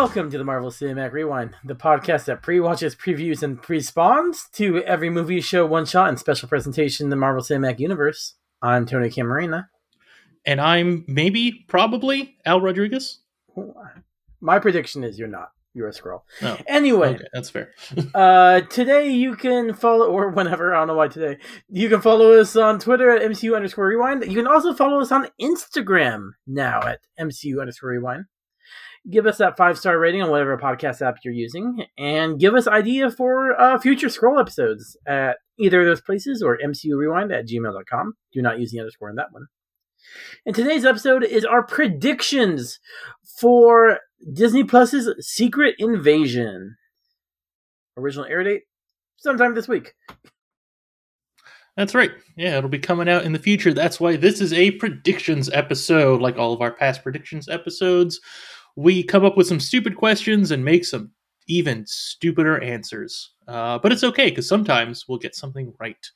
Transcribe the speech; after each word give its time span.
Welcome 0.00 0.30
to 0.30 0.38
the 0.38 0.44
Marvel 0.44 0.70
Cinematic 0.70 1.12
Rewind, 1.12 1.56
the 1.62 1.74
podcast 1.74 2.24
that 2.24 2.42
pre-watches, 2.42 2.96
previews, 2.96 3.42
and 3.42 3.60
pre-spawns 3.60 4.48
to 4.54 4.82
every 4.84 5.10
movie, 5.10 5.42
show, 5.42 5.66
one 5.66 5.84
shot, 5.84 6.08
and 6.08 6.18
special 6.18 6.48
presentation 6.48 7.04
in 7.04 7.10
the 7.10 7.16
Marvel 7.16 7.42
Cinematic 7.42 7.80
Universe. 7.80 8.36
I'm 8.62 8.86
Tony 8.86 9.10
Camarina. 9.10 9.68
And 10.46 10.58
I'm 10.58 11.04
maybe, 11.06 11.66
probably 11.68 12.38
Al 12.46 12.62
Rodriguez. 12.62 13.18
My 14.40 14.58
prediction 14.58 15.04
is 15.04 15.18
you're 15.18 15.28
not. 15.28 15.50
You're 15.74 15.88
a 15.88 15.92
Skrull. 15.92 16.22
Oh, 16.40 16.56
Anyway, 16.66 17.16
okay, 17.16 17.24
that's 17.34 17.50
fair. 17.50 17.74
uh, 18.14 18.62
today 18.62 19.10
you 19.10 19.36
can 19.36 19.74
follow, 19.74 20.06
or 20.06 20.30
whenever, 20.30 20.74
I 20.74 20.78
don't 20.78 20.88
know 20.88 20.94
why 20.94 21.08
today, 21.08 21.36
you 21.68 21.90
can 21.90 22.00
follow 22.00 22.40
us 22.40 22.56
on 22.56 22.78
Twitter 22.78 23.10
at 23.10 23.20
MCU 23.20 23.54
underscore 23.54 23.88
rewind. 23.88 24.24
You 24.24 24.36
can 24.36 24.46
also 24.46 24.72
follow 24.72 24.98
us 25.02 25.12
on 25.12 25.28
Instagram 25.38 26.30
now 26.46 26.80
at 26.84 27.00
MCU 27.20 27.60
underscore 27.60 27.90
rewind. 27.90 28.24
Give 29.08 29.26
us 29.26 29.38
that 29.38 29.56
five 29.56 29.78
star 29.78 29.98
rating 29.98 30.22
on 30.22 30.30
whatever 30.30 30.58
podcast 30.58 31.00
app 31.00 31.16
you're 31.24 31.32
using, 31.32 31.86
and 31.96 32.38
give 32.38 32.54
us 32.54 32.66
idea 32.66 33.10
for 33.10 33.58
uh, 33.58 33.78
future 33.78 34.08
Skrull 34.08 34.40
episodes 34.40 34.96
at 35.06 35.38
either 35.58 35.80
of 35.80 35.86
those 35.86 36.02
places 36.02 36.42
or 36.42 36.58
MCU 36.58 36.96
rewind 36.96 37.32
at 37.32 37.46
gmail.com. 37.46 38.14
Do 38.32 38.42
not 38.42 38.60
use 38.60 38.72
the 38.72 38.80
underscore 38.80 39.10
in 39.10 39.16
that 39.16 39.32
one. 39.32 39.46
And 40.44 40.54
today's 40.54 40.84
episode 40.84 41.24
is 41.24 41.44
our 41.44 41.62
predictions 41.62 42.78
for 43.38 44.00
Disney 44.32 44.64
Plus's 44.64 45.08
Secret 45.26 45.76
Invasion. 45.78 46.76
Original 47.96 48.26
air 48.26 48.42
date 48.42 48.62
sometime 49.16 49.54
this 49.54 49.68
week. 49.68 49.94
That's 51.76 51.94
right. 51.94 52.10
Yeah, 52.36 52.58
it'll 52.58 52.68
be 52.68 52.78
coming 52.78 53.08
out 53.08 53.24
in 53.24 53.32
the 53.32 53.38
future. 53.38 53.72
That's 53.72 54.00
why 54.00 54.16
this 54.16 54.40
is 54.40 54.52
a 54.52 54.72
predictions 54.72 55.48
episode, 55.50 56.20
like 56.20 56.36
all 56.36 56.52
of 56.52 56.60
our 56.60 56.72
past 56.72 57.02
predictions 57.02 57.48
episodes. 57.48 58.20
We 58.76 59.02
come 59.02 59.24
up 59.24 59.36
with 59.36 59.46
some 59.46 59.60
stupid 59.60 59.96
questions 59.96 60.50
and 60.50 60.64
make 60.64 60.84
some 60.84 61.10
even 61.48 61.84
stupider 61.86 62.62
answers. 62.62 63.32
Uh, 63.48 63.78
but 63.78 63.92
it's 63.92 64.04
okay 64.04 64.30
because 64.30 64.48
sometimes 64.48 65.08
we'll 65.08 65.18
get 65.18 65.34
something 65.34 65.72
right. 65.80 66.06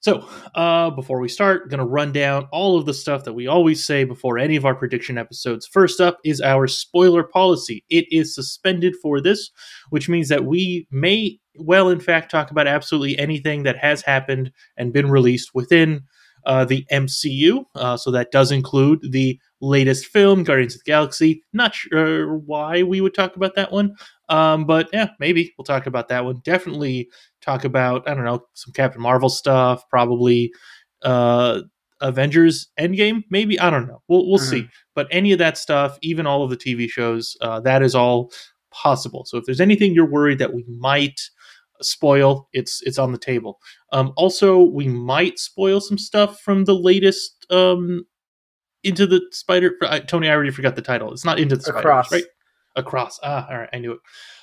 So, 0.00 0.28
uh, 0.54 0.90
before 0.90 1.18
we 1.18 1.30
start, 1.30 1.70
going 1.70 1.78
to 1.78 1.86
run 1.86 2.12
down 2.12 2.46
all 2.52 2.76
of 2.78 2.84
the 2.84 2.92
stuff 2.92 3.24
that 3.24 3.32
we 3.32 3.46
always 3.46 3.82
say 3.82 4.04
before 4.04 4.36
any 4.36 4.54
of 4.54 4.66
our 4.66 4.74
prediction 4.74 5.16
episodes. 5.16 5.66
First 5.66 5.98
up 5.98 6.18
is 6.24 6.42
our 6.42 6.66
spoiler 6.66 7.22
policy. 7.22 7.82
It 7.88 8.04
is 8.10 8.34
suspended 8.34 8.96
for 9.00 9.22
this, 9.22 9.50
which 9.88 10.10
means 10.10 10.28
that 10.28 10.44
we 10.44 10.86
may 10.90 11.38
well, 11.56 11.88
in 11.88 12.00
fact, 12.00 12.30
talk 12.30 12.50
about 12.50 12.66
absolutely 12.66 13.18
anything 13.18 13.62
that 13.62 13.78
has 13.78 14.02
happened 14.02 14.52
and 14.76 14.92
been 14.92 15.10
released 15.10 15.54
within 15.54 16.02
uh, 16.46 16.64
the 16.64 16.84
MCU. 16.92 17.64
Uh, 17.74 17.96
so 17.96 18.10
that 18.10 18.30
does 18.30 18.50
include 18.52 19.00
the 19.12 19.38
latest 19.60 20.06
film, 20.06 20.44
Guardians 20.44 20.74
of 20.74 20.80
the 20.84 20.90
Galaxy. 20.90 21.42
Not 21.52 21.74
sure 21.74 22.36
why 22.38 22.82
we 22.82 23.00
would 23.00 23.14
talk 23.14 23.36
about 23.36 23.54
that 23.56 23.72
one, 23.72 23.94
um, 24.28 24.64
but 24.66 24.88
yeah, 24.92 25.08
maybe 25.20 25.52
we'll 25.58 25.64
talk 25.64 25.86
about 25.86 26.08
that 26.08 26.24
one. 26.24 26.40
Definitely 26.44 27.08
talk 27.42 27.64
about 27.64 28.08
I 28.08 28.14
don't 28.14 28.24
know 28.24 28.44
some 28.54 28.72
Captain 28.72 29.00
Marvel 29.02 29.28
stuff. 29.28 29.82
Probably 29.88 30.52
uh, 31.02 31.60
Avengers 32.00 32.68
Endgame. 32.78 33.22
Maybe 33.30 33.58
I 33.58 33.70
don't 33.70 33.86
know. 33.86 34.02
We'll 34.08 34.28
we'll 34.28 34.38
Mhm. 34.38 34.50
see. 34.50 34.68
But 34.94 35.08
any 35.10 35.32
of 35.32 35.38
that 35.38 35.58
stuff, 35.58 35.98
even 36.02 36.26
all 36.26 36.42
of 36.42 36.50
the 36.50 36.56
TV 36.56 36.88
shows, 36.88 37.36
uh, 37.40 37.60
that 37.60 37.82
is 37.82 37.94
all 37.94 38.30
possible. 38.70 39.24
So 39.24 39.38
if 39.38 39.44
there's 39.44 39.60
anything 39.60 39.94
you're 39.94 40.04
worried 40.10 40.38
that 40.40 40.52
we 40.52 40.64
might 40.68 41.20
spoil, 41.82 42.48
it's 42.52 42.82
it's 42.82 42.98
on 42.98 43.12
the 43.12 43.18
table. 43.18 43.58
Um, 43.92 44.12
also, 44.16 44.62
we 44.62 44.88
might 44.88 45.38
spoil 45.38 45.80
some 45.80 45.98
stuff 45.98 46.40
from 46.40 46.64
the 46.64 46.74
latest 46.74 47.46
um, 47.50 48.04
into 48.82 49.06
the 49.06 49.20
spider. 49.32 49.76
Uh, 49.82 50.00
Tony, 50.00 50.28
I 50.28 50.32
already 50.34 50.50
forgot 50.50 50.76
the 50.76 50.82
title. 50.82 51.12
It's 51.12 51.24
not 51.24 51.38
into 51.38 51.56
the 51.56 51.62
spider, 51.62 51.78
Across. 51.78 52.12
right? 52.12 52.24
Across. 52.76 53.20
Ah, 53.22 53.46
all 53.50 53.58
right, 53.58 53.68
I 53.72 53.78
knew 53.78 53.92
it. 53.92 54.00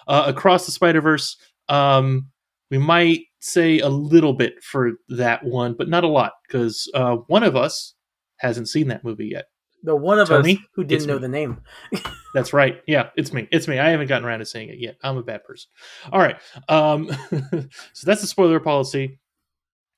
Uh, 0.08 0.24
across 0.28 0.66
the 0.66 0.72
Spider 0.72 1.02
Verse. 1.02 1.38
Um, 1.70 2.28
we 2.70 2.78
might 2.78 3.22
say 3.40 3.80
a 3.80 3.90
little 3.90 4.34
bit 4.34 4.64
for 4.64 4.94
that 5.10 5.44
one, 5.44 5.74
but 5.78 5.90
not 5.90 6.04
a 6.04 6.08
lot 6.08 6.34
because 6.48 6.90
uh, 6.94 7.18
one 7.28 7.44
of 7.44 7.56
us 7.56 7.96
hasn't 8.38 8.70
seen 8.70 8.88
that 8.88 9.04
movie 9.04 9.28
yet. 9.28 9.46
The 9.84 9.96
one 9.96 10.20
of 10.20 10.30
Tony, 10.30 10.54
us 10.54 10.60
who 10.76 10.84
didn't 10.84 11.08
know 11.08 11.16
me. 11.16 11.22
the 11.22 11.28
name. 11.28 11.62
That's 12.34 12.54
right. 12.54 12.82
Yeah, 12.88 13.10
it's 13.16 13.34
me. 13.34 13.48
It's 13.52 13.68
me. 13.68 13.80
I 13.80 13.90
haven't 13.90 14.08
gotten 14.08 14.28
around 14.28 14.40
to 14.40 14.46
saying 14.46 14.70
it 14.70 14.80
yet. 14.80 14.98
I'm 15.04 15.18
a 15.18 15.24
bad 15.24 15.44
person. 15.44 15.70
All 16.12 16.20
right. 16.20 16.38
Um, 16.70 17.10
so 17.94 18.06
that's 18.06 18.22
the 18.22 18.28
spoiler 18.28 18.60
policy. 18.60 19.20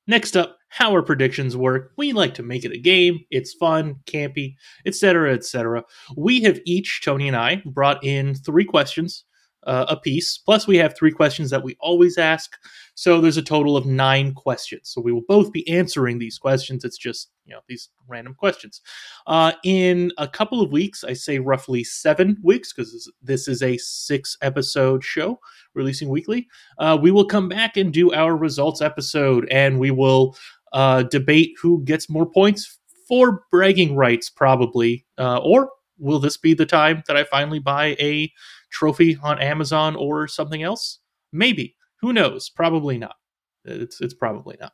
Next 0.07 0.35
up, 0.35 0.57
how 0.69 0.91
our 0.91 1.03
predictions 1.03 1.55
work. 1.55 1.91
We 1.95 2.11
like 2.11 2.33
to 2.35 2.43
make 2.43 2.65
it 2.65 2.73
a 2.73 2.77
game. 2.77 3.19
It's 3.29 3.53
fun, 3.53 3.97
campy, 4.05 4.55
etc., 4.85 5.33
etc. 5.33 5.83
We 6.17 6.41
have 6.41 6.59
each, 6.65 7.01
Tony 7.05 7.27
and 7.27 7.37
I, 7.37 7.61
brought 7.65 8.03
in 8.03 8.33
three 8.33 8.65
questions 8.65 9.25
uh, 9.65 9.85
a 9.89 9.97
piece. 9.97 10.37
Plus, 10.37 10.67
we 10.67 10.77
have 10.77 10.95
three 10.95 11.11
questions 11.11 11.49
that 11.49 11.63
we 11.63 11.75
always 11.79 12.17
ask. 12.17 12.57
So 12.95 13.19
there's 13.19 13.37
a 13.37 13.41
total 13.41 13.75
of 13.75 13.85
nine 13.85 14.33
questions. 14.33 14.89
So 14.89 15.01
we 15.01 15.11
will 15.11 15.23
both 15.27 15.51
be 15.51 15.67
answering 15.67 16.19
these 16.19 16.37
questions. 16.37 16.83
It's 16.83 16.97
just 16.97 17.31
you 17.45 17.53
know 17.53 17.61
these 17.67 17.89
random 18.07 18.35
questions. 18.35 18.81
Uh, 19.27 19.53
in 19.63 20.11
a 20.17 20.27
couple 20.27 20.61
of 20.61 20.71
weeks, 20.71 21.03
I 21.03 21.13
say 21.13 21.39
roughly 21.39 21.83
seven 21.83 22.37
weeks, 22.43 22.73
because 22.73 23.11
this 23.21 23.47
is 23.47 23.63
a 23.63 23.77
six 23.77 24.37
episode 24.41 25.03
show 25.03 25.39
releasing 25.73 26.09
weekly. 26.09 26.47
Uh, 26.77 26.97
we 27.01 27.11
will 27.11 27.25
come 27.25 27.49
back 27.49 27.77
and 27.77 27.91
do 27.91 28.13
our 28.13 28.35
results 28.35 28.81
episode, 28.81 29.47
and 29.49 29.79
we 29.79 29.91
will 29.91 30.35
uh, 30.73 31.03
debate 31.03 31.55
who 31.61 31.83
gets 31.83 32.09
more 32.09 32.29
points 32.29 32.79
for 33.07 33.43
bragging 33.51 33.95
rights, 33.95 34.29
probably. 34.29 35.05
Uh, 35.17 35.37
or 35.37 35.69
will 35.99 36.19
this 36.19 36.37
be 36.37 36.53
the 36.53 36.65
time 36.65 37.03
that 37.07 37.17
I 37.17 37.23
finally 37.23 37.59
buy 37.59 37.95
a 37.99 38.31
trophy 38.73 39.17
on 39.23 39.39
Amazon 39.39 39.95
or 39.95 40.27
something 40.27 40.63
else? 40.63 40.99
Maybe. 41.31 41.75
Who 42.01 42.11
knows? 42.11 42.49
Probably 42.49 42.97
not. 42.97 43.15
It's 43.63 44.01
it's 44.01 44.13
probably 44.13 44.57
not. 44.59 44.73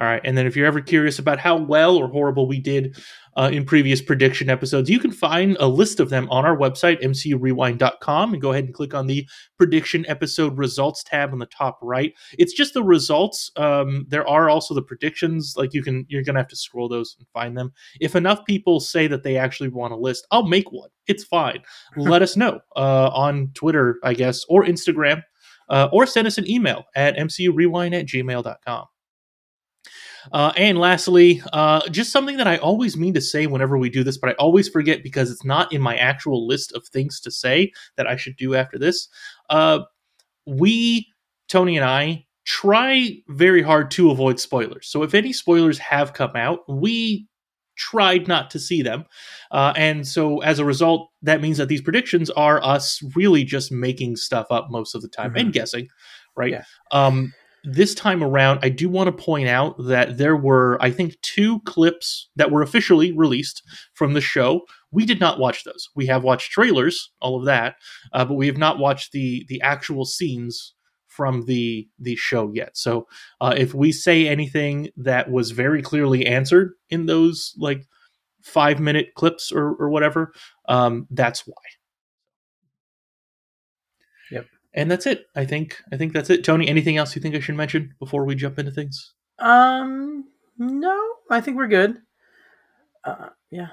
All 0.00 0.08
right. 0.08 0.20
And 0.24 0.36
then 0.36 0.44
if 0.44 0.56
you're 0.56 0.66
ever 0.66 0.80
curious 0.80 1.20
about 1.20 1.38
how 1.38 1.56
well 1.56 1.96
or 1.96 2.08
horrible 2.08 2.48
we 2.48 2.58
did 2.58 2.96
uh, 3.36 3.50
in 3.52 3.64
previous 3.64 4.02
prediction 4.02 4.50
episodes, 4.50 4.90
you 4.90 4.98
can 4.98 5.12
find 5.12 5.56
a 5.60 5.68
list 5.68 6.00
of 6.00 6.10
them 6.10 6.28
on 6.30 6.44
our 6.44 6.56
website, 6.56 7.00
mcurewind.com, 7.00 8.32
and 8.32 8.42
go 8.42 8.50
ahead 8.50 8.64
and 8.64 8.74
click 8.74 8.92
on 8.92 9.06
the 9.06 9.28
prediction 9.56 10.04
episode 10.08 10.58
results 10.58 11.04
tab 11.04 11.32
on 11.32 11.38
the 11.38 11.46
top 11.46 11.78
right. 11.80 12.12
It's 12.36 12.52
just 12.52 12.74
the 12.74 12.82
results. 12.82 13.52
Um, 13.54 14.04
there 14.08 14.28
are 14.28 14.50
also 14.50 14.74
the 14.74 14.82
predictions. 14.82 15.54
Like 15.56 15.72
you 15.72 15.82
can, 15.82 16.06
you're 16.08 16.24
gonna 16.24 16.40
have 16.40 16.48
to 16.48 16.56
scroll 16.56 16.88
those 16.88 17.14
and 17.16 17.28
find 17.28 17.56
them. 17.56 17.72
If 18.00 18.16
enough 18.16 18.44
people 18.46 18.80
say 18.80 19.06
that 19.06 19.22
they 19.22 19.36
actually 19.36 19.68
want 19.68 19.92
a 19.92 19.96
list, 19.96 20.26
I'll 20.32 20.48
make 20.48 20.72
one. 20.72 20.90
It's 21.06 21.22
fine. 21.22 21.62
Let 21.96 22.20
us 22.20 22.36
know 22.36 22.58
uh, 22.74 23.10
on 23.14 23.52
Twitter, 23.54 24.00
I 24.02 24.14
guess, 24.14 24.44
or 24.48 24.64
Instagram, 24.64 25.22
uh, 25.68 25.88
or 25.92 26.04
send 26.06 26.26
us 26.26 26.36
an 26.36 26.50
email 26.50 26.82
at 26.96 27.16
mcurewind 27.16 27.96
at 27.96 28.06
gmail.com. 28.06 28.86
Uh, 30.32 30.52
and 30.56 30.78
lastly, 30.78 31.42
uh, 31.52 31.86
just 31.90 32.12
something 32.12 32.36
that 32.36 32.46
I 32.46 32.56
always 32.56 32.96
mean 32.96 33.14
to 33.14 33.20
say 33.20 33.46
whenever 33.46 33.76
we 33.78 33.90
do 33.90 34.04
this, 34.04 34.18
but 34.18 34.30
I 34.30 34.32
always 34.34 34.68
forget 34.68 35.02
because 35.02 35.30
it's 35.30 35.44
not 35.44 35.72
in 35.72 35.80
my 35.80 35.96
actual 35.96 36.46
list 36.46 36.72
of 36.72 36.86
things 36.86 37.20
to 37.20 37.30
say 37.30 37.72
that 37.96 38.06
I 38.06 38.16
should 38.16 38.36
do 38.36 38.54
after 38.54 38.78
this. 38.78 39.08
Uh, 39.50 39.80
we, 40.46 41.08
Tony 41.48 41.76
and 41.76 41.84
I, 41.84 42.26
try 42.44 43.10
very 43.28 43.62
hard 43.62 43.90
to 43.92 44.10
avoid 44.10 44.38
spoilers. 44.38 44.86
So 44.88 45.02
if 45.02 45.14
any 45.14 45.32
spoilers 45.32 45.78
have 45.78 46.12
come 46.12 46.36
out, 46.36 46.60
we 46.68 47.26
tried 47.76 48.28
not 48.28 48.50
to 48.50 48.58
see 48.58 48.82
them. 48.82 49.04
Uh, 49.50 49.72
and 49.76 50.06
so 50.06 50.40
as 50.40 50.58
a 50.58 50.64
result, 50.64 51.10
that 51.22 51.40
means 51.40 51.58
that 51.58 51.68
these 51.68 51.80
predictions 51.80 52.30
are 52.30 52.62
us 52.62 53.02
really 53.16 53.44
just 53.44 53.72
making 53.72 54.16
stuff 54.16 54.46
up 54.50 54.68
most 54.70 54.94
of 54.94 55.02
the 55.02 55.08
time 55.08 55.32
Mhm. 55.34 55.40
and 55.40 55.52
guessing, 55.52 55.88
right? 56.36 56.52
Yeah. 56.52 56.64
Um, 56.92 57.32
this 57.64 57.94
time 57.94 58.22
around, 58.22 58.60
I 58.62 58.68
do 58.68 58.88
want 58.88 59.06
to 59.06 59.24
point 59.24 59.48
out 59.48 59.76
that 59.86 60.18
there 60.18 60.36
were, 60.36 60.76
I 60.80 60.90
think, 60.90 61.20
two 61.22 61.60
clips 61.60 62.28
that 62.36 62.50
were 62.50 62.62
officially 62.62 63.10
released 63.10 63.62
from 63.94 64.12
the 64.12 64.20
show. 64.20 64.62
We 64.90 65.06
did 65.06 65.18
not 65.18 65.38
watch 65.38 65.64
those. 65.64 65.88
We 65.96 66.06
have 66.06 66.22
watched 66.22 66.52
trailers, 66.52 67.10
all 67.20 67.38
of 67.38 67.46
that, 67.46 67.76
uh, 68.12 68.26
but 68.26 68.34
we 68.34 68.46
have 68.46 68.58
not 68.58 68.78
watched 68.78 69.12
the 69.12 69.46
the 69.48 69.60
actual 69.62 70.04
scenes 70.04 70.74
from 71.08 71.46
the 71.46 71.88
the 71.98 72.16
show 72.16 72.52
yet. 72.52 72.76
So, 72.76 73.06
uh, 73.40 73.54
if 73.56 73.72
we 73.72 73.92
say 73.92 74.28
anything 74.28 74.90
that 74.98 75.30
was 75.30 75.52
very 75.52 75.80
clearly 75.80 76.26
answered 76.26 76.72
in 76.90 77.06
those 77.06 77.54
like 77.56 77.86
five 78.42 78.78
minute 78.78 79.08
clips 79.16 79.50
or, 79.50 79.74
or 79.76 79.88
whatever, 79.88 80.32
um, 80.68 81.06
that's 81.10 81.46
why. 81.46 81.54
And 84.74 84.90
that's 84.90 85.06
it. 85.06 85.26
I 85.36 85.44
think. 85.44 85.76
I 85.92 85.96
think 85.96 86.12
that's 86.12 86.30
it. 86.30 86.44
Tony, 86.44 86.68
anything 86.68 86.96
else 86.96 87.14
you 87.14 87.22
think 87.22 87.34
I 87.34 87.40
should 87.40 87.54
mention 87.56 87.94
before 88.00 88.24
we 88.24 88.34
jump 88.34 88.58
into 88.58 88.72
things? 88.72 89.14
Um, 89.38 90.24
no, 90.58 91.00
I 91.30 91.40
think 91.40 91.56
we're 91.56 91.68
good. 91.68 91.98
Uh, 93.04 93.28
yeah. 93.50 93.68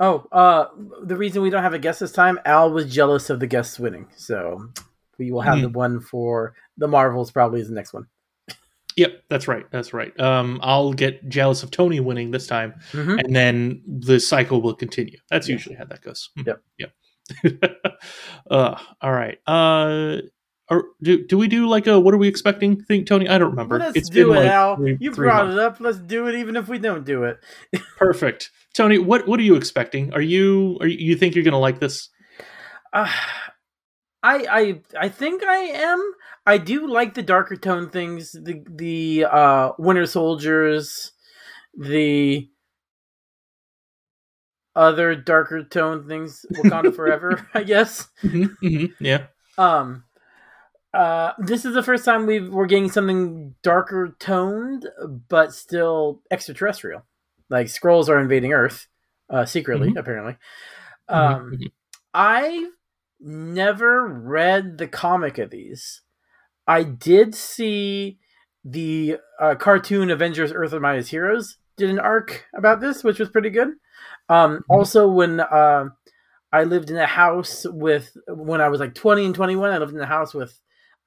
Oh, 0.00 0.26
uh, 0.32 0.66
the 1.04 1.16
reason 1.16 1.42
we 1.42 1.50
don't 1.50 1.62
have 1.62 1.74
a 1.74 1.78
guest 1.78 2.00
this 2.00 2.12
time, 2.12 2.38
Al 2.44 2.72
was 2.72 2.92
jealous 2.92 3.30
of 3.30 3.40
the 3.40 3.46
guests 3.46 3.78
winning, 3.78 4.08
so 4.16 4.68
we 5.18 5.30
will 5.30 5.42
have 5.42 5.56
Hmm. 5.58 5.62
the 5.62 5.68
one 5.68 6.00
for 6.00 6.54
the 6.76 6.88
Marvels. 6.88 7.30
Probably 7.30 7.60
is 7.60 7.68
the 7.68 7.74
next 7.74 7.92
one. 7.92 8.06
Yep, 8.96 9.22
that's 9.30 9.48
right. 9.48 9.64
That's 9.70 9.94
right. 9.94 10.18
Um, 10.20 10.58
I'll 10.62 10.92
get 10.92 11.26
jealous 11.28 11.62
of 11.62 11.70
Tony 11.70 12.00
winning 12.00 12.30
this 12.30 12.46
time, 12.46 12.74
Mhm. 12.92 13.22
and 13.24 13.34
then 13.36 13.82
the 13.86 14.18
cycle 14.20 14.60
will 14.60 14.74
continue. 14.74 15.18
That's 15.30 15.48
Yeah. 15.48 15.52
usually 15.54 15.76
how 15.76 15.84
that 15.84 16.02
goes. 16.02 16.28
Mhm. 16.36 16.46
Yep. 16.46 16.62
Yep. 16.78 16.92
uh, 18.50 18.74
all 19.00 19.12
right. 19.12 19.38
Uh, 19.46 20.18
or 20.70 20.84
do 21.02 21.26
do 21.26 21.36
we 21.36 21.48
do 21.48 21.68
like 21.68 21.86
a 21.86 21.98
what 22.00 22.14
are 22.14 22.18
we 22.18 22.28
expecting 22.28 22.82
thing, 22.82 23.04
Tony? 23.04 23.28
I 23.28 23.38
don't 23.38 23.50
remember. 23.50 23.78
Let's 23.78 23.96
it's 23.96 24.08
do 24.08 24.28
been 24.28 24.36
it, 24.36 24.40
like 24.40 24.50
Al. 24.50 24.76
three- 24.76 24.96
you 25.00 25.12
three 25.12 25.26
brought 25.28 25.46
months. 25.46 25.58
it 25.58 25.64
up. 25.64 25.80
Let's 25.80 25.98
do 25.98 26.26
it, 26.28 26.36
even 26.36 26.56
if 26.56 26.68
we 26.68 26.78
don't 26.78 27.04
do 27.04 27.24
it. 27.24 27.38
Perfect, 27.98 28.50
Tony. 28.74 28.98
What 28.98 29.26
what 29.28 29.38
are 29.40 29.44
you 29.44 29.56
expecting? 29.56 30.12
Are 30.14 30.20
you 30.22 30.78
are 30.80 30.86
you, 30.86 30.96
you 30.98 31.16
think 31.16 31.34
you're 31.34 31.44
gonna 31.44 31.58
like 31.58 31.80
this? 31.80 32.08
Uh, 32.92 33.10
I 34.22 34.46
I 34.50 34.80
I 34.98 35.08
think 35.08 35.42
I 35.42 35.56
am. 35.56 36.00
I 36.46 36.58
do 36.58 36.86
like 36.88 37.14
the 37.14 37.22
darker 37.22 37.56
tone 37.56 37.90
things. 37.90 38.32
The 38.32 38.64
the 38.68 39.26
uh, 39.30 39.72
Winter 39.78 40.06
Soldiers, 40.06 41.12
the 41.76 42.48
other 44.74 45.14
darker 45.14 45.62
tone 45.64 46.06
things. 46.08 46.44
Wakanda 46.52 46.94
Forever, 46.96 47.46
I 47.54 47.62
guess. 47.62 48.08
Mhm, 48.24 48.56
mhm, 48.62 48.94
yeah. 49.00 49.26
Um, 49.58 50.04
uh, 50.94 51.32
this 51.38 51.64
is 51.64 51.74
the 51.74 51.82
first 51.82 52.04
time 52.04 52.26
we've 52.26 52.48
we're 52.48 52.66
getting 52.66 52.90
something 52.90 53.54
darker 53.62 54.16
toned, 54.18 54.88
but 55.28 55.52
still 55.54 56.22
extraterrestrial. 56.30 57.04
Like 57.48 57.66
Skrulls 57.66 58.08
are 58.08 58.18
invading 58.20 58.52
Earth, 58.52 58.86
uh, 59.30 59.44
secretly 59.44 59.90
Mhm. 59.90 59.98
apparently. 59.98 60.36
Mhm, 61.10 61.34
Um, 61.34 61.52
mhm. 61.54 61.72
I 62.14 62.70
never 63.20 64.06
read 64.06 64.78
the 64.78 64.88
comic 64.88 65.38
of 65.38 65.50
these. 65.50 66.02
I 66.66 66.82
did 66.84 67.34
see 67.34 68.18
the 68.64 69.18
uh, 69.40 69.54
cartoon 69.56 70.10
Avengers 70.10 70.52
Earth 70.52 70.72
of 70.72 70.82
Mightiest 70.82 71.10
Heroes 71.10 71.56
did 71.76 71.90
an 71.90 71.98
arc 71.98 72.46
about 72.56 72.80
this, 72.80 73.02
which 73.04 73.18
was 73.18 73.28
pretty 73.28 73.50
good. 73.50 73.70
Um, 74.28 74.64
also, 74.68 75.08
when 75.08 75.40
uh, 75.40 75.88
I 76.52 76.64
lived 76.64 76.90
in 76.90 76.96
a 76.96 77.06
house 77.06 77.66
with, 77.68 78.16
when 78.28 78.60
I 78.60 78.68
was 78.68 78.80
like 78.80 78.94
20 78.94 79.26
and 79.26 79.34
21, 79.34 79.70
I 79.70 79.78
lived 79.78 79.94
in 79.94 80.00
a 80.00 80.06
house 80.06 80.34
with 80.34 80.58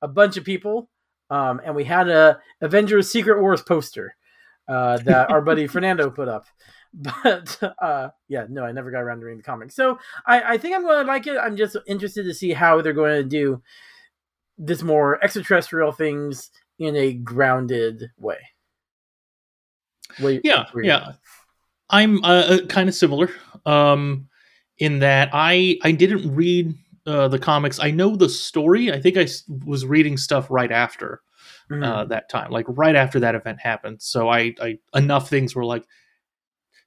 a 0.02 0.08
bunch 0.08 0.38
of 0.38 0.44
people, 0.44 0.90
um, 1.30 1.62
and 1.64 1.76
we 1.76 1.84
had 1.84 2.10
a 2.10 2.40
Avengers 2.62 3.10
Secret 3.10 3.42
Wars 3.42 3.62
poster 3.62 4.16
uh, 4.68 4.98
that 5.00 5.30
our 5.32 5.42
buddy 5.42 5.68
Fernando 5.76 6.10
put 6.10 6.28
up. 6.28 6.46
But 6.98 7.60
uh, 7.82 8.12
yeah, 8.30 8.46
no, 8.48 8.64
I 8.64 8.72
never 8.72 8.90
got 8.90 9.02
around 9.02 9.20
to 9.20 9.26
reading 9.26 9.40
the 9.40 9.44
comic. 9.44 9.70
So 9.70 10.00
I, 10.26 10.54
I 10.54 10.58
think 10.58 10.74
I'm 10.74 10.84
going 10.84 11.06
to 11.06 11.12
like 11.12 11.28
it. 11.28 11.38
I'm 11.38 11.58
just 11.58 11.76
interested 11.88 12.24
to 12.24 12.34
see 12.34 12.54
how 12.54 12.82
they're 12.82 12.94
going 12.94 13.22
to 13.22 13.28
do 13.28 13.62
this 14.58 14.82
more 14.82 15.22
extraterrestrial 15.22 15.92
things 15.92 16.52
in 16.80 16.96
a 16.96 17.12
grounded 17.12 18.12
way. 18.18 18.38
What- 20.20 20.42
Yeah, 20.44 20.66
you- 20.74 20.84
yeah. 20.84 21.14
I'm 21.90 22.24
uh, 22.24 22.28
uh, 22.28 22.66
kind 22.68 22.90
of 22.90 22.96
similar 22.96 23.30
um, 23.66 24.28
in 24.80 25.00
that 25.00 25.30
I 25.34 25.78
I 25.84 25.92
didn't 25.92 26.34
read 26.36 26.74
uh, 27.06 27.28
the 27.28 27.38
comics. 27.40 27.80
I 27.80 27.92
know 27.92 28.16
the 28.16 28.28
story. 28.30 28.92
I 28.92 29.00
think 29.00 29.18
I 29.18 29.28
was 29.66 29.86
reading 29.86 30.18
stuff 30.18 30.48
right 30.50 30.72
after 30.72 31.22
Mhm. 31.70 31.84
uh, 31.86 32.06
that 32.06 32.30
time, 32.30 32.50
like 32.52 32.66
right 32.68 32.96
after 32.96 33.20
that 33.20 33.36
event 33.36 33.60
happened. 33.60 34.02
So 34.02 34.30
I, 34.30 34.56
I 34.62 34.80
enough 34.96 35.30
things 35.30 35.54
were 35.56 35.66
like, 35.66 35.84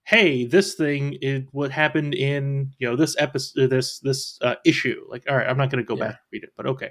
hey, 0.04 0.44
this 0.46 0.74
thing 0.74 1.16
is 1.20 1.44
what 1.52 1.70
happened 1.70 2.14
in 2.14 2.72
you 2.78 2.88
know 2.88 2.96
this 2.96 3.14
episode, 3.18 3.70
this 3.70 4.00
this 4.00 4.38
uh, 4.42 4.56
issue. 4.64 5.04
Like, 5.08 5.24
all 5.28 5.36
right, 5.36 5.46
I'm 5.48 5.56
not 5.58 5.70
going 5.70 5.84
to 5.84 5.86
go 5.88 5.94
Yeah. 5.96 6.08
back 6.08 6.14
and 6.14 6.28
read 6.32 6.42
it, 6.44 6.52
but 6.56 6.66
okay. 6.66 6.90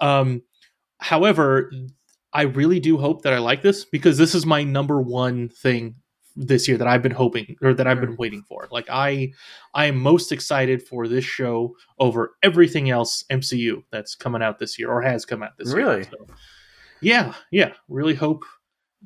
Um, 0.00 0.42
however, 0.98 1.70
I 2.32 2.42
really 2.42 2.80
do 2.80 2.96
hope 2.98 3.22
that 3.22 3.32
I 3.32 3.38
like 3.38 3.62
this 3.62 3.84
because 3.84 4.16
this 4.18 4.34
is 4.34 4.46
my 4.46 4.62
number 4.64 5.00
one 5.00 5.48
thing 5.48 5.96
this 6.34 6.66
year 6.66 6.78
that 6.78 6.88
I've 6.88 7.02
been 7.02 7.12
hoping 7.12 7.56
or 7.60 7.74
that 7.74 7.86
I've 7.86 8.00
been 8.00 8.16
waiting 8.16 8.42
for. 8.48 8.66
Like 8.70 8.86
I 8.90 9.32
I 9.74 9.84
am 9.86 9.98
most 9.98 10.32
excited 10.32 10.82
for 10.82 11.06
this 11.06 11.24
show 11.26 11.76
over 11.98 12.32
everything 12.42 12.88
else 12.88 13.22
MCU 13.30 13.82
that's 13.90 14.14
coming 14.14 14.42
out 14.42 14.58
this 14.58 14.78
year 14.78 14.90
or 14.90 15.02
has 15.02 15.26
come 15.26 15.42
out 15.42 15.58
this 15.58 15.72
Really? 15.74 15.96
year. 15.96 16.08
So, 16.10 16.26
yeah, 17.02 17.34
yeah. 17.50 17.72
Really 17.88 18.14
hope 18.14 18.44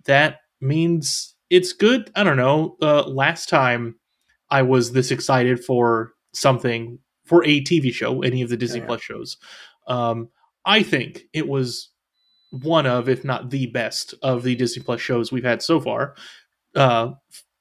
that 0.04 0.38
means 0.60 1.34
it's 1.50 1.72
good. 1.72 2.10
I 2.14 2.22
don't 2.22 2.36
know. 2.36 2.76
Uh, 2.80 3.02
last 3.08 3.48
time 3.48 3.96
I 4.50 4.62
was 4.62 4.92
this 4.92 5.10
excited 5.10 5.64
for 5.64 6.12
something 6.32 6.98
for 7.24 7.42
a 7.44 7.60
TV 7.62 7.92
show, 7.92 8.22
any 8.22 8.42
of 8.42 8.50
the 8.50 8.56
Disney 8.56 8.80
Yeah. 8.80 8.86
Plus 8.86 9.00
shows. 9.02 9.36
Um, 9.88 10.28
I 10.64 10.82
think 10.84 11.22
it 11.32 11.48
was 11.48 11.90
one 12.64 12.86
of, 12.86 13.08
if 13.08 13.24
not 13.24 13.50
the 13.50 13.66
best, 13.66 14.14
of 14.22 14.42
the 14.42 14.54
Disney 14.54 14.82
Plus 14.82 15.00
shows 15.00 15.30
we've 15.32 15.44
had 15.44 15.62
so 15.62 15.80
far. 15.80 16.14
Uh, 16.74 17.12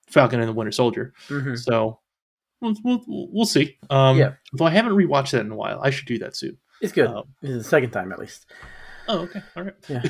Falcon 0.10 0.40
and 0.40 0.50
the 0.50 0.54
Winter 0.54 0.72
Soldier. 0.72 1.14
Mhm. 1.30 1.58
So 1.58 2.00
we'll, 2.62 2.76
we'll, 2.84 3.04
we'll 3.08 3.46
see. 3.46 3.78
Um, 3.90 4.18
Yeah. 4.18 4.34
Though 4.54 4.66
I 4.66 4.72
haven't 4.72 4.94
rewatched 4.94 5.32
that 5.32 5.42
in 5.42 5.52
a 5.52 5.56
while. 5.56 5.80
I 5.82 5.90
should 5.90 6.08
do 6.08 6.20
that 6.20 6.36
soon. 6.36 6.58
It's 6.82 6.92
good. 6.94 7.08
Um, 7.08 7.24
this 7.42 7.52
is 7.52 7.64
the 7.64 7.70
second 7.70 7.92
time 7.92 8.12
at 8.12 8.20
least. 8.20 8.46
Oh, 9.08 9.20
okay, 9.20 9.42
all 9.56 9.64
right. 9.64 9.76
Yeah. 9.88 10.02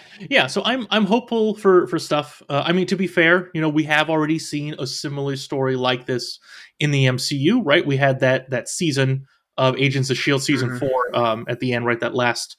yeah. 0.30 0.46
So 0.46 0.62
I'm 0.64 0.86
I'm 0.90 1.04
hopeful 1.06 1.56
for 1.56 1.88
for 1.88 1.98
stuff. 1.98 2.40
Uh, 2.48 2.62
I 2.64 2.72
mean, 2.72 2.86
to 2.86 2.96
be 2.96 3.08
fair, 3.08 3.50
you 3.52 3.60
know, 3.60 3.68
we 3.68 3.82
have 3.84 4.08
already 4.10 4.38
seen 4.38 4.76
a 4.78 4.86
similar 4.86 5.34
story 5.34 5.74
like 5.74 6.06
this 6.06 6.38
in 6.78 6.92
the 6.92 7.06
MCU, 7.06 7.60
right? 7.64 7.84
We 7.84 7.96
had 7.96 8.20
that 8.20 8.50
that 8.50 8.68
season 8.68 9.26
of 9.56 9.76
Agents 9.76 10.08
of 10.10 10.16
Shield 10.18 10.40
season 10.42 10.70
Mhm. 10.70 10.78
four 10.78 11.16
um, 11.16 11.46
at 11.48 11.58
the 11.58 11.72
end, 11.72 11.84
right? 11.84 11.98
That 11.98 12.14
last 12.14 12.56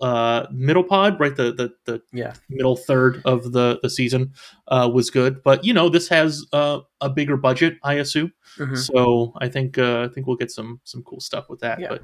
uh 0.00 0.46
middle 0.50 0.82
pod 0.84 1.18
right 1.20 1.36
the 1.36 1.52
the, 1.52 1.72
the 1.84 2.02
Yeah. 2.12 2.34
middle 2.48 2.76
third 2.76 3.20
of 3.24 3.52
the 3.52 3.78
the 3.82 3.90
season 3.90 4.32
uh 4.68 4.90
was 4.92 5.10
good 5.10 5.42
but 5.42 5.64
you 5.64 5.72
know 5.74 5.88
this 5.88 6.08
has 6.08 6.44
uh, 6.52 6.80
a 7.00 7.10
bigger 7.10 7.36
budget 7.36 7.78
i 7.82 7.94
assume 7.94 8.32
Mhm. 8.58 8.76
so 8.78 9.32
i 9.38 9.48
think 9.48 9.76
uh 9.78 10.02
i 10.02 10.08
think 10.08 10.26
we'll 10.26 10.36
get 10.36 10.50
some 10.50 10.80
some 10.84 11.02
cool 11.02 11.20
stuff 11.20 11.48
with 11.48 11.60
that 11.60 11.80
Yeah. 11.80 11.88
but 11.88 12.02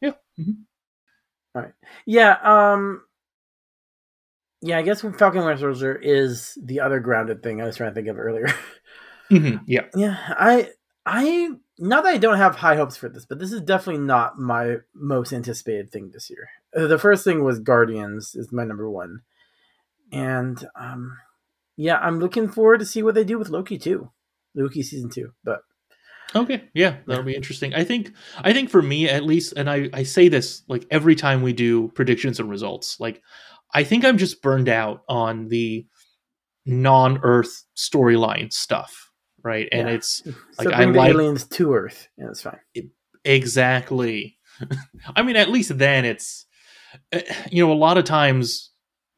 yeah 0.00 0.12
mhm. 0.38 0.56
Yeah. 2.06 2.36
Um. 2.42 3.02
Yeah, 4.60 4.78
I 4.78 4.82
guess 4.82 5.02
Falcon 5.02 5.44
Winter 5.44 5.58
Soldier 5.58 5.94
is 5.94 6.56
the 6.62 6.80
other 6.80 6.98
grounded 6.98 7.42
thing 7.42 7.60
I 7.60 7.66
was 7.66 7.76
trying 7.76 7.90
to 7.90 7.94
think 7.94 8.08
of 8.08 8.18
earlier. 8.18 8.46
Mhm, 9.30 9.60
yeah 9.66 9.86
yeah, 9.96 10.18
I, 10.38 10.68
I, 11.06 11.50
not 11.78 12.04
that 12.04 12.14
I 12.14 12.18
don't 12.18 12.36
have 12.36 12.56
high 12.56 12.76
hopes 12.76 12.94
for 12.96 13.08
this, 13.08 13.24
but 13.24 13.38
this 13.38 13.52
is 13.52 13.62
definitely 13.62 14.02
not 14.04 14.38
my 14.38 14.76
most 14.94 15.32
anticipated 15.32 15.90
thing 15.90 16.10
this 16.12 16.28
year. 16.28 16.48
Uh, 16.76 16.86
The 16.86 16.98
first 16.98 17.24
thing 17.24 17.44
was 17.44 17.58
Guardians 17.60 18.34
is 18.34 18.52
my 18.52 18.64
number 18.64 18.88
one, 18.90 19.20
and 20.12 20.64
um, 20.78 21.16
yeah, 21.76 21.98
I'm 21.98 22.18
looking 22.20 22.48
forward 22.48 22.78
to 22.80 22.86
see 22.86 23.02
what 23.02 23.14
they 23.14 23.24
do 23.24 23.38
with 23.38 23.48
Loki 23.50 23.78
too, 23.78 24.10
Loki 24.54 24.82
season 24.82 25.10
two. 25.10 25.32
But 25.44 25.60
Okay, 26.34 26.64
yeah, 26.74 26.96
that'll 27.06 27.22
be 27.24 27.34
interesting. 27.36 27.74
I 27.74 27.84
think 27.84 28.10
I 28.38 28.52
think 28.52 28.68
for 28.70 28.82
me 28.82 29.08
at 29.08 29.24
least, 29.24 29.54
and 29.56 29.70
I 29.70 29.88
I 29.92 30.02
say 30.02 30.28
this 30.28 30.62
like 30.68 30.84
every 30.90 31.14
time 31.14 31.42
we 31.42 31.52
do 31.52 31.88
predictions 31.88 32.40
and 32.40 32.50
results, 32.50 32.98
like 32.98 33.22
I 33.72 33.84
think 33.84 34.04
I'm 34.04 34.18
just 34.18 34.42
burned 34.42 34.68
out 34.68 35.02
on 35.08 35.48
the 35.48 35.86
non-Earth 36.66 37.64
storyline 37.76 38.52
stuff, 38.52 39.10
right? 39.42 39.68
And 39.70 39.88
Yeah. 39.88 39.94
it's 39.94 40.22
so 40.24 40.32
Like, 40.64 40.74
I 40.74 40.76
bring 40.78 40.92
the 40.92 40.98
like- 40.98 41.10
aliens 41.10 41.44
to 41.48 41.74
Earth, 41.74 42.08
and 42.18 42.30
it's 42.30 42.42
fine. 42.42 42.58
exactly. 43.24 44.38
I 45.16 45.22
mean, 45.22 45.36
at 45.36 45.50
least 45.50 45.76
then 45.78 46.04
it's 46.04 46.46
you 47.50 47.64
know 47.66 47.72
a 47.72 47.74
lot 47.74 47.98
of 47.98 48.04
times. 48.04 48.70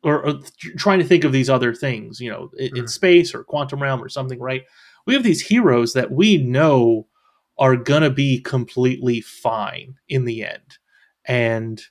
Or, 0.03 0.25
or 0.25 0.35
trying 0.77 1.01
to 1.01 1.05
think 1.05 1.25
of 1.25 1.33
these 1.33 1.51
other 1.51 1.75
things, 1.75 2.21
you 2.21 2.31
know, 2.31 2.49
in, 2.59 2.77
in 2.77 2.85
Mhm. 2.85 2.89
space 2.89 3.35
or 3.35 3.43
quantum 3.43 3.83
realm 3.83 4.01
or 4.05 4.09
something, 4.09 4.39
right? 4.39 4.63
we 5.05 5.15
have 5.15 5.25
these 5.25 5.41
heroes 5.41 5.95
that 5.95 6.13
we 6.13 6.37
know 6.37 7.09
are 7.59 7.77
gonna 7.77 8.11
be 8.11 8.41
completely 8.41 9.21
fine 9.21 9.95
in 10.09 10.25
the 10.25 10.45
end 10.45 10.79
and 11.25 11.83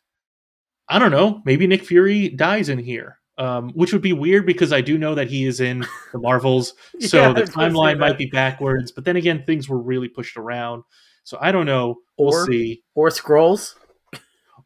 i 0.89 0.99
don't 0.99 1.11
know 1.11 1.41
maybe 1.45 1.65
nick 1.67 1.83
fury 1.83 2.29
dies 2.29 2.69
in 2.69 2.77
here 2.79 3.17
um, 3.37 3.69
which 3.71 3.91
would 3.93 4.01
be 4.01 4.13
weird 4.13 4.45
because 4.45 4.71
i 4.73 4.79
do 4.81 4.97
know 4.97 5.15
that 5.15 5.29
he 5.29 5.45
is 5.45 5.59
in 5.59 5.85
the 6.13 6.19
marvels 6.19 6.73
so 7.01 7.17
Yeah, 7.21 7.33
the 7.33 7.41
was 7.41 7.49
gonna 7.49 7.69
say 7.71 7.75
timeline 7.75 7.99
might 7.99 8.17
be 8.17 8.27
backwards 8.27 8.91
but 8.91 9.03
then 9.05 9.15
again 9.17 9.43
things 9.45 9.67
were 9.67 9.79
really 9.81 10.07
pushed 10.09 10.35
around 10.37 10.83
so 11.23 11.37
i 11.41 11.51
don't 11.53 11.65
know 11.65 11.97
we'll 12.17 12.45
see 12.45 12.83
Or 12.93 13.09
Skrulls. 13.09 13.75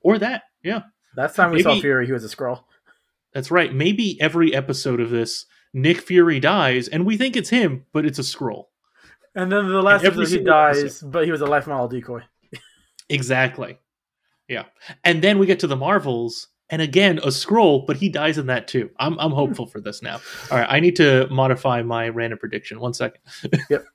or 0.02 0.18
that 0.20 0.44
yeah 0.64 0.82
Last 1.20 1.36
time 1.36 1.52
we 1.52 1.62
saw 1.62 1.80
Fury, 1.80 2.06
he 2.06 2.12
was 2.12 2.24
a 2.24 2.36
Skrull. 2.36 2.64
that's 3.34 3.52
right 3.52 3.74
maybe 3.74 4.20
every 4.22 4.56
episode 4.56 5.00
of 5.00 5.10
this 5.10 5.46
nick 5.74 6.00
fury 6.02 6.40
dies 6.40 6.88
and 6.88 7.06
we 7.06 7.16
think 7.18 7.36
it's 7.38 7.50
him 7.50 7.86
but 7.94 8.06
it's 8.06 8.18
a 8.20 8.24
Skrull 8.24 8.66
And 9.36 9.52
then 9.52 9.68
the 9.68 9.82
last 9.84 10.04
episode 10.04 10.40
he 10.40 10.44
dies, 10.44 11.02
but 11.02 11.26
he 11.26 11.32
was 11.32 11.42
a 11.42 11.46
life 11.46 11.68
model 11.68 11.88
decoy. 11.88 12.22
Exactly. 13.10 13.78
Yeah. 14.48 14.66
And 15.04 15.22
then 15.24 15.38
we 15.40 15.46
get 15.46 15.60
to 15.62 15.68
the 15.68 15.76
Marvels, 15.76 16.48
and 16.70 16.82
again, 16.82 17.18
a 17.20 17.28
Skrull, 17.28 17.86
but 17.88 17.98
he 17.98 18.10
dies 18.10 18.38
in 18.38 18.48
that 18.48 18.68
too. 18.68 18.90
I'm, 19.00 19.20
I'm 19.20 19.32
hopeful 19.32 19.66
for 19.68 19.80
this 19.82 20.02
now. 20.04 20.20
All 20.52 20.58
right. 20.60 20.68
I 20.70 20.80
need 20.80 20.96
to 20.98 21.28
modify 21.32 21.82
my 21.84 22.10
random 22.10 22.38
prediction. 22.40 22.80
One 22.80 22.94
second. 22.94 23.22
yep. 23.70 23.86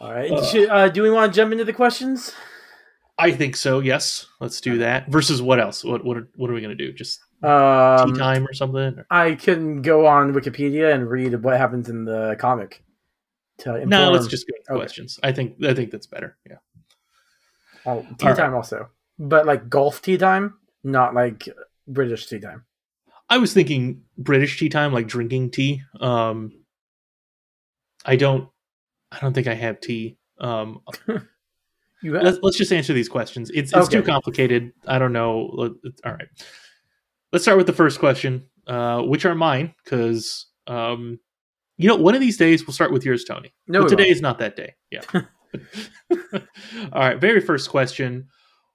All 0.00 0.12
right. 0.12 0.30
Uh. 0.30 0.44
Should- 0.44 0.68
uh, 0.68 0.88
do 0.88 1.02
we 1.02 1.10
want 1.10 1.32
to 1.32 1.36
jump 1.36 1.52
into 1.52 1.64
the 1.64 1.72
questions? 1.72 2.32
I 3.22 3.30
think 3.30 3.56
so. 3.56 3.78
Yes. 3.78 4.26
Let's 4.40 4.60
do 4.60 4.78
that. 4.78 5.08
Versus 5.08 5.40
what 5.40 5.60
else? 5.60 5.84
What, 5.84 6.04
what, 6.04 6.16
are, 6.16 6.28
what 6.34 6.50
are 6.50 6.54
we 6.54 6.60
going 6.60 6.76
to 6.76 6.86
do? 6.86 6.92
Just 6.92 7.20
tea 7.40 7.46
Um, 7.46 8.14
time 8.14 8.44
or 8.46 8.52
something? 8.52 8.96
I 9.10 9.36
can 9.36 9.80
go 9.80 10.06
on 10.06 10.32
Wikipedia 10.34 10.92
and 10.92 11.08
read 11.08 11.40
what 11.42 11.56
happens 11.56 11.88
in 11.88 12.04
the 12.04 12.36
comic. 12.38 12.82
To 13.58 13.86
No, 13.86 14.10
let's 14.10 14.26
just 14.26 14.46
go 14.48 14.54
to 14.56 14.72
Okay. 14.72 14.80
questions. 14.80 15.20
I 15.22 15.30
think, 15.30 15.62
I 15.64 15.72
think 15.72 15.92
that's 15.92 16.08
better. 16.08 16.36
Yeah. 16.48 16.56
Oh, 17.86 18.06
tea 18.18 18.26
All 18.26 18.28
right. 18.30 18.36
time 18.36 18.54
also, 18.54 18.88
but 19.18 19.46
like 19.46 19.68
golf 19.68 20.02
tea 20.02 20.18
time, 20.18 20.54
not 20.82 21.14
like 21.14 21.48
British 21.86 22.26
tea 22.26 22.40
time. 22.40 22.64
I 23.28 23.38
was 23.38 23.52
thinking 23.54 24.02
British 24.18 24.58
tea 24.58 24.68
time, 24.68 24.92
like 24.92 25.06
drinking 25.06 25.52
tea. 25.52 25.82
Um, 26.00 26.52
I 28.04 28.16
don't, 28.16 28.48
I 29.12 29.20
don't 29.20 29.32
think 29.32 29.46
I 29.46 29.54
have 29.54 29.80
tea. 29.80 30.16
Um, 30.40 30.80
You 32.02 32.18
let's 32.18 32.38
let's 32.42 32.56
just 32.56 32.72
answer 32.72 32.92
these 32.92 33.08
questions. 33.08 33.50
It's 33.54 33.72
it's 33.72 33.88
too 33.88 34.02
complicated. 34.02 34.72
I 34.86 34.98
don't 34.98 35.12
know. 35.12 35.76
All 36.04 36.12
right, 36.12 36.28
let's 37.32 37.44
start 37.44 37.58
with 37.58 37.66
the 37.66 37.72
first 37.72 37.98
question, 37.98 38.46
uh, 38.66 39.02
which 39.02 39.24
are 39.24 39.34
mine, 39.34 39.74
because 39.84 40.46
um, 40.66 41.18
you 41.76 41.88
know, 41.88 41.96
one 41.96 42.14
of 42.14 42.20
these 42.20 42.36
days 42.36 42.66
we'll 42.66 42.74
start 42.74 42.92
with 42.92 43.04
yours, 43.04 43.24
Tony. 43.24 43.52
no 43.66 43.82
but 43.82 43.88
today 43.88 44.04
won't. 44.04 44.12
is 44.16 44.22
not 44.22 44.38
that 44.38 44.56
day. 44.56 44.74
Yeah. 44.90 45.02
All 46.32 46.40
right. 46.92 47.20
Very 47.20 47.40
first 47.40 47.70
question. 47.70 48.28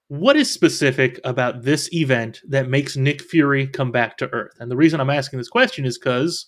What 0.09 0.35
is 0.35 0.51
specific 0.51 1.19
about 1.23 1.63
this 1.63 1.91
event 1.93 2.41
that 2.47 2.69
makes 2.69 2.95
Nick 2.95 3.21
Fury 3.21 3.67
come 3.67 3.91
back 3.91 4.17
to 4.17 4.31
Earth? 4.33 4.53
And 4.59 4.71
the 4.71 4.77
reason 4.77 5.01
I'm 5.01 5.09
asking 5.09 5.37
this 5.37 5.49
question 5.49 5.85
is 5.85 5.97
because 5.97 6.47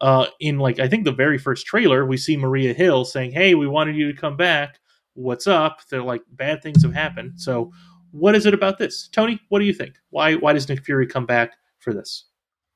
uh, 0.00 0.26
in 0.38 0.58
like 0.58 0.78
I 0.78 0.88
think 0.88 1.04
the 1.04 1.12
very 1.12 1.38
first 1.38 1.66
trailer, 1.66 2.06
we 2.06 2.16
see 2.16 2.36
Maria 2.36 2.72
Hill 2.72 3.04
saying, 3.04 3.32
"Hey, 3.32 3.54
we 3.54 3.66
wanted 3.66 3.96
you 3.96 4.12
to 4.12 4.18
come 4.18 4.36
back. 4.36 4.78
What's 5.20 5.46
up?" 5.46 5.80
They're 5.88 6.02
like 6.02 6.22
bad 6.30 6.62
things 6.62 6.82
have 6.82 6.94
happened. 6.94 7.40
So, 7.40 7.72
what 8.10 8.34
is 8.34 8.46
it 8.46 8.54
about 8.54 8.78
this, 8.78 9.08
Tony? 9.08 9.40
What 9.48 9.58
do 9.58 9.64
you 9.64 9.74
think? 9.74 9.96
Why 10.10 10.34
why 10.34 10.52
does 10.52 10.68
Nick 10.68 10.84
Fury 10.84 11.06
come 11.06 11.26
back 11.26 11.52
for 11.78 11.92
this? 11.92 12.24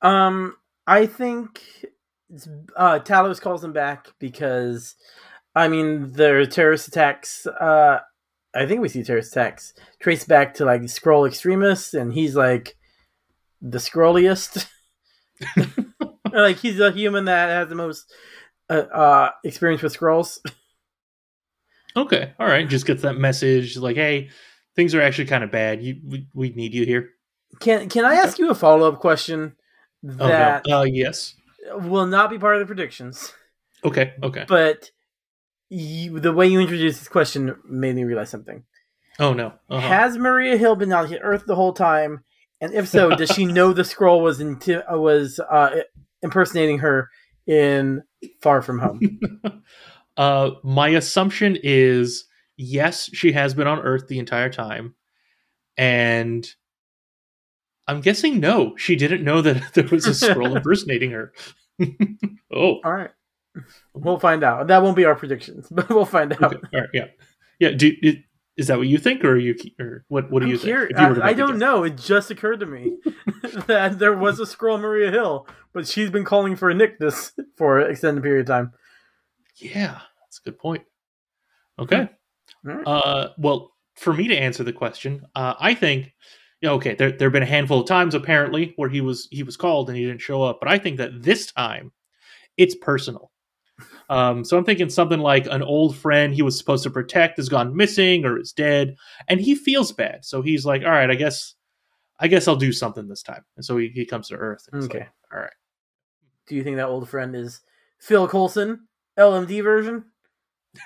Um, 0.01 0.55
I 0.87 1.05
think 1.05 1.61
it's, 2.29 2.47
uh, 2.75 2.99
Talos 2.99 3.41
calls 3.41 3.63
him 3.63 3.73
back 3.73 4.07
because, 4.19 4.95
I 5.55 5.67
mean, 5.67 6.11
the 6.11 6.47
terrorist 6.49 6.87
attacks. 6.87 7.47
Uh, 7.47 7.99
I 8.55 8.65
think 8.65 8.81
we 8.81 8.89
see 8.89 9.03
terrorist 9.03 9.33
attacks 9.33 9.73
traced 9.99 10.27
back 10.27 10.53
to 10.55 10.65
like 10.65 10.81
Skrull 10.81 11.27
extremists, 11.27 11.93
and 11.93 12.13
he's 12.13 12.35
like 12.35 12.77
the 13.61 13.79
scrolliest. 13.79 14.67
like 16.33 16.57
he's 16.57 16.79
a 16.79 16.91
human 16.91 17.25
that 17.25 17.49
has 17.49 17.69
the 17.69 17.75
most 17.75 18.13
uh, 18.69 18.73
uh 18.73 19.29
experience 19.43 19.81
with 19.81 19.97
Skrulls. 19.97 20.39
Okay, 21.95 22.33
all 22.39 22.47
right. 22.47 22.67
Just 22.67 22.85
gets 22.85 23.01
that 23.03 23.17
message 23.17 23.77
like, 23.77 23.95
"Hey, 23.95 24.29
things 24.75 24.93
are 24.93 25.01
actually 25.01 25.25
kind 25.25 25.43
of 25.43 25.51
bad. 25.51 25.81
You 25.81 25.99
we, 26.05 26.27
we 26.33 26.49
need 26.49 26.73
you 26.73 26.85
here." 26.85 27.09
Can 27.59 27.89
can 27.89 28.05
I 28.05 28.15
ask 28.15 28.37
you 28.37 28.49
a 28.49 28.55
follow 28.55 28.87
up 28.87 28.99
question 28.99 29.55
Oh 30.19 30.27
that 30.27 30.65
no. 30.67 30.79
Uh, 30.79 30.83
yes. 30.83 31.35
will 31.73 32.05
not 32.05 32.29
be 32.29 32.37
part 32.37 32.55
of 32.55 32.59
the 32.59 32.65
predictions? 32.65 33.33
Okay. 33.83 34.13
Okay. 34.23 34.45
but 34.47 34.91
you, 35.69 36.19
the 36.19 36.33
way 36.33 36.47
you 36.47 36.59
introduced 36.59 36.99
this 36.99 37.07
question 37.07 37.55
made 37.67 37.95
me 37.95 38.03
realize 38.03 38.29
something. 38.29 38.63
Oh 39.19 39.33
no. 39.33 39.53
Uh-huh. 39.69 39.79
Has 39.79 40.17
Maria 40.17 40.57
Hill 40.57 40.75
been 40.75 40.93
on 40.93 41.13
Earth 41.15 41.45
the 41.45 41.55
whole 41.55 41.73
time? 41.73 42.23
And 42.61 42.73
if 42.73 42.87
so, 42.87 43.09
does 43.15 43.29
she 43.29 43.45
know 43.45 43.73
the 43.73 43.83
Skrull 43.83 44.21
was 44.21 44.39
inti- 44.39 44.83
uh, 44.91 44.97
was 44.97 45.39
uh, 45.39 45.81
impersonating 46.21 46.79
her 46.79 47.09
in 47.47 48.03
Far 48.41 48.61
From 48.61 48.79
Home? 48.79 49.19
uh, 50.17 50.51
my 50.63 50.89
assumption 50.89 51.57
is 51.61 52.25
yes, 52.57 53.09
she 53.13 53.31
has 53.33 53.53
been 53.53 53.67
on 53.67 53.79
Earth 53.79 54.07
the 54.07 54.19
entire 54.19 54.49
time, 54.49 54.95
and 55.77 56.47
I'm 57.87 58.01
guessing 58.01 58.39
no, 58.39 58.75
she 58.77 58.95
didn't 58.95 59.23
know 59.23 59.41
that 59.41 59.61
there 59.73 59.87
was 59.87 60.05
a 60.07 60.11
Skrull 60.11 60.55
impersonating 60.55 61.11
her. 61.11 61.33
oh, 62.53 62.79
All 62.83 62.93
right, 62.93 63.11
we'll 63.93 64.19
find 64.19 64.43
out. 64.43 64.67
That 64.67 64.81
won't 64.81 64.95
be 64.95 65.05
our 65.05 65.15
predictions, 65.15 65.67
but 65.71 65.89
we'll 65.89 66.05
find 66.05 66.33
out. 66.33 66.43
okay. 66.43 66.57
all 66.73 66.81
right, 66.81 66.89
yeah, 66.93 67.05
yeah. 67.59 67.71
Do, 67.71 67.91
is 68.57 68.67
that 68.67 68.77
what 68.77 68.87
you 68.87 68.97
think, 68.97 69.25
or 69.25 69.31
are 69.31 69.37
you, 69.37 69.55
or 69.79 70.05
what? 70.07 70.31
What 70.31 70.39
do 70.39 70.45
I'm 70.45 70.51
you 70.51 70.57
think? 70.57 70.91
If 70.91 70.99
you 70.99 71.21
I, 71.21 71.29
I 71.29 71.33
don't 71.33 71.51
guess. 71.51 71.59
know. 71.59 71.83
It 71.83 71.97
just 71.97 72.31
occurred 72.31 72.61
to 72.61 72.65
me 72.65 72.97
that 73.67 73.99
there 73.99 74.15
was 74.15 74.39
a 74.39 74.43
Skrull 74.43 74.79
Maria 74.79 75.11
Hill, 75.11 75.45
but 75.73 75.87
she's 75.87 76.09
been 76.09 76.23
calling 76.23 76.55
for 76.55 76.69
a 76.69 76.73
Nick 76.73 76.97
this 76.99 77.33
for 77.57 77.79
an 77.79 77.91
extended 77.91 78.23
period 78.23 78.41
of 78.41 78.47
time. 78.47 78.71
Yeah, 79.57 79.99
that's 80.21 80.39
a 80.39 80.49
good 80.49 80.57
point. 80.59 80.83
Okay. 81.79 82.09
Right. 82.63 82.85
Uh, 82.85 83.29
well, 83.37 83.71
for 83.95 84.13
me 84.13 84.27
to 84.27 84.35
answer 84.37 84.63
the 84.63 84.73
question, 84.73 85.21
uh, 85.35 85.55
I 85.59 85.73
think, 85.73 86.13
okay, 86.63 86.95
there 86.95 87.11
there 87.11 87.27
have 87.27 87.33
been 87.33 87.43
a 87.43 87.47
handful 87.47 87.81
of 87.81 87.87
times 87.87 88.15
apparently 88.15 88.73
where 88.75 88.89
he 88.89 89.01
was 89.01 89.27
he 89.31 89.43
was 89.43 89.57
called 89.57 89.89
and 89.89 89.97
he 89.97 90.05
didn't 90.05 90.21
show 90.21 90.43
up, 90.43 90.59
but 90.59 90.69
I 90.69 90.77
think 90.77 90.97
that 90.97 91.21
this 91.21 91.51
time 91.51 91.91
it's 92.57 92.75
personal. 92.75 93.31
Um, 94.09 94.43
so 94.45 94.57
I'm 94.57 94.63
thinking 94.65 94.89
something 94.89 95.19
like 95.19 95.47
an 95.47 95.63
old 95.63 95.97
friend 95.97 96.33
he 96.33 96.41
was 96.43 96.57
supposed 96.57 96.83
to 96.83 96.89
protect 96.89 97.37
has 97.37 97.49
gone 97.49 97.75
missing 97.75 98.23
or 98.23 98.39
is 98.39 98.51
dead, 98.51 98.95
and 99.27 99.41
he 99.41 99.55
feels 99.55 99.91
bad. 99.91 100.23
So 100.23 100.41
he's 100.41 100.65
like, 100.65 100.83
"All 100.83 100.91
right, 100.91 101.09
I 101.09 101.15
guess, 101.15 101.55
I 102.19 102.27
guess 102.27 102.47
I'll 102.47 102.55
do 102.55 102.71
something 102.71 103.07
this 103.07 103.23
time." 103.23 103.43
And 103.57 103.65
so 103.65 103.77
he, 103.77 103.89
he 103.89 104.05
comes 104.05 104.27
to 104.29 104.35
Earth. 104.35 104.69
And 104.71 104.83
Okay. 104.83 104.99
like, 104.99 105.09
all 105.33 105.39
right. 105.39 105.53
Do 106.47 106.55
you 106.55 106.63
think 106.63 106.77
that 106.77 106.87
old 106.87 107.09
friend 107.09 107.35
is 107.35 107.61
Phil 107.97 108.27
Coulson, 108.27 108.87
LMD 109.17 109.63
version? 109.63 110.05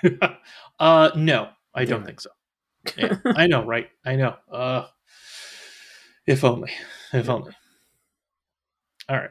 uh, 0.80 1.10
no, 1.16 1.48
I 1.74 1.84
don't 1.84 2.02
it. 2.02 2.06
think 2.06 2.20
so. 2.20 2.30
Yeah, 2.96 3.16
I 3.24 3.46
know, 3.46 3.64
right? 3.64 3.88
I 4.04 4.16
know. 4.16 4.36
Uh, 4.50 4.86
if 6.26 6.44
only. 6.44 6.70
If 7.12 7.28
only. 7.28 7.52
All 9.08 9.16
right. 9.16 9.30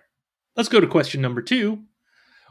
Let's 0.56 0.70
go 0.70 0.80
to 0.80 0.88
question 0.88 1.22
number 1.22 1.42
two. 1.42 1.80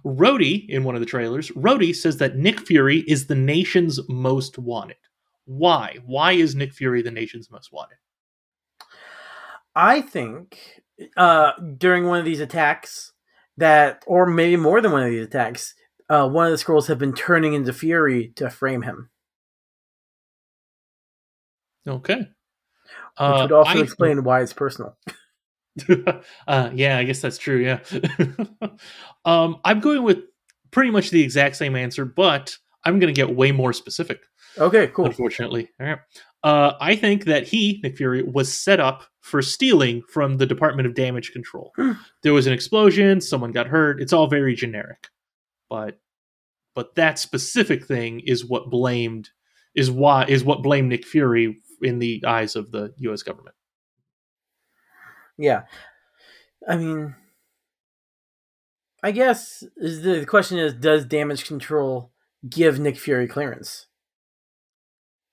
Rhodey, 0.04 0.68
in 0.68 0.84
one 0.84 0.94
of 0.94 1.00
the 1.00 1.06
trailers, 1.06 1.50
Rhodey 1.50 1.94
says 1.94 2.16
that 2.18 2.36
Nick 2.36 2.60
Fury 2.60 3.00
is 3.06 3.26
the 3.26 3.34
nation's 3.34 4.00
most 4.08 4.58
wanted. 4.58 4.96
Why? 5.44 5.98
Why 6.06 6.32
is 6.32 6.54
Nick 6.54 6.72
Fury 6.72 7.02
the 7.02 7.10
nation's 7.10 7.50
most 7.50 7.72
wanted? 7.72 7.96
I 9.74 10.00
think 10.00 10.82
uh, 11.16 11.52
during 11.76 12.06
one 12.06 12.18
of 12.18 12.24
these 12.24 12.40
attacks 12.40 13.12
that, 13.56 14.04
or 14.06 14.26
maybe 14.26 14.56
more 14.56 14.80
than 14.80 14.92
one 14.92 15.02
of 15.02 15.10
these 15.10 15.26
attacks, 15.26 15.74
uh, 16.08 16.28
one 16.28 16.46
of 16.46 16.52
the 16.52 16.62
Skrulls 16.64 16.86
have 16.88 16.98
been 16.98 17.14
turning 17.14 17.54
into 17.54 17.72
Fury 17.72 18.28
to 18.36 18.50
frame 18.50 18.82
him, 18.82 19.10
Okay. 21.86 22.16
which 22.18 22.26
Uh, 23.16 23.38
would 23.42 23.52
also 23.52 23.78
I- 23.78 23.82
explain 23.82 24.24
why 24.24 24.42
it's 24.42 24.52
personal. 24.52 24.96
uh, 26.48 26.70
yeah, 26.74 26.98
I 26.98 27.04
guess 27.04 27.20
that's 27.20 27.38
true. 27.38 27.58
Yeah. 27.58 27.78
um, 29.24 29.60
I'm 29.64 29.78
going 29.80 30.02
with 30.02 30.18
pretty 30.72 30.90
much 30.90 31.10
the 31.10 31.22
exact 31.22 31.54
same 31.56 31.76
answer, 31.76 32.04
but 32.04 32.56
I'm 32.84 32.98
going 32.98 33.12
to 33.14 33.18
get 33.18 33.34
way 33.34 33.52
more 33.52 33.72
specific. 33.72 34.20
Okay, 34.58 34.88
cool. 34.88 35.06
Unfortunately, 35.06 35.68
All 35.80 35.86
right. 35.86 35.98
uh, 36.42 36.72
I 36.80 36.96
think 36.96 37.26
that 37.26 37.46
he, 37.46 37.78
Nick 37.84 37.96
Fury, 37.96 38.24
was 38.24 38.52
set 38.52 38.80
up 38.80 39.04
for 39.20 39.40
stealing 39.40 40.02
from 40.08 40.38
the 40.38 40.46
Department 40.46 40.88
of 40.88 40.94
Damage 40.94 41.30
Control. 41.32 41.72
There 42.24 42.32
was 42.34 42.48
an 42.48 42.52
explosion, 42.52 43.20
someone 43.20 43.52
got 43.52 43.68
hurt. 43.68 44.00
It's 44.02 44.12
all 44.12 44.26
very 44.26 44.56
generic, 44.56 45.06
but 45.68 45.98
but 46.74 46.94
that 46.94 47.18
specific 47.18 47.84
thing 47.84 48.20
is 48.20 48.44
what 48.44 48.70
blamed 48.70 49.30
is 49.74 49.90
why 49.90 50.24
is 50.26 50.44
what 50.44 50.62
blamed 50.62 50.88
Nick 50.88 51.06
Fury 51.06 51.60
in 51.82 51.98
the 51.98 52.22
eyes 52.26 52.56
of 52.56 52.70
the 52.70 52.92
U.S. 52.98 53.22
government. 53.22 53.54
Yeah, 55.36 55.62
I 56.68 56.76
mean, 56.76 57.14
I 59.02 59.12
guess 59.12 59.62
is 59.76 60.02
the 60.02 60.20
the 60.20 60.26
question 60.26 60.58
is, 60.58 60.74
does 60.74 61.04
Damage 61.04 61.46
Control 61.46 62.12
give 62.48 62.78
Nick 62.78 62.98
Fury 62.98 63.28
clearance? 63.28 63.86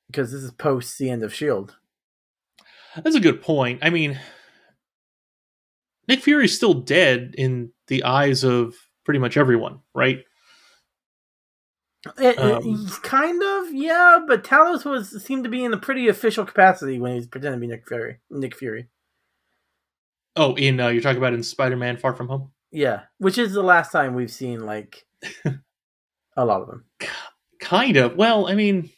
Because 0.07 0.31
this 0.31 0.43
is 0.43 0.51
post 0.51 0.97
the 0.99 1.09
end 1.09 1.23
of 1.23 1.33
Shield. 1.33 1.75
That's 2.95 3.15
a 3.15 3.19
good 3.19 3.41
point. 3.41 3.79
I 3.81 3.89
mean, 3.89 4.19
Nick 6.07 6.21
Fury's 6.21 6.55
still 6.55 6.75
dead 6.75 7.33
in 7.37 7.71
the 7.87 8.03
eyes 8.03 8.43
of 8.43 8.75
pretty 9.05 9.19
much 9.19 9.37
everyone, 9.37 9.79
right? 9.93 10.23
It, 12.19 12.37
Um, 12.37 12.87
kind 13.01 13.41
of, 13.41 13.73
yeah, 13.73 14.19
but 14.27 14.43
Talos 14.43 14.85
was 14.85 15.23
seemed 15.23 15.43
to 15.43 15.49
be 15.49 15.63
in 15.63 15.73
a 15.73 15.77
pretty 15.77 16.07
official 16.07 16.45
capacity 16.45 16.99
when 16.99 17.11
he 17.13 17.17
was 17.17 17.27
pretending 17.27 17.61
to 17.61 17.67
be 17.67 17.71
Nick 17.71 17.87
Fury. 17.87 18.19
Nick 18.29 18.55
Fury, 18.55 18.89
Oh, 20.35 20.53
in 20.55 20.79
uh, 20.79 20.89
you're 20.89 21.01
talking 21.01 21.17
about 21.17 21.33
in 21.33 21.41
Spider-Man: 21.41 21.97
Far 21.97 22.13
From 22.13 22.27
Home. 22.27 22.51
yeah, 22.71 23.03
which 23.17 23.37
is 23.39 23.53
the 23.53 23.63
last 23.63 23.91
time 23.91 24.13
we've 24.13 24.31
seen 24.31 24.65
like 24.65 25.05
a 26.37 26.45
lot 26.45 26.61
of 26.61 26.67
them. 26.67 26.85
Kind 27.59 27.97
of. 27.97 28.15
Well, 28.17 28.47
I 28.47 28.53
mean, 28.53 28.91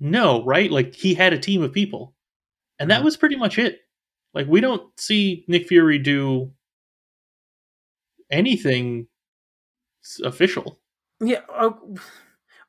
no, 0.00 0.42
right? 0.44 0.70
Like 0.70 0.94
he 0.94 1.12
had 1.12 1.34
a 1.34 1.38
team 1.38 1.62
of 1.62 1.72
people, 1.74 2.14
and 2.78 2.90
that 2.90 3.02
Mhm. 3.02 3.04
was 3.04 3.16
pretty 3.18 3.36
much 3.36 3.58
it. 3.58 3.80
Like 4.32 4.46
we 4.46 4.60
don't 4.62 4.98
see 4.98 5.44
Nick 5.48 5.66
Fury 5.68 5.98
do 5.98 6.52
anything 8.30 9.08
official. 10.24 10.80
Yeah, 11.20 11.40
uh, 11.52 11.70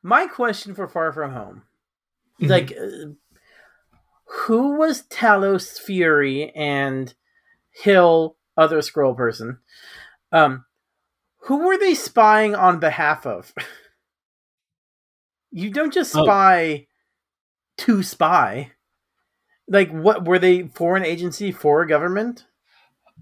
my 0.02 0.26
question 0.26 0.74
for 0.74 0.88
Far 0.88 1.12
From 1.12 1.32
Home, 1.32 1.62
Mhm. 2.40 2.48
like, 2.48 2.72
uh, 2.72 3.12
who 4.46 4.76
was 4.78 5.02
Talos 5.08 5.78
Fury 5.80 6.50
and 6.54 7.14
Hill, 7.70 8.36
other 8.56 8.78
Skrull 8.78 9.16
person? 9.16 9.58
Um, 10.32 10.64
who 11.42 11.66
were 11.66 11.78
they 11.78 11.94
spying 11.94 12.54
on 12.54 12.78
behalf 12.80 13.26
of? 13.26 13.52
you 15.50 15.70
don't 15.70 15.92
just 15.92 16.14
Oh. 16.14 16.24
spy 16.24 16.86
to 17.78 18.02
spy. 18.02 18.72
Like, 19.68 19.90
what 19.90 20.24
were 20.26 20.38
they 20.38 20.68
Foreign 20.68 21.04
agency 21.04 21.52
for 21.52 21.82
a 21.82 21.88
government? 21.88 22.46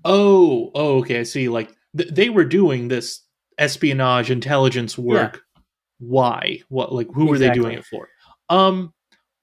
Oh, 0.04 0.70
oh, 0.74 0.98
okay. 0.98 1.20
I 1.20 1.22
see. 1.24 1.48
Like 1.48 1.74
th- 1.96 2.10
they 2.12 2.28
were 2.28 2.44
doing 2.44 2.88
this 2.88 3.22
espionage 3.58 4.30
intelligence 4.30 4.96
work. 4.98 5.42
Why? 5.98 6.60
What? 6.68 6.92
Like 6.92 7.08
who 7.14 7.26
were 7.26 7.38
they 7.38 7.50
doing 7.50 7.78
it 7.78 7.84
for? 7.86 8.08
Um, 8.48 8.92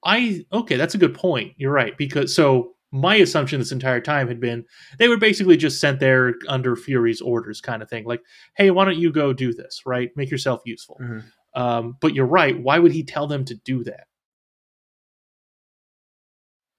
I 0.05 0.45
okay. 0.51 0.75
That's 0.75 0.95
a 0.95 0.99
good 0.99 1.13
point. 1.13 1.53
You're 1.57 1.71
right 1.71 1.97
because 1.97 2.35
so 2.35 2.71
my 2.91 3.15
assumption 3.15 3.57
this 3.59 3.71
entire 3.71 3.99
time 4.01 4.27
had 4.27 4.39
been 4.39 4.63
they 4.99 5.07
were 5.07 5.17
basically 5.17 5.57
just 5.57 5.79
sent 5.81 5.99
there 5.99 6.35
under 6.47 6.75
Fury's 6.75 7.21
orders, 7.21 7.59
kind 7.61 7.81
of 7.81 7.89
thing. 7.89 8.05
Like, 8.05 8.21
hey, 8.55 8.69
why 8.71 8.85
don't 8.85 8.97
you 8.99 9.11
go 9.11 9.33
do 9.33 9.53
this? 9.53 9.81
Right? 9.85 10.09
Make 10.15 10.29
yourself 10.29 10.61
useful. 10.65 10.99
Mhm. 11.01 11.23
Um, 11.55 11.97
but 12.01 12.13
you're 12.13 12.25
right. 12.27 12.59
Why 12.59 12.79
would 12.79 12.91
he 12.91 13.03
tell 13.03 13.27
them 13.27 13.45
to 13.45 13.55
do 13.55 13.83
that? 13.85 14.05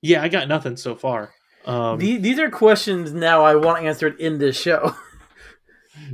Yeah, 0.02 0.22
I 0.22 0.28
got 0.28 0.48
nothing 0.48 0.76
so 0.76 0.94
far. 0.94 1.32
Um, 1.64 1.98
The- 1.98 2.18
these 2.18 2.38
are 2.38 2.50
questions 2.50 3.12
now 3.12 3.42
I 3.42 3.54
want 3.56 3.84
answered 3.84 4.20
in 4.20 4.38
this 4.38 4.60
show. 4.60 4.94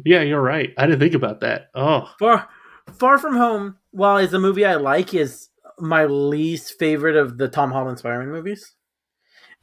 yeah, 0.05 0.23
you're 0.23 0.43
right. 0.43 0.73
I 0.77 0.87
didn't 0.87 1.01
think 1.01 1.15
about 1.15 1.41
that. 1.41 1.71
Oh, 1.75 2.11
Far 2.19 2.49
Far 2.99 3.19
From 3.19 3.37
Home, 3.37 3.77
while 3.91 4.19
is 4.19 4.35
a 4.35 4.39
movie 4.39 4.65
I 4.65 4.77
like, 4.77 5.15
is 5.15 5.49
my 5.79 6.05
least 6.05 6.79
favorite 6.79 7.17
of 7.17 7.39
the 7.39 7.49
Tom 7.49 7.71
Holland 7.71 7.99
Spider-Man 7.99 8.31
movies. 8.31 8.75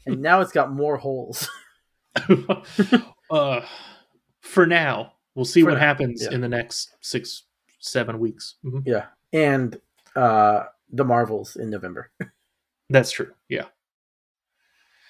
And 0.06 0.22
now 0.22 0.42
it's 0.42 0.52
got 0.52 0.72
more 0.72 0.98
holes. 0.98 1.50
uh, 3.30 3.62
for 4.42 4.66
now, 4.66 5.14
we'll 5.36 5.46
see 5.46 5.62
For 5.62 5.68
what 5.68 5.76
now, 5.76 5.82
happens 5.82 6.24
yeah. 6.24 6.34
in 6.34 6.42
the 6.42 6.50
next 6.50 6.96
six, 7.02 7.44
seven 7.80 8.20
weeks. 8.20 8.56
Mhm. 8.66 8.84
Yeah. 8.86 9.06
And 9.34 9.80
uh 10.16 10.64
the 10.90 11.04
Marvels 11.04 11.58
in 11.58 11.70
November. 11.70 12.12
That's 12.90 13.12
true. 13.12 13.34
Yeah, 13.50 13.66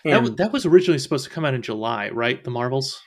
that, 0.04 0.14
And 0.14 0.22
was, 0.22 0.36
that 0.38 0.52
was 0.52 0.66
originally 0.66 1.00
supposed 1.00 1.26
to 1.26 1.30
come 1.30 1.46
out 1.46 1.54
in 1.54 1.62
July, 1.62 2.10
right? 2.10 2.44
The 2.44 2.50
Marvels. 2.50 3.02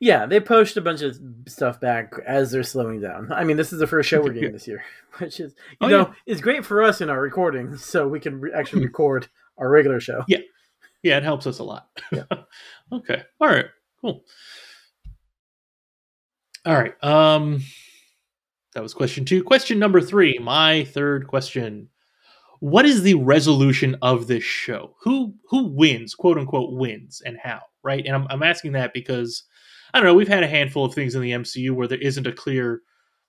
Yeah, 0.00 0.26
they 0.26 0.40
pushed 0.40 0.76
a 0.76 0.80
bunch 0.80 1.02
of 1.02 1.16
stuff 1.46 1.80
back 1.80 2.12
as 2.26 2.50
they're 2.50 2.62
slowing 2.62 3.00
down. 3.00 3.30
I 3.32 3.44
mean, 3.44 3.56
this 3.56 3.72
is 3.72 3.78
the 3.78 3.86
first 3.86 4.08
show 4.08 4.20
we're 4.22 4.32
getting 4.32 4.52
this 4.54 4.66
year, 4.68 4.84
which 5.18 5.40
is 5.40 5.54
you 5.70 5.76
Oh, 5.82 5.88
know 5.88 5.98
yeah. 6.08 6.12
it's 6.26 6.40
great 6.40 6.64
for 6.64 6.82
us 6.82 7.00
in 7.00 7.10
our 7.10 7.20
recording, 7.20 7.76
so 7.76 8.06
we 8.08 8.20
can 8.20 8.40
re- 8.40 8.52
actually 8.52 8.82
record 8.86 9.28
our 9.58 9.68
regular 9.68 10.00
show. 10.00 10.24
Yeah, 10.28 10.38
yeah, 11.02 11.16
it 11.18 11.22
helps 11.22 11.46
us 11.46 11.58
a 11.58 11.64
lot. 11.64 11.88
Yeah. 12.12 12.24
okay. 12.92 13.22
All 13.40 13.48
right. 13.48 13.66
Cool. 14.00 14.24
All 16.66 16.74
right. 16.74 17.04
Um, 17.04 17.62
that 18.74 18.82
was 18.82 18.94
question 18.94 19.24
two. 19.24 19.42
Question 19.44 19.78
number 19.78 20.00
three. 20.00 20.38
My 20.38 20.84
third 20.84 21.26
question. 21.26 21.88
What 22.60 22.86
is 22.86 23.02
the 23.02 23.14
resolution 23.14 23.96
of 24.00 24.26
this 24.26 24.42
show? 24.44 24.94
Who 25.02 25.34
who 25.48 25.64
wins, 25.68 26.14
quote 26.14 26.38
unquote, 26.38 26.72
wins, 26.72 27.20
and 27.24 27.36
how? 27.42 27.60
Right. 27.82 28.04
And 28.06 28.14
I'm 28.14 28.26
I'm 28.30 28.42
asking 28.42 28.72
that 28.72 28.94
because 28.94 29.42
I 29.94 29.98
don't 29.98 30.06
know. 30.06 30.14
We've 30.14 30.28
had 30.28 30.42
a 30.42 30.48
handful 30.48 30.84
of 30.84 30.92
things 30.92 31.14
in 31.14 31.22
the 31.22 31.30
MCU 31.30 31.70
where 31.70 31.86
there 31.88 31.98
isn't 31.98 32.26
a 32.26 32.32
clear, 32.32 32.82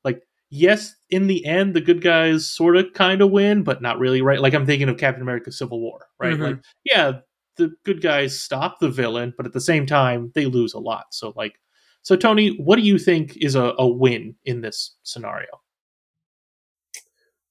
like, 0.04 0.22
yes, 0.50 0.96
in 1.12 1.28
the 1.28 1.46
end, 1.46 1.76
the 1.76 1.80
good 1.82 2.02
guys 2.02 2.48
sort 2.50 2.76
of 2.76 2.92
kind 2.94 3.22
of 3.22 3.30
win, 3.32 3.64
but 3.64 3.82
not 3.84 4.00
really. 4.00 4.22
Right. 4.22 4.42
Like 4.42 4.54
I'm 4.56 4.66
thinking 4.66 4.90
of 4.90 4.98
Captain 4.98 5.22
America: 5.22 5.52
Civil 5.52 5.80
War. 5.80 6.08
Right. 6.20 6.34
Mhm. 6.34 6.42
Like, 6.42 6.58
yeah, 6.84 7.12
the 7.58 7.74
good 7.86 8.02
guys 8.02 8.38
stop 8.42 8.80
the 8.80 8.90
villain, 8.90 9.34
but 9.38 9.46
at 9.46 9.54
the 9.54 9.62
same 9.62 9.86
time, 9.86 10.32
they 10.34 10.46
lose 10.46 10.74
a 10.74 10.80
lot. 10.80 11.06
So, 11.12 11.34
like, 11.36 11.60
so 12.02 12.16
Tony, 12.16 12.58
what 12.58 12.78
do 12.78 12.82
you 12.82 12.98
think 13.00 13.38
is 13.38 13.56
a, 13.56 13.74
a 13.78 13.88
win 13.88 14.36
in 14.46 14.62
this 14.62 14.96
scenario, 15.04 15.62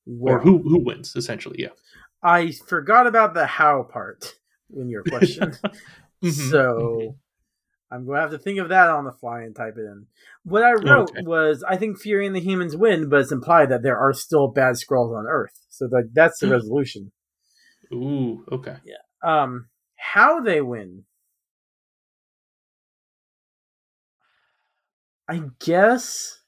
Well, 0.06 0.34
or 0.34 0.40
who 0.40 0.58
who 0.62 0.84
wins 0.84 1.14
essentially? 1.16 1.56
Yeah. 1.60 1.68
I 2.22 2.52
forgot 2.66 3.06
about 3.06 3.34
the 3.34 3.46
how 3.46 3.84
part 3.84 4.34
in 4.76 4.88
your 4.88 5.04
question. 5.04 5.52
Mhm. 6.22 6.50
So 6.50 7.16
I'm 7.90 8.06
going 8.06 8.16
to 8.16 8.22
have 8.22 8.30
to 8.30 8.38
think 8.38 8.58
of 8.58 8.70
that 8.70 8.90
on 8.90 9.04
the 9.04 9.12
fly 9.12 9.42
and 9.42 9.54
type 9.54 9.74
it 9.76 9.82
in. 9.82 10.06
What 10.42 10.62
I 10.62 10.72
wrote 10.72 11.10
Okay. 11.10 11.22
was 11.22 11.62
I 11.66 11.76
think 11.76 12.00
Fury 12.00 12.26
and 12.26 12.34
the 12.34 12.40
humans 12.40 12.76
win, 12.76 13.08
but 13.08 13.20
it's 13.20 13.32
implied 13.32 13.68
that 13.70 13.82
there 13.82 13.98
are 13.98 14.12
still 14.12 14.48
bad 14.48 14.74
Skrulls 14.74 15.16
on 15.16 15.26
Earth. 15.26 15.60
So 15.68 15.86
like 15.90 16.06
that's 16.12 16.40
the 16.40 16.48
resolution. 16.48 17.12
Ooh. 17.92 18.44
Okay. 18.50 18.76
Yeah. 18.84 18.96
Um, 19.22 19.68
how 19.96 20.40
they 20.40 20.60
win, 20.60 21.04
I 25.28 25.42
guess. 25.60 26.40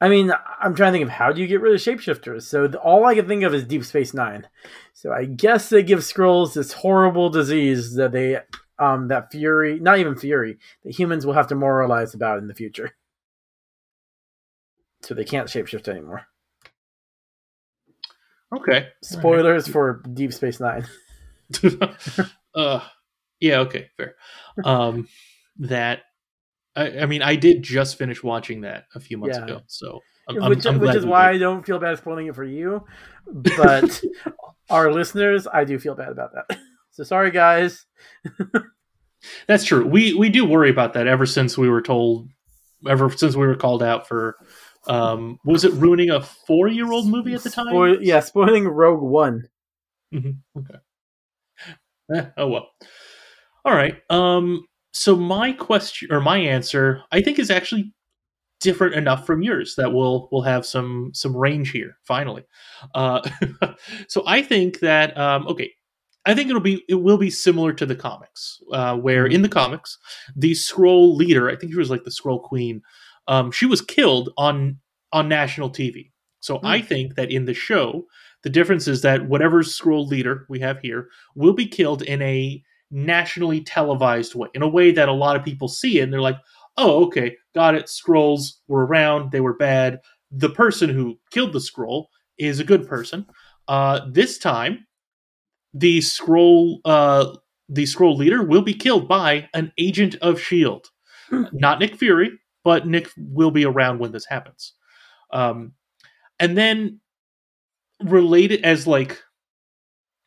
I 0.00 0.08
mean, 0.10 0.30
I'm 0.60 0.74
trying 0.74 0.92
to 0.92 0.98
think 0.98 1.08
of 1.08 1.14
how 1.14 1.32
do 1.32 1.40
you 1.40 1.46
get 1.46 1.60
rid 1.62 1.74
of 1.74 1.80
shapeshifters. 1.80 2.42
So 2.42 2.68
the, 2.68 2.78
all 2.78 3.06
I 3.06 3.14
can 3.14 3.26
think 3.26 3.42
of 3.44 3.54
is 3.54 3.64
Deep 3.64 3.84
Space 3.84 4.12
Nine. 4.12 4.46
So 4.92 5.10
I 5.10 5.24
guess 5.24 5.70
they 5.70 5.82
give 5.82 6.00
Skrulls 6.00 6.54
this 6.54 6.72
horrible 6.72 7.30
disease 7.30 7.94
that 7.94 8.12
they, 8.12 8.38
um, 8.78 9.08
that 9.08 9.30
Fury, 9.30 9.78
not 9.80 9.98
even 9.98 10.16
Fury, 10.16 10.58
that 10.84 10.92
humans 10.98 11.24
will 11.26 11.32
have 11.34 11.46
to 11.48 11.54
moralize 11.54 12.14
about 12.14 12.38
in 12.38 12.46
the 12.48 12.54
future. 12.54 12.94
So 15.02 15.14
they 15.14 15.24
can't 15.24 15.48
shapeshift 15.48 15.88
anymore. 15.88 16.26
Okay. 18.54 18.88
Spoilers 19.02 19.66
for 19.68 20.02
Deep 20.12 20.32
Space 20.32 20.60
Nine. 20.60 20.86
uh, 22.54 22.80
yeah. 23.40 23.58
Okay. 23.60 23.90
Fair. 23.96 24.14
Um, 24.64 25.08
that. 25.58 26.00
I, 26.74 27.00
I 27.00 27.06
mean, 27.06 27.22
I 27.22 27.36
did 27.36 27.62
just 27.62 27.96
finish 27.96 28.22
watching 28.22 28.60
that 28.62 28.84
a 28.94 29.00
few 29.00 29.16
months 29.16 29.38
Yeah. 29.38 29.44
ago, 29.44 29.62
so 29.66 30.00
I'm, 30.28 30.42
I'm- 30.42 30.50
which, 30.50 30.66
I'm 30.66 30.78
which 30.78 30.94
is 30.94 31.06
why 31.06 31.32
did. 31.32 31.36
I 31.36 31.38
don't 31.38 31.64
feel 31.64 31.78
bad 31.78 31.96
spoiling 31.98 32.26
it 32.26 32.34
for 32.34 32.44
you, 32.44 32.84
but 33.26 34.02
our 34.68 34.92
listeners, 34.92 35.46
I 35.50 35.64
do 35.64 35.78
feel 35.78 35.94
bad 35.94 36.10
about 36.10 36.32
that. 36.34 36.58
So 36.96 37.04
sorry, 37.04 37.30
guys. 37.30 37.84
That's 39.46 39.64
true. 39.64 39.86
We 39.86 40.14
we 40.14 40.30
do 40.30 40.46
worry 40.46 40.70
about 40.70 40.94
that 40.94 41.06
ever 41.06 41.26
since 41.26 41.58
we 41.58 41.68
were 41.68 41.82
told, 41.82 42.28
ever 42.88 43.10
since 43.10 43.36
we 43.36 43.46
were 43.46 43.54
called 43.54 43.82
out 43.82 44.08
for, 44.08 44.36
um, 44.88 45.38
was 45.44 45.64
it 45.64 45.74
ruining 45.74 46.08
a 46.08 46.22
four 46.22 46.68
year 46.68 46.90
old 46.90 47.06
movie 47.06 47.34
at 47.34 47.42
the 47.42 47.50
time? 47.50 47.66
Spoil- 47.66 48.02
yeah, 48.02 48.20
spoiling 48.20 48.66
Rogue 48.66 49.02
One. 49.02 49.42
Mhm, 50.14 50.38
Okay. 50.56 50.78
Eh, 52.14 52.26
oh 52.38 52.48
well. 52.48 52.70
All 53.66 53.74
right. 53.74 53.96
Um. 54.08 54.64
So 54.92 55.16
my 55.16 55.52
question 55.52 56.10
or 56.10 56.22
my 56.22 56.38
answer, 56.38 57.02
I 57.12 57.20
think, 57.20 57.38
is 57.38 57.50
actually 57.50 57.92
different 58.60 58.94
enough 58.94 59.26
from 59.26 59.42
yours 59.42 59.74
that 59.76 59.92
we'll 59.92 60.30
we'll 60.32 60.40
have 60.42 60.64
some 60.64 61.10
some 61.12 61.36
range 61.36 61.72
here 61.72 61.98
finally. 62.04 62.44
Uh, 62.94 63.20
so 64.08 64.22
I 64.26 64.40
think 64.40 64.78
that 64.80 65.14
um, 65.18 65.46
okay. 65.48 65.72
I 66.26 66.34
think 66.34 66.50
it'll 66.50 66.60
be 66.60 66.84
it 66.88 66.96
will 66.96 67.18
be 67.18 67.30
similar 67.30 67.72
to 67.74 67.86
the 67.86 67.94
comics, 67.94 68.60
uh, 68.72 68.96
where 68.96 69.26
in 69.26 69.42
the 69.42 69.48
comics 69.48 69.96
the 70.34 70.52
Skrull 70.52 71.16
leader, 71.16 71.48
I 71.48 71.56
think 71.56 71.72
she 71.72 71.78
was 71.78 71.90
like 71.90 72.04
the 72.04 72.10
Skrull 72.10 72.42
queen, 72.42 72.82
um, 73.28 73.50
she 73.52 73.66
was 73.66 73.80
killed 73.80 74.30
on 74.36 74.78
on 75.12 75.28
national 75.28 75.70
TV. 75.70 76.10
So 76.40 76.60
I 76.62 76.80
think 76.80 77.14
that 77.14 77.30
in 77.30 77.44
the 77.44 77.54
show, 77.54 78.04
the 78.42 78.50
difference 78.50 78.86
is 78.86 79.02
that 79.02 79.28
whatever 79.28 79.62
Skrull 79.62 80.06
leader 80.06 80.46
we 80.48 80.60
have 80.60 80.78
here 80.80 81.08
will 81.34 81.54
be 81.54 81.66
killed 81.66 82.02
in 82.02 82.22
a 82.22 82.62
nationally 82.90 83.62
televised 83.62 84.34
way, 84.34 84.48
in 84.54 84.62
a 84.62 84.68
way 84.68 84.92
that 84.92 85.08
a 85.08 85.12
lot 85.12 85.36
of 85.36 85.44
people 85.44 85.68
see 85.68 85.98
it 85.98 86.02
and 86.02 86.12
they're 86.12 86.20
like, 86.20 86.38
oh, 86.76 87.04
okay, 87.06 87.36
got 87.54 87.74
it. 87.74 87.86
Skrulls 87.86 88.58
were 88.68 88.86
around, 88.86 89.32
they 89.32 89.40
were 89.40 89.56
bad. 89.56 90.00
The 90.30 90.50
person 90.50 90.90
who 90.90 91.18
killed 91.30 91.52
the 91.52 91.58
Skrull 91.58 92.06
is 92.38 92.60
a 92.60 92.64
good 92.64 92.86
person. 92.86 93.26
Uh, 93.68 94.00
this 94.12 94.38
time, 94.38 94.85
the 95.76 95.98
Skrull 95.98 96.78
uh, 96.84 97.36
the 97.68 97.84
Skrull 97.84 98.16
leader 98.16 98.42
will 98.42 98.62
be 98.62 98.74
killed 98.74 99.08
by 99.08 99.48
an 99.54 99.72
agent 99.78 100.16
of 100.22 100.40
Shield, 100.40 100.88
Hmm. 101.28 101.44
not 101.52 101.80
Nick 101.80 101.96
Fury, 101.96 102.30
but 102.64 102.86
Nick 102.86 103.10
will 103.16 103.50
be 103.50 103.64
around 103.64 103.98
when 103.98 104.12
this 104.12 104.26
happens. 104.26 104.74
Um, 105.32 105.72
and 106.38 106.56
then 106.56 107.00
related 108.02 108.64
as 108.64 108.86
like 108.86 109.22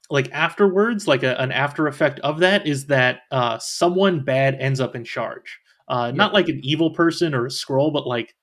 like 0.10 0.30
afterwards 0.32 1.08
like 1.08 1.24
a, 1.24 1.40
an 1.40 1.52
after 1.52 1.88
effect 1.88 2.20
of 2.22 2.40
that 2.40 2.66
is 2.66 2.88
that 2.88 3.22
uh 3.32 3.58
someone 3.60 4.24
bad 4.24 4.56
ends 4.60 4.80
up 4.80 4.96
in 4.96 5.04
charge 5.04 5.60
uh 5.88 6.12
not 6.12 6.34
like 6.34 6.48
an 6.48 6.60
evil 6.64 6.92
person 6.92 7.36
or 7.36 7.46
a 7.46 7.50
Skrull 7.50 7.94
but 7.94 8.08
like 8.08 8.34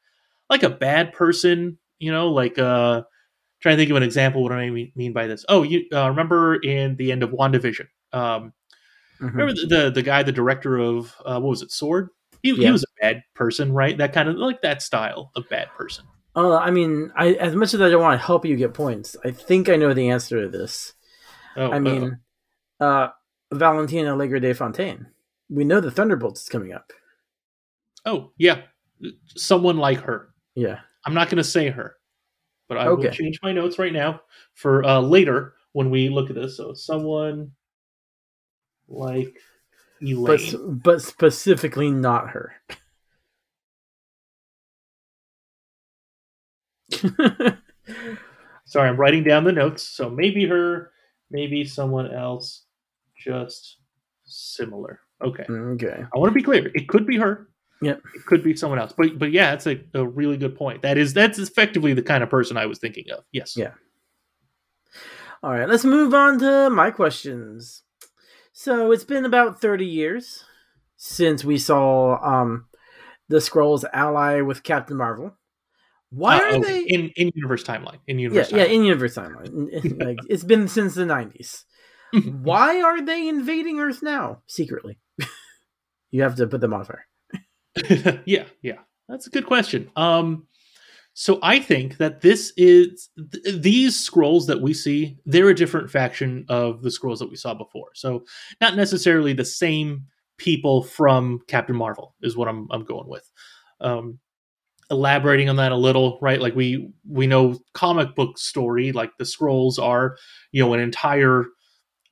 like 0.49 0.63
a 0.63 0.71
bad 0.71 1.13
person 1.13 1.77
you 1.99 2.13
know 2.13 2.29
like 2.29 2.59
uh 2.59 3.03
trying 3.61 3.77
to 3.77 3.81
think 3.81 3.91
of 3.91 3.97
an 3.97 4.03
example 4.03 4.43
what 4.43 4.51
do 4.51 4.55
i 4.57 4.71
mean, 4.71 4.93
mean 4.97 5.13
by 5.13 5.27
this 5.27 5.45
oh 5.49 5.63
you 5.63 5.85
uh, 5.93 6.09
remember 6.09 6.57
in 6.57 6.97
the 6.97 7.11
end 7.13 7.23
of 7.23 7.31
wandavision 7.31 7.87
um 8.13 8.53
Mhm. 9.21 9.33
remember 9.33 9.55
the, 9.55 9.67
the 9.67 9.91
the 9.93 10.03
guy 10.03 10.23
the 10.23 10.31
director 10.31 10.77
of 10.77 11.15
uh 11.25 11.41
what 11.41 11.49
was 11.49 11.63
it 11.63 11.71
sword 11.71 12.11
he, 12.43 12.55
he 12.55 12.71
was 12.71 12.85
a 12.85 13.01
bad 13.01 13.23
person 13.35 13.73
right 13.73 13.97
that 13.97 14.13
kind 14.13 14.29
of 14.29 14.37
like 14.37 14.61
that 14.61 14.83
style 14.83 15.31
of 15.37 15.49
bad 15.49 15.69
person 15.77 16.05
Uh, 16.37 16.59
I 16.59 16.71
mean, 16.71 17.11
I 17.17 17.33
as 17.33 17.57
much 17.57 17.73
as 17.73 17.81
I 17.81 17.89
don't 17.89 18.03
want 18.03 18.21
to 18.21 18.27
help 18.27 18.45
you 18.45 18.57
get 18.57 18.75
points, 18.75 19.17
I 19.25 19.31
think 19.31 19.71
I 19.71 19.77
know 19.77 19.95
the 19.95 20.11
answer 20.11 20.43
to 20.43 20.49
this. 20.51 20.93
oh 21.57 21.73
I 21.73 21.79
mean, 21.79 22.19
uh, 22.79 23.09
Valentina 23.55 24.13
Allegra 24.13 24.39
de 24.39 24.53
Fontaine. 24.53 25.07
We 25.49 25.65
know 25.65 25.81
the 25.81 25.91
Thunderbolts 25.91 26.43
is 26.43 26.49
coming 26.51 26.75
up. 26.75 26.93
oh 28.05 28.33
yeah 28.37 28.65
someone 29.35 29.79
like 29.79 30.01
her 30.01 30.29
Yeah. 30.55 30.81
I'm 31.07 31.15
not 31.15 31.29
going 31.31 31.39
to 31.39 31.45
say 31.45 31.71
her, 31.71 31.96
but 32.69 32.79
I 32.79 32.89
will 32.89 33.11
change 33.11 33.41
my 33.43 33.53
notes 33.53 33.79
right 33.79 33.93
now 33.93 34.21
for 34.55 34.85
uh, 34.85 35.01
later 35.01 35.55
when 35.73 35.91
we 35.91 36.09
look 36.09 36.31
at 36.31 36.37
this. 36.37 36.57
So 36.57 36.75
someone 36.75 37.53
like 38.89 39.37
but 40.01 40.41
Elaine. 40.41 40.81
but 40.83 41.03
specifically 41.03 41.91
not 41.91 42.31
her. 42.31 42.55
Sorry, 48.65 48.89
I'm 48.89 48.97
writing 48.97 49.23
down 49.23 49.45
the 49.45 49.53
notes. 49.53 49.83
So 49.83 50.11
maybe 50.11 50.45
her, 50.47 50.91
maybe 51.31 51.65
someone 51.65 52.13
else, 52.13 52.65
just 53.17 53.79
similar. 54.25 55.01
Okay. 55.23 55.45
okay. 55.49 56.05
I 56.15 56.19
want 56.19 56.31
to 56.31 56.35
be 56.35 56.43
clear. 56.43 56.71
It 56.75 56.89
could 56.89 57.07
be 57.07 57.17
her. 57.17 57.49
Yep. 57.83 58.01
It 58.15 58.27
could 58.27 58.43
be 58.43 58.57
someone 58.57 58.79
else. 58.79 58.95
But 58.97 59.19
but 59.19 59.33
yeah, 59.33 59.51
that's 59.51 59.67
a, 59.67 59.81
a 59.95 60.07
really 60.07 60.37
good 60.37 60.57
point. 60.57 60.83
That 60.83 60.97
is 60.99 61.13
that's 61.13 61.39
effectively 61.39 61.93
the 61.95 62.03
kind 62.03 62.23
of 62.23 62.31
person 62.31 62.57
I 62.57 62.67
was 62.67 62.79
thinking 62.79 63.05
of. 63.11 63.25
Yes. 63.33 63.57
Yeah. 63.57 63.73
All 65.43 65.53
right, 65.53 65.69
let's 65.69 65.85
move 65.85 66.15
on 66.15 66.39
to 66.41 66.71
my 66.71 66.91
questions. 66.91 67.83
So 68.53 68.91
it's 68.91 69.05
been 69.05 69.27
about 69.27 69.61
30 69.61 69.85
years 69.85 70.45
since 70.97 71.45
we 71.45 71.59
saw 71.59 72.19
um 72.25 72.67
the 73.29 73.37
Skrulls 73.39 73.85
ally 73.93 74.41
with 74.41 74.63
Captain 74.63 74.97
Marvel. 74.97 75.37
Why 76.11 76.39
Uh, 76.39 76.41
are 76.41 76.49
okay. 76.55 76.61
they 76.61 76.81
in 76.85 77.11
in 77.17 77.31
universe 77.35 77.63
timeline? 77.63 77.99
In 78.07 78.19
universe 78.19 78.51
yeah, 78.51 78.65
timeline. 78.65 78.71
in 78.75 78.85
universe 78.85 79.15
timeline. 79.17 80.01
like 80.05 80.19
it's 80.31 80.45
been 80.45 80.69
since 80.69 80.95
the 80.95 81.03
90s. 81.05 81.65
Why 82.43 82.81
are 82.81 83.05
they 83.05 83.29
invading 83.29 83.81
Earth 83.81 84.03
now 84.03 84.43
secretly? 84.47 84.99
you 86.11 86.23
have 86.23 86.37
to 86.37 86.47
put 86.47 86.61
them 86.61 86.71
the 86.71 86.77
modifier. 86.77 87.07
yeah, 88.25 88.45
yeah. 88.63 88.79
That's 89.09 89.27
a 89.27 89.31
good 89.31 89.47
question. 89.47 89.91
Um 89.97 90.47
so 91.19 91.39
I 91.43 91.61
think 91.61 91.97
that 91.97 92.21
this 92.21 92.53
is 92.59 93.09
th- 93.17 93.63
these 93.63 93.97
Skrulls 93.97 94.47
that 94.49 94.61
we 94.61 94.75
see, 94.75 95.17
they're 95.25 95.49
a 95.49 95.55
different 95.55 95.91
faction 95.91 96.45
of 96.51 96.83
the 96.83 96.91
Skrulls 96.91 97.21
that 97.21 97.31
we 97.31 97.37
saw 97.37 97.55
before. 97.55 97.89
So 97.95 98.25
not 98.61 98.77
necessarily 98.77 99.33
the 99.33 99.45
same 99.45 100.05
people 100.37 100.83
from 100.83 101.41
Captain 101.49 101.75
Marvel 101.75 102.15
is 102.21 102.37
what 102.37 102.49
I'm 102.49 102.69
I'm 102.71 102.85
going 102.85 103.09
with. 103.09 103.31
Um 103.81 104.19
elaborating 104.91 105.49
on 105.49 105.57
that 105.57 105.73
a 105.73 105.77
little, 105.77 106.19
right? 106.23 106.41
Like 106.41 106.55
we 106.55 106.91
we 107.09 107.27
know 107.27 107.59
comic 107.75 108.15
book 108.15 108.39
story, 108.39 108.93
like 108.93 109.11
the 109.19 109.25
Skrulls 109.25 109.79
are, 109.79 110.17
you 110.53 110.63
know, 110.63 110.75
an 110.75 110.81
entire 110.81 111.47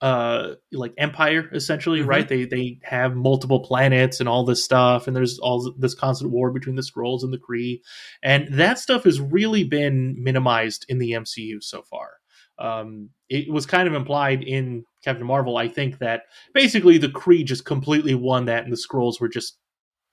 uh 0.00 0.54
like 0.72 0.92
empire 0.98 1.48
essentially 1.54 2.00
Mhm. 2.00 2.06
right? 2.06 2.28
They 2.28 2.44
they 2.44 2.78
have 2.82 3.14
multiple 3.14 3.60
planets 3.60 4.20
and 4.20 4.28
all 4.28 4.44
this 4.44 4.64
stuff 4.64 5.06
and 5.06 5.16
there's 5.16 5.38
all 5.38 5.72
this 5.78 5.94
constant 5.94 6.30
war 6.30 6.50
between 6.50 6.76
the 6.76 6.82
Skrulls 6.82 7.22
and 7.22 7.32
the 7.32 7.38
kree. 7.38 7.80
And 8.22 8.48
that 8.54 8.78
stuff 8.78 9.04
has 9.04 9.20
really 9.20 9.64
been 9.64 10.16
minimized 10.22 10.84
in 10.88 10.98
the 10.98 11.12
mcu 11.12 11.62
so 11.62 11.82
far. 11.82 12.10
Um 12.58 13.10
it 13.28 13.50
was 13.52 13.66
kind 13.66 13.88
of 13.88 13.94
implied 13.94 14.42
in 14.42 14.84
captain 15.02 15.26
marvel 15.26 15.56
i 15.56 15.68
think 15.68 15.98
that 15.98 16.22
basically 16.54 16.98
the 16.98 17.08
kree 17.08 17.44
just 17.44 17.64
completely 17.64 18.14
won 18.14 18.44
that 18.46 18.64
and 18.64 18.72
the 18.72 18.76
Skrulls 18.76 19.20
were 19.20 19.28
just 19.28 19.58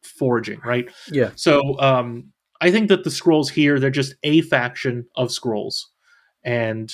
foraging 0.03 0.59
right? 0.65 0.89
Yeah. 1.11 1.31
so 1.35 1.79
um, 1.79 2.31
I 2.59 2.71
think 2.71 2.89
that 2.89 3.03
the 3.03 3.09
Skrulls 3.09 3.49
here 3.49 3.79
they're 3.79 3.89
just 3.89 4.15
a 4.23 4.41
faction 4.41 5.05
of 5.15 5.29
Skrulls, 5.29 5.85
and 6.43 6.93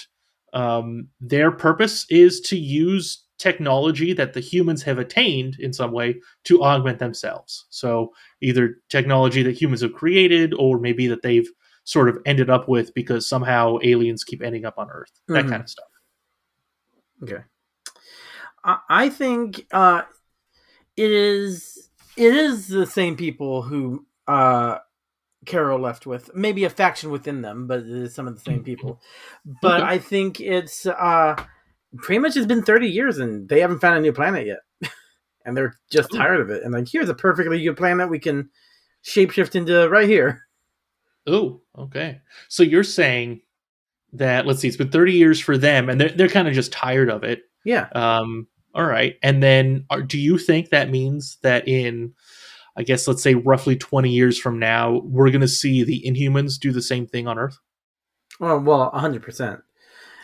um, 0.54 1.08
their 1.20 1.52
purpose 1.52 2.06
is 2.10 2.40
to 2.42 2.58
use 2.58 3.24
technology 3.38 4.14
that 4.14 4.34
the 4.34 4.40
humans 4.40 4.82
have 4.84 4.98
attained 4.98 5.58
in 5.60 5.72
some 5.72 5.92
way 5.92 6.16
to 6.46 6.64
augment 6.64 7.00
themselves. 7.00 7.66
So 7.70 8.12
either 8.42 8.78
technology 8.90 9.44
that 9.44 9.60
humans 9.60 9.82
have 9.82 9.94
created, 9.94 10.54
or 10.56 10.80
maybe 10.80 11.08
that 11.08 11.22
they've 11.22 11.48
sort 11.84 12.10
of 12.10 12.18
ended 12.26 12.50
up 12.50 12.68
with 12.68 12.94
because 12.94 13.28
somehow 13.28 13.78
aliens 13.84 14.24
keep 14.24 14.42
ending 14.42 14.66
up 14.66 14.78
on 14.78 14.90
Earth. 14.90 15.12
That 15.28 15.46
Mhm. 15.46 15.50
kind 15.50 15.62
of 15.62 15.70
stuff. 15.70 15.86
Okay. 17.24 17.44
I, 18.64 18.80
I 18.90 19.10
think 19.10 19.66
uh, 19.72 20.04
it 20.96 21.12
is 21.12 21.90
it 22.18 22.34
is 22.36 22.68
the 22.68 22.86
same 22.88 23.16
people 23.16 23.62
who 23.62 24.06
uh, 24.28 24.80
Carol 25.48 25.80
left 25.80 26.06
with. 26.06 26.34
Maybe 26.36 26.64
a 26.64 26.70
faction 26.70 27.10
within 27.10 27.42
them, 27.42 27.68
but 27.68 27.84
some 28.12 28.28
of 28.28 28.36
the 28.36 28.42
same 28.42 28.64
people. 28.64 29.02
But 29.62 29.82
I 29.82 29.98
think 29.98 30.40
it's 30.40 30.86
uh, 30.86 31.36
pretty 31.98 32.20
much 32.20 32.38
it's 32.38 32.46
been 32.46 32.64
thirty 32.64 32.88
years 32.88 33.18
and 33.18 33.50
they 33.50 33.62
haven't 33.62 33.80
found 33.80 33.98
a 33.98 34.02
new 34.02 34.14
planet 34.14 34.46
yet, 34.46 34.92
and 35.46 35.58
they're 35.58 35.76
just 35.92 36.14
Ooh. 36.14 36.18
tired 36.18 36.42
of 36.42 36.50
it. 36.50 36.64
And 36.64 36.74
like, 36.74 36.88
here's 36.88 37.10
a 37.10 37.16
perfectly 37.16 37.64
good 37.64 37.78
planet 37.78 38.10
we 38.10 38.20
can 38.20 38.50
shapeshift 39.04 39.56
into 39.56 39.90
right 39.90 40.10
here. 40.10 40.42
Oh, 41.30 41.60
okay. 41.78 42.22
So 42.48 42.64
you're 42.64 42.86
saying 42.86 43.42
that 44.14 44.48
let's 44.48 44.62
see, 44.62 44.70
it's 44.70 44.78
been 44.78 44.92
30 44.92 45.12
years 45.12 45.42
for 45.42 45.58
them, 45.58 45.90
and 45.90 46.00
they're 46.00 46.08
they're 46.08 46.30
kind 46.30 46.48
of 46.48 46.54
just 46.54 46.72
tired 46.72 47.10
of 47.10 47.26
it. 47.26 47.42
Yeah. 47.66 47.90
Um, 47.94 48.48
all 48.74 48.86
right. 48.86 49.16
And 49.24 49.42
then 49.42 49.86
are, 49.90 50.02
do 50.02 50.20
you 50.20 50.38
think 50.38 50.70
that 50.70 50.90
means 50.90 51.38
that 51.42 51.68
in, 51.68 52.14
I 52.78 52.84
guess, 52.84 53.08
let's 53.08 53.24
say 53.24 53.34
roughly 53.34 53.76
20 53.76 54.10
years 54.12 54.38
from 54.38 54.60
now, 54.60 55.02
we're 55.04 55.32
going 55.32 55.42
to 55.42 55.48
see 55.48 55.84
the 55.84 56.04
Inhumans 56.06 56.60
do 56.60 56.72
the 56.72 56.82
same 56.82 57.08
thing 57.08 57.28
on 57.28 57.40
Earth? 57.40 57.58
Well, 58.40 58.60
well, 58.60 58.92
hundred 58.92 59.24
percent. 59.24 59.62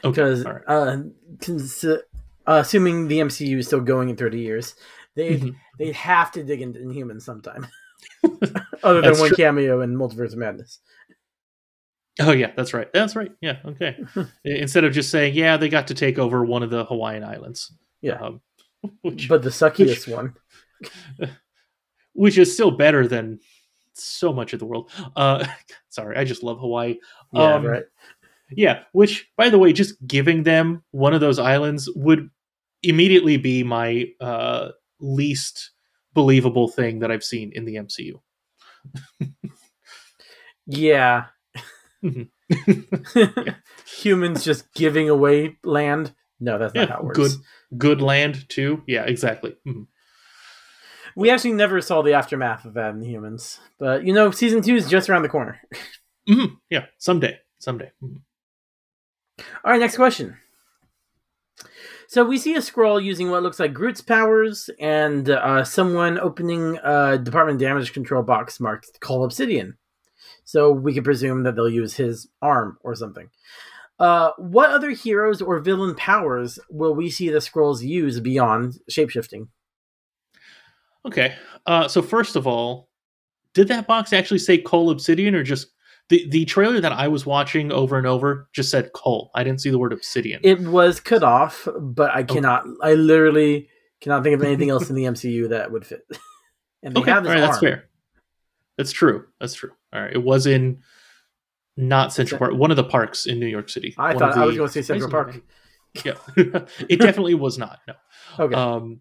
Okay. 0.04 0.12
Because 0.12 0.46
right. 0.46 0.62
uh, 0.68 0.98
cons- 1.42 1.84
uh, 1.84 1.98
assuming 2.46 3.08
the 3.08 3.20
MCU 3.20 3.58
is 3.58 3.66
still 3.68 3.80
going 3.82 4.10
in 4.10 4.16
thirty 4.16 4.40
years, 4.40 4.76
they 5.16 5.38
Mhm. 5.40 5.56
they'd 5.80 5.96
have 5.96 6.32
to 6.34 6.44
dig 6.44 6.62
into 6.62 6.80
Inhumans 6.80 7.24
sometime. 7.24 7.66
Other 8.84 9.02
than 9.02 9.18
one 9.18 9.30
true. 9.30 9.38
cameo 9.38 9.82
in 9.82 9.96
Multiverse 9.96 10.34
of 10.34 10.38
Madness. 10.38 10.80
Oh, 12.20 12.32
yeah, 12.34 12.52
that's 12.56 12.74
right. 12.76 12.88
That's 12.94 13.16
right. 13.16 13.32
Yeah. 13.42 13.58
Okay. 13.66 13.98
Instead 14.46 14.84
of 14.84 14.94
just 14.94 15.10
saying, 15.10 15.34
yeah, 15.34 15.58
they 15.58 15.70
got 15.70 15.88
to 15.88 15.96
take 15.96 16.20
over 16.20 16.46
one 16.46 16.62
of 16.62 16.70
the 16.70 16.86
Hawaiian 16.86 17.24
Islands. 17.24 17.74
Yeah. 18.02 18.22
Um, 18.22 18.42
which, 19.02 19.28
But 19.28 19.42
the 19.42 19.50
suckiest 19.50 20.08
one. 20.14 20.36
Which 22.14 22.38
is 22.38 22.54
still 22.54 22.72
better 22.72 23.08
than 23.08 23.40
so 23.94 24.34
much 24.34 24.54
of 24.54 24.60
the 24.60 24.66
world. 24.66 24.90
Uh, 25.16 25.46
sorry, 25.90 26.16
I 26.18 26.24
just 26.24 26.44
love 26.44 26.60
Hawaii. 26.60 26.98
Yeah, 27.32 27.56
Um, 27.56 27.66
right. 27.66 27.84
Yeah, 28.56 28.84
which, 28.92 29.30
by 29.38 29.50
the 29.50 29.58
way, 29.58 29.74
just 29.74 29.96
giving 30.06 30.44
them 30.44 30.84
one 30.92 31.14
of 31.14 31.22
those 31.22 31.40
islands 31.40 31.90
would 31.96 32.30
immediately 32.84 33.38
be 33.38 33.64
my 33.64 34.08
uh, 34.22 34.70
least 35.00 35.72
believable 36.14 36.68
thing 36.68 37.00
that 37.00 37.10
I've 37.12 37.24
seen 37.24 37.52
in 37.56 37.66
the 37.66 37.76
MCU. 37.78 38.20
Yeah. 40.68 41.26
Mhm. 42.04 42.30
Humans 44.02 44.44
just 44.44 44.72
giving 44.74 45.10
away 45.10 45.58
land. 45.64 46.14
No, 46.40 46.58
that's 46.58 46.74
not 46.76 46.90
Yeah, 46.90 46.96
how 46.96 47.00
it 47.00 47.06
works. 47.06 47.18
good, 47.18 47.32
good 47.78 48.02
land 48.02 48.48
too. 48.50 48.84
Yeah, 48.88 49.04
exactly. 49.06 49.56
Mhm. 49.66 49.88
We 51.16 51.30
actually 51.30 51.54
never 51.54 51.80
saw 51.82 52.02
the 52.02 52.14
aftermath 52.14 52.66
of 52.66 52.74
that 52.74 52.94
Inhumans, 52.96 53.60
but 53.80 54.04
you 54.06 54.14
know, 54.14 54.32
season 54.32 54.62
two 54.62 54.76
is 54.76 54.90
just 54.90 55.10
around 55.10 55.24
the 55.24 55.30
corner. 55.30 55.60
Mhm. 56.30 56.56
Yeah, 56.70 56.86
someday, 57.00 57.38
someday. 57.60 57.92
Mhm. 58.02 58.22
All 59.66 59.72
right, 59.74 59.80
next 59.80 59.98
question. 59.98 60.38
So 62.08 62.24
we 62.24 62.38
see 62.38 62.56
a 62.56 62.60
Skrull 62.60 63.04
using 63.04 63.30
what 63.30 63.44
looks 63.44 63.60
like 63.60 63.74
Groot's 63.74 64.00
powers 64.00 64.70
and 64.80 65.30
uh, 65.30 65.66
someone 65.66 66.18
opening 66.20 66.78
a 66.84 67.18
Department 67.18 67.56
of 67.58 67.68
Damage 67.68 67.92
Control 67.92 68.24
box 68.24 68.62
marked 68.62 69.00
Cull 69.02 69.26
Obsidian. 69.26 69.78
So 70.46 70.72
we 70.72 70.94
could 70.94 71.04
presume 71.04 71.44
that 71.44 71.56
they'll 71.56 71.68
use 71.68 71.96
his 71.96 72.30
arm 72.42 72.78
or 72.84 72.96
something. 72.96 73.30
Uh, 74.00 74.32
what 74.38 74.70
other 74.70 74.92
heroes 74.92 75.42
or 75.42 75.60
villain 75.60 75.94
powers 75.96 76.58
will 76.70 76.94
we 76.96 77.10
see 77.10 77.30
the 77.30 77.40
Skrulls 77.40 77.82
use 77.82 78.20
beyond 78.22 78.78
shapeshifting? 78.90 79.48
Okay. 81.06 81.36
Uh, 81.66 81.88
so 81.88 82.02
first 82.02 82.36
of 82.36 82.48
all, 82.48 82.90
did 83.54 83.68
that 83.68 83.88
box 83.88 84.14
actually 84.14 84.40
say 84.40 84.58
Cull 84.58 84.90
Obsidian 84.90 85.36
or 85.36 85.44
just 85.44 85.68
the 86.10 86.28
the 86.30 86.46
trailer 86.46 86.82
that 86.82 86.92
I 86.92 87.08
was 87.08 87.26
watching 87.26 87.72
over 87.72 87.98
and 87.98 88.08
over 88.08 88.50
just 88.54 88.70
said 88.70 88.92
coal? 88.94 89.32
I 89.36 89.44
didn't 89.44 89.62
see 89.62 89.70
the 89.70 89.80
word 89.80 89.94
Obsidian. 89.94 90.42
It 90.44 90.60
was 90.60 91.00
cut 91.00 91.24
off, 91.24 91.68
but 91.80 92.12
I 92.12 92.24
cannot. 92.24 92.66
I 92.82 92.94
literally 92.94 93.70
cannot 94.02 94.24
think 94.24 94.36
of 94.36 94.44
anything 94.44 94.70
else 94.70 94.90
in 94.90 94.96
the 94.96 95.04
MCU 95.04 95.50
that 95.50 95.72
would 95.72 95.86
fit. 95.86 96.06
And 96.82 96.94
they 96.94 97.00
okay, 97.00 97.12
all 97.12 97.16
have 97.16 97.24
his 97.24 97.34
right, 97.34 97.40
that's 97.40 97.60
fair. 97.60 97.86
That's 98.78 98.92
true. 98.92 99.26
That's 99.40 99.54
true. 99.54 99.72
All 99.94 100.02
right, 100.02 100.12
it 100.12 100.22
was 100.22 100.46
in 100.46 100.80
not 101.78 102.14
Central 102.14 102.40
Park, 102.40 102.54
one 102.54 102.72
of 102.72 102.78
the 102.78 102.84
parks 102.84 103.26
in 103.26 103.40
New 103.40 103.48
York 103.48 103.70
City. 103.70 103.96
I 103.98 104.10
One 104.10 104.20
thought 104.20 104.32
of 104.34 104.38
I 104.38 104.46
was 104.46 104.58
going 104.58 104.68
to 104.68 104.74
say 104.74 104.82
Central 104.82 105.10
Park. 105.10 105.42
Yeah, 106.04 106.16
it 106.36 107.00
definitely 107.00 107.36
was 107.36 107.58
not. 107.58 107.80
No. 107.88 107.94
Okay. 108.40 108.56
Um, 108.56 109.00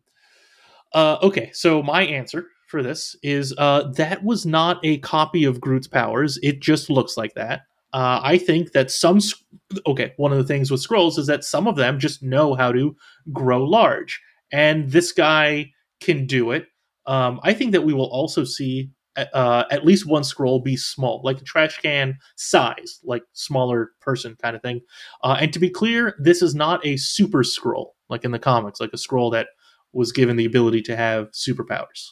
uh, 0.95 1.19
okay, 1.23 1.51
so 1.53 1.83
my 1.83 2.03
answer 2.03 2.47
for 2.69 2.83
this 2.83 3.17
is 3.23 3.55
uh, 3.59 3.91
that 3.93 4.23
was 4.25 4.47
not 4.47 4.79
a 4.83 4.99
copy 4.99 5.45
of 5.45 5.61
Groot's 5.61 5.89
powers. 5.89 6.39
It 6.43 6.61
just 6.61 6.91
looks 6.91 7.17
like 7.17 7.35
that. 7.35 7.63
Uh, 7.93 8.21
I 8.23 8.39
think 8.39 8.73
that 8.73 8.91
some. 8.91 9.21
sc- 9.21 9.39
Okay, 9.87 10.13
one 10.17 10.33
of 10.33 10.39
the 10.39 10.45
things 10.45 10.71
with 10.71 10.87
Skrulls 10.87 11.19
is 11.19 11.27
that 11.27 11.45
some 11.45 11.67
of 11.67 11.77
them 11.77 11.99
just 11.99 12.23
know 12.23 12.55
how 12.55 12.73
to 12.73 12.95
grow 13.33 13.65
large, 13.65 14.21
and 14.53 14.91
this 14.91 15.13
guy 15.13 15.71
can 16.01 16.27
do 16.27 16.51
it. 16.51 16.67
Um, 17.07 17.41
I 17.43 17.53
think 17.55 17.73
that 17.73 17.83
we 17.85 17.95
will 17.95 18.11
also 18.11 18.45
see 18.45 18.91
uh, 19.17 19.65
at 19.71 19.85
least 19.85 20.07
one 20.07 20.23
Skrull 20.23 20.63
be 20.63 20.77
small, 20.77 21.21
like 21.25 21.41
a 21.41 21.45
trash 21.45 21.79
can 21.79 22.19
size, 22.37 23.01
like 23.05 23.23
smaller 23.33 23.91
person 24.01 24.37
kind 24.41 24.57
of 24.57 24.63
thing. 24.63 24.81
Uh, 25.23 25.37
and 25.41 25.53
to 25.53 25.59
be 25.59 25.69
clear, 25.71 26.15
this 26.19 26.43
is 26.43 26.55
not 26.55 26.85
a 26.87 26.97
super 26.97 27.43
Skrull 27.43 27.89
like 28.09 28.25
in 28.25 28.31
the 28.31 28.39
comics, 28.39 28.81
like 28.81 28.93
a 28.93 28.97
Skrull 28.97 29.33
that 29.33 29.49
was 29.93 30.13
given 30.13 30.37
the 30.37 30.45
ability 30.45 30.83
to 30.83 30.97
have 30.97 31.31
superpowers. 31.33 32.11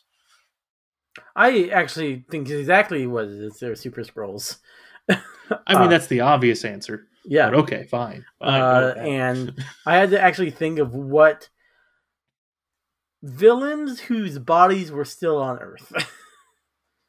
I 1.34 1.68
actually 1.68 2.24
think 2.30 2.48
exactly 2.48 3.06
what 3.06 3.24
it 3.24 3.42
is. 3.42 3.58
They're 3.58 3.74
super 3.74 4.02
Skrulls. 4.02 4.58
I 5.08 5.14
mean, 5.74 5.82
uh, 5.82 5.86
that's 5.88 6.06
the 6.06 6.20
obvious 6.20 6.64
answer. 6.64 7.06
Yeah. 7.24 7.50
But 7.50 7.60
okay, 7.60 7.84
fine. 7.84 8.24
fine 8.38 8.60
uh, 8.60 8.94
and 8.98 9.64
I 9.86 9.96
had 9.96 10.10
to 10.10 10.20
actually 10.20 10.50
think 10.50 10.78
of 10.78 10.94
what 10.94 11.48
villains 13.22 14.00
whose 14.00 14.38
bodies 14.38 14.90
were 14.90 15.04
still 15.04 15.38
on 15.38 15.58
Earth, 15.58 15.92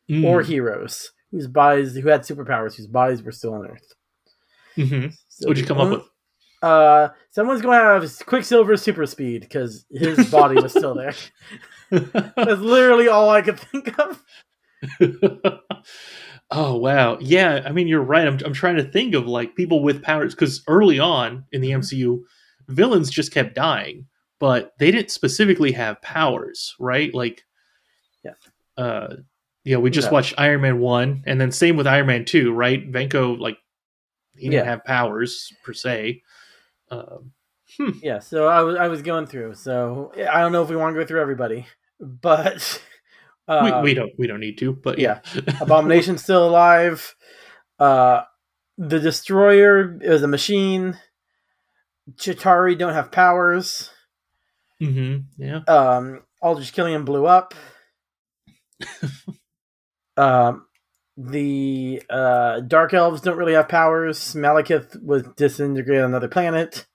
mm. 0.10 0.26
or 0.28 0.42
heroes 0.42 1.12
whose 1.32 1.48
bodies 1.48 1.96
who 1.96 2.10
had 2.10 2.22
superpowers 2.22 2.76
whose 2.76 2.88
bodies 2.88 3.24
were 3.24 3.32
still 3.32 3.54
on 3.54 3.68
Earth. 3.68 3.94
Mm-hmm. 4.78 5.10
So 5.30 5.48
What'd 5.48 5.62
you 5.62 5.68
come 5.68 5.80
up 5.80 5.90
with? 5.90 6.04
Uh, 6.62 7.10
someone's 7.32 7.62
going 7.62 7.80
to 7.80 7.84
have 7.84 8.26
Quicksilver 8.26 8.78
super 8.78 9.06
speed 9.06 9.42
because 9.42 9.86
his 9.92 10.30
body 10.32 10.62
was 10.62 10.72
still 10.72 10.94
there. 10.96 11.14
That's 11.90 12.62
literally 12.62 13.08
all 13.08 13.30
I 13.30 13.42
could 13.42 13.60
think 13.60 14.00
of. 14.00 14.24
oh 16.52 16.76
wow, 16.76 17.18
yeah. 17.20 17.62
I 17.66 17.72
mean, 17.72 17.88
you're 17.88 18.02
right. 18.02 18.28
I'm 18.28 18.40
I'm 18.46 18.54
trying 18.54 18.78
to 18.78 18.84
think 18.84 19.14
of 19.14 19.28
like 19.28 19.56
people 19.56 19.84
with 19.84 20.02
powers 20.02 20.34
because 20.34 20.64
early 20.68 21.00
on 21.00 21.46
in 21.52 21.62
the 21.62 21.72
MCU, 21.72 22.06
mm-hmm. 22.06 22.74
villains 22.74 23.10
just 23.10 23.34
kept 23.34 23.56
dying, 23.56 24.08
but 24.40 24.74
they 24.80 24.92
didn't 24.92 25.12
specifically 25.12 25.74
have 25.74 26.02
powers, 26.02 26.76
right? 26.80 27.14
Like, 27.14 27.44
yeah, 28.24 28.32
uh, 28.78 29.16
yeah. 29.66 29.78
We 29.78 29.90
just 29.90 30.08
yeah. 30.08 30.14
watched 30.14 30.36
Iron 30.38 30.62
Man 30.62 30.80
one, 30.80 31.24
and 31.26 31.40
then 31.40 31.52
same 31.52 31.76
with 31.76 31.88
Iron 31.88 32.08
Man 32.08 32.26
two, 32.26 32.54
right? 32.54 32.90
Vanko 32.92 33.38
like 33.38 33.58
he 34.36 34.50
didn't 34.50 34.66
yeah. 34.66 34.72
have 34.72 34.86
powers 34.86 35.52
per 35.64 35.74
se. 35.74 36.24
Um, 36.92 37.32
hmm. 37.78 37.92
Yeah, 38.04 38.20
so 38.20 38.48
I 38.48 38.62
was 38.62 38.76
I 38.76 38.88
was 38.90 39.02
going 39.02 39.26
through. 39.26 39.56
So 39.56 40.12
I 40.16 40.42
don't 40.42 40.52
know 40.52 40.62
if 40.62 40.70
we 40.70 40.76
want 40.76 40.94
to 40.94 41.00
go 41.02 41.06
through 41.08 41.22
everybody, 41.22 41.66
but 42.00 42.82
uh, 43.48 43.82
we, 43.84 43.90
we 43.90 43.94
don't 43.94 44.12
we 44.18 44.28
don't 44.28 44.42
need 44.42 44.58
to. 44.60 44.74
But 44.74 45.00
yeah. 45.00 45.22
Abomination's 45.62 46.22
still 46.22 46.48
alive. 46.48 47.16
Uh, 47.80 48.24
the 48.78 49.00
Destroyer 49.00 49.98
is 50.02 50.22
a 50.22 50.28
machine. 50.28 51.00
Chitauri 52.16 52.78
don't 52.78 52.94
have 52.94 53.12
powers. 53.12 53.90
Mm-hmm. 54.82 55.44
Yeah. 55.44 55.60
Um, 55.68 56.24
Aldrich 56.42 56.74
Killian 56.74 57.06
blew 57.06 57.26
up. 57.26 57.54
um, 60.18 60.66
the 61.30 62.02
uh, 62.10 62.62
Dark 62.62 62.94
Elves 62.94 63.22
don't 63.22 63.38
really 63.38 63.54
have 63.54 63.70
powers. 63.70 64.34
Malekith 64.34 65.02
was 65.04 65.24
disintegrated 65.36 66.04
on 66.04 66.12
another 66.12 66.28
planet. 66.28 66.88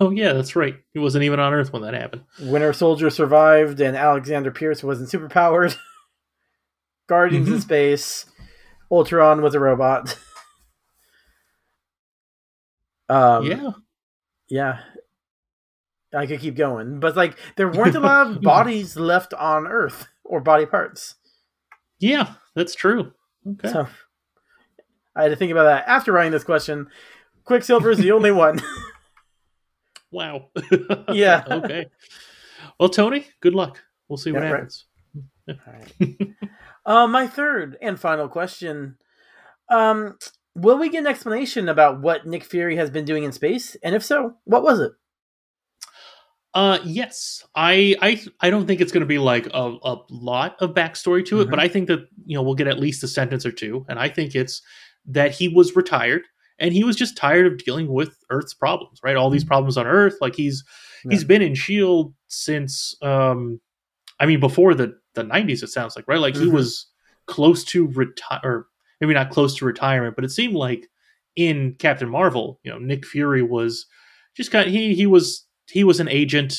Oh 0.00 0.10
yeah, 0.10 0.32
that's 0.32 0.56
right. 0.56 0.76
He 0.94 0.98
wasn't 0.98 1.24
even 1.24 1.40
on 1.40 1.52
Earth 1.52 1.72
when 1.72 1.82
that 1.82 1.92
happened. 1.92 2.22
Winter 2.40 2.72
Soldier 2.72 3.10
survived, 3.10 3.80
and 3.80 3.96
Alexander 3.96 4.50
Pierce 4.50 4.82
wasn't 4.82 5.10
superpowered. 5.10 5.76
Guardians 7.06 7.46
mm-hmm. 7.46 7.56
in 7.56 7.60
space. 7.60 8.24
Ultron 8.90 9.42
was 9.42 9.54
a 9.54 9.60
robot. 9.60 10.18
um, 13.10 13.44
yeah, 13.44 13.70
yeah. 14.48 14.78
I 16.14 16.26
could 16.26 16.40
keep 16.40 16.56
going, 16.56 16.98
but 16.98 17.16
like 17.16 17.36
there 17.56 17.68
weren't 17.68 17.94
a 17.94 18.00
lot 18.00 18.28
of 18.28 18.40
bodies 18.42 18.96
left 18.96 19.34
on 19.34 19.66
Earth 19.66 20.08
or 20.24 20.40
body 20.40 20.66
parts. 20.66 21.16
Yeah, 21.98 22.34
that's 22.54 22.74
true. 22.74 23.12
Okay. 23.46 23.68
So 23.68 23.88
I 25.14 25.22
had 25.22 25.28
to 25.30 25.36
think 25.36 25.52
about 25.52 25.64
that 25.64 25.88
after 25.88 26.12
writing 26.12 26.32
this 26.32 26.44
question. 26.44 26.88
Quicksilver 27.44 27.90
is 27.90 27.98
the 27.98 28.12
only 28.12 28.30
one. 28.30 28.60
wow. 30.10 30.48
yeah. 31.12 31.44
okay. 31.50 31.86
Well, 32.78 32.88
Tony, 32.88 33.26
good 33.40 33.54
luck. 33.54 33.82
We'll 34.08 34.16
see 34.16 34.32
what 34.32 34.42
yeah, 34.42 34.48
happens. 34.48 34.86
Right. 35.48 36.34
uh, 36.86 37.06
my 37.06 37.26
third 37.26 37.76
and 37.80 37.98
final 37.98 38.28
question. 38.28 38.96
Um, 39.68 40.18
will 40.54 40.78
we 40.78 40.90
get 40.90 41.00
an 41.00 41.06
explanation 41.06 41.68
about 41.68 42.00
what 42.00 42.26
Nick 42.26 42.44
Fury 42.44 42.76
has 42.76 42.90
been 42.90 43.04
doing 43.04 43.24
in 43.24 43.32
space? 43.32 43.76
And 43.82 43.94
if 43.94 44.04
so, 44.04 44.36
what 44.44 44.62
was 44.62 44.80
it? 44.80 44.92
Uh, 46.52 46.78
yes, 46.84 47.44
I, 47.54 47.94
I, 48.02 48.20
I 48.40 48.50
don't 48.50 48.66
think 48.66 48.80
it's 48.80 48.90
going 48.90 49.02
to 49.02 49.06
be 49.06 49.18
like 49.18 49.46
a, 49.54 49.76
a 49.82 49.98
lot 50.10 50.56
of 50.60 50.74
backstory 50.74 51.24
to 51.26 51.40
it, 51.40 51.44
mm-hmm. 51.44 51.50
but 51.50 51.60
I 51.60 51.68
think 51.68 51.86
that 51.88 52.00
you 52.26 52.36
know 52.36 52.42
we'll 52.42 52.54
get 52.56 52.66
at 52.66 52.80
least 52.80 53.04
a 53.04 53.08
sentence 53.08 53.46
or 53.46 53.52
two, 53.52 53.86
and 53.88 53.98
I 53.98 54.08
think 54.08 54.34
it's 54.34 54.60
that 55.06 55.32
he 55.32 55.48
was 55.48 55.76
retired 55.76 56.22
and 56.60 56.74
he 56.74 56.84
was 56.84 56.94
just 56.94 57.16
tired 57.16 57.46
of 57.46 57.58
dealing 57.58 57.88
with 57.88 58.16
Earth's 58.28 58.54
problems, 58.54 59.00
right? 59.02 59.16
All 59.16 59.30
these 59.30 59.42
mm-hmm. 59.42 59.48
problems 59.48 59.76
on 59.76 59.86
Earth, 59.86 60.16
like 60.20 60.34
he's 60.34 60.62
yeah. 61.04 61.12
he's 61.12 61.24
been 61.24 61.42
in 61.42 61.54
Shield 61.54 62.14
since, 62.28 62.94
um, 63.02 63.60
I 64.20 64.26
mean, 64.26 64.40
before 64.40 64.74
the 64.74 64.94
the 65.14 65.24
'90s. 65.24 65.62
It 65.62 65.68
sounds 65.68 65.96
like 65.96 66.06
right, 66.06 66.20
like 66.20 66.34
mm-hmm. 66.34 66.44
he 66.44 66.50
was 66.50 66.86
close 67.26 67.64
to 67.64 67.86
retire, 67.88 68.40
or 68.44 68.66
maybe 69.00 69.14
not 69.14 69.30
close 69.30 69.56
to 69.56 69.64
retirement, 69.64 70.14
but 70.16 70.24
it 70.24 70.30
seemed 70.30 70.54
like 70.54 70.88
in 71.36 71.74
Captain 71.78 72.08
Marvel, 72.08 72.60
you 72.62 72.70
know, 72.70 72.78
Nick 72.78 73.06
Fury 73.06 73.42
was 73.42 73.86
just 74.36 74.50
kind 74.50 74.66
of, 74.66 74.72
he 74.72 74.94
he 74.94 75.06
was 75.06 75.46
he 75.70 75.84
was 75.84 76.00
an 76.00 76.08
agent. 76.08 76.58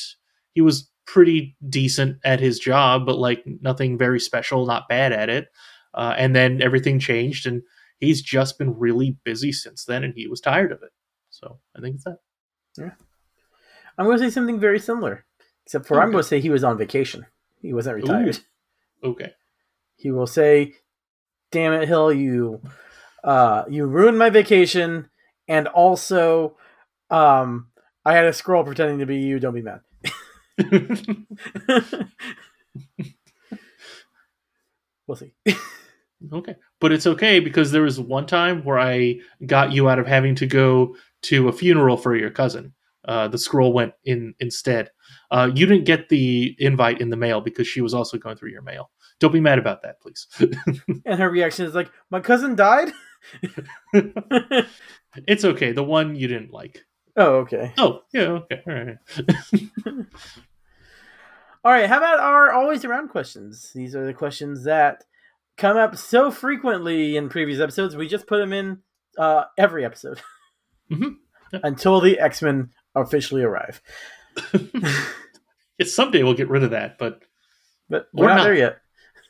He 0.54 0.60
was 0.60 0.90
pretty 1.06 1.56
decent 1.68 2.18
at 2.24 2.40
his 2.40 2.58
job, 2.58 3.06
but 3.06 3.18
like 3.18 3.44
nothing 3.60 3.98
very 3.98 4.20
special, 4.20 4.66
not 4.66 4.88
bad 4.88 5.12
at 5.12 5.28
it. 5.28 5.48
Uh, 5.94 6.14
and 6.16 6.34
then 6.34 6.62
everything 6.62 6.98
changed, 6.98 7.46
and 7.46 7.62
he's 7.98 8.22
just 8.22 8.58
been 8.58 8.78
really 8.78 9.16
busy 9.24 9.52
since 9.52 9.84
then, 9.84 10.04
and 10.04 10.14
he 10.16 10.26
was 10.26 10.40
tired 10.40 10.72
of 10.72 10.82
it. 10.82 10.90
So 11.30 11.58
I 11.76 11.80
think 11.80 11.96
it's 11.96 12.04
that. 12.04 12.18
Yeah, 12.78 12.92
I'm 13.98 14.06
going 14.06 14.18
to 14.18 14.24
say 14.24 14.30
something 14.30 14.58
very 14.58 14.78
similar, 14.78 15.26
except 15.66 15.86
for 15.86 15.96
okay. 15.96 16.04
I'm 16.04 16.10
going 16.10 16.22
to 16.22 16.28
say 16.28 16.40
he 16.40 16.50
was 16.50 16.64
on 16.64 16.78
vacation. 16.78 17.26
He 17.60 17.74
wasn't 17.74 17.96
retired. 17.96 18.38
Ooh. 19.04 19.10
Okay. 19.10 19.32
He 19.96 20.10
will 20.10 20.26
say, 20.26 20.74
"Damn 21.50 21.74
it, 21.74 21.88
Hill, 21.88 22.12
you, 22.12 22.62
uh, 23.22 23.64
you 23.68 23.84
ruined 23.84 24.18
my 24.18 24.30
vacation, 24.30 25.10
and 25.46 25.68
also, 25.68 26.56
um, 27.10 27.68
I 28.04 28.14
had 28.14 28.24
a 28.24 28.30
Skrull 28.30 28.64
pretending 28.64 28.98
to 28.98 29.06
be 29.06 29.18
you. 29.18 29.38
Don't 29.38 29.54
be 29.54 29.62
mad. 29.62 29.80
we'll 35.06 35.16
see. 35.16 35.32
okay, 36.32 36.56
but 36.80 36.92
it's 36.92 37.06
okay 37.06 37.40
because 37.40 37.70
there 37.70 37.82
was 37.82 38.00
one 38.00 38.26
time 38.26 38.64
where 38.64 38.78
I 38.78 39.20
got 39.46 39.72
you 39.72 39.88
out 39.88 39.98
of 39.98 40.06
having 40.06 40.34
to 40.36 40.46
go 40.46 40.96
to 41.22 41.48
a 41.48 41.52
funeral 41.52 41.96
for 41.96 42.16
your 42.16 42.30
cousin. 42.30 42.74
Uh, 43.04 43.28
the 43.28 43.36
Skrull 43.36 43.72
went 43.72 43.94
in 44.04 44.34
instead. 44.38 44.90
Uh, 45.30 45.50
you 45.52 45.66
didn't 45.66 45.84
get 45.84 46.08
the 46.08 46.54
invite 46.58 47.00
in 47.00 47.10
the 47.10 47.16
mail 47.16 47.40
because 47.40 47.66
she 47.66 47.80
was 47.80 47.94
also 47.94 48.16
going 48.16 48.36
through 48.36 48.50
your 48.50 48.62
mail. 48.62 48.90
Don't 49.18 49.32
be 49.32 49.40
mad 49.40 49.58
about 49.58 49.82
that, 49.82 50.00
please. 50.00 50.26
and 51.04 51.18
her 51.18 51.30
reaction 51.30 51.66
is 51.66 51.74
like, 51.74 51.90
"My 52.10 52.20
cousin 52.20 52.54
died." 52.54 52.92
it's 53.92 55.44
okay. 55.44 55.72
The 55.72 55.84
one 55.84 56.14
you 56.14 56.28
didn't 56.28 56.52
like. 56.52 56.84
Oh, 57.16 57.36
okay. 57.36 57.72
Oh, 57.78 58.02
yeah, 58.12 58.22
okay. 58.22 58.62
All 58.66 58.74
right. 58.74 58.98
All 61.64 61.70
right, 61.70 61.88
how 61.88 61.98
about 61.98 62.18
our 62.18 62.52
always 62.52 62.84
around 62.84 63.08
questions? 63.10 63.70
These 63.72 63.94
are 63.94 64.04
the 64.04 64.14
questions 64.14 64.64
that 64.64 65.04
come 65.56 65.76
up 65.76 65.96
so 65.96 66.30
frequently 66.30 67.16
in 67.16 67.28
previous 67.28 67.60
episodes. 67.60 67.94
We 67.94 68.08
just 68.08 68.26
put 68.26 68.38
them 68.38 68.52
in 68.52 68.78
uh, 69.16 69.44
every 69.56 69.84
episode 69.84 70.20
mm-hmm. 70.92 71.10
yeah. 71.52 71.60
until 71.62 72.00
the 72.00 72.18
X 72.18 72.42
Men 72.42 72.70
officially 72.96 73.42
arrive. 73.42 73.80
yeah, 74.52 74.60
someday 75.84 76.24
we'll 76.24 76.34
get 76.34 76.48
rid 76.48 76.64
of 76.64 76.70
that, 76.70 76.98
but 76.98 77.20
but 77.88 78.08
we're, 78.12 78.26
not, 78.26 78.38
not, 78.38 78.44
there 78.44 78.54
yet. 78.54 78.78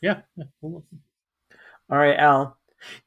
Yeah. 0.00 0.20
yeah. 0.36 0.44
All 0.62 0.82
right, 1.90 2.16
Al. 2.16 2.56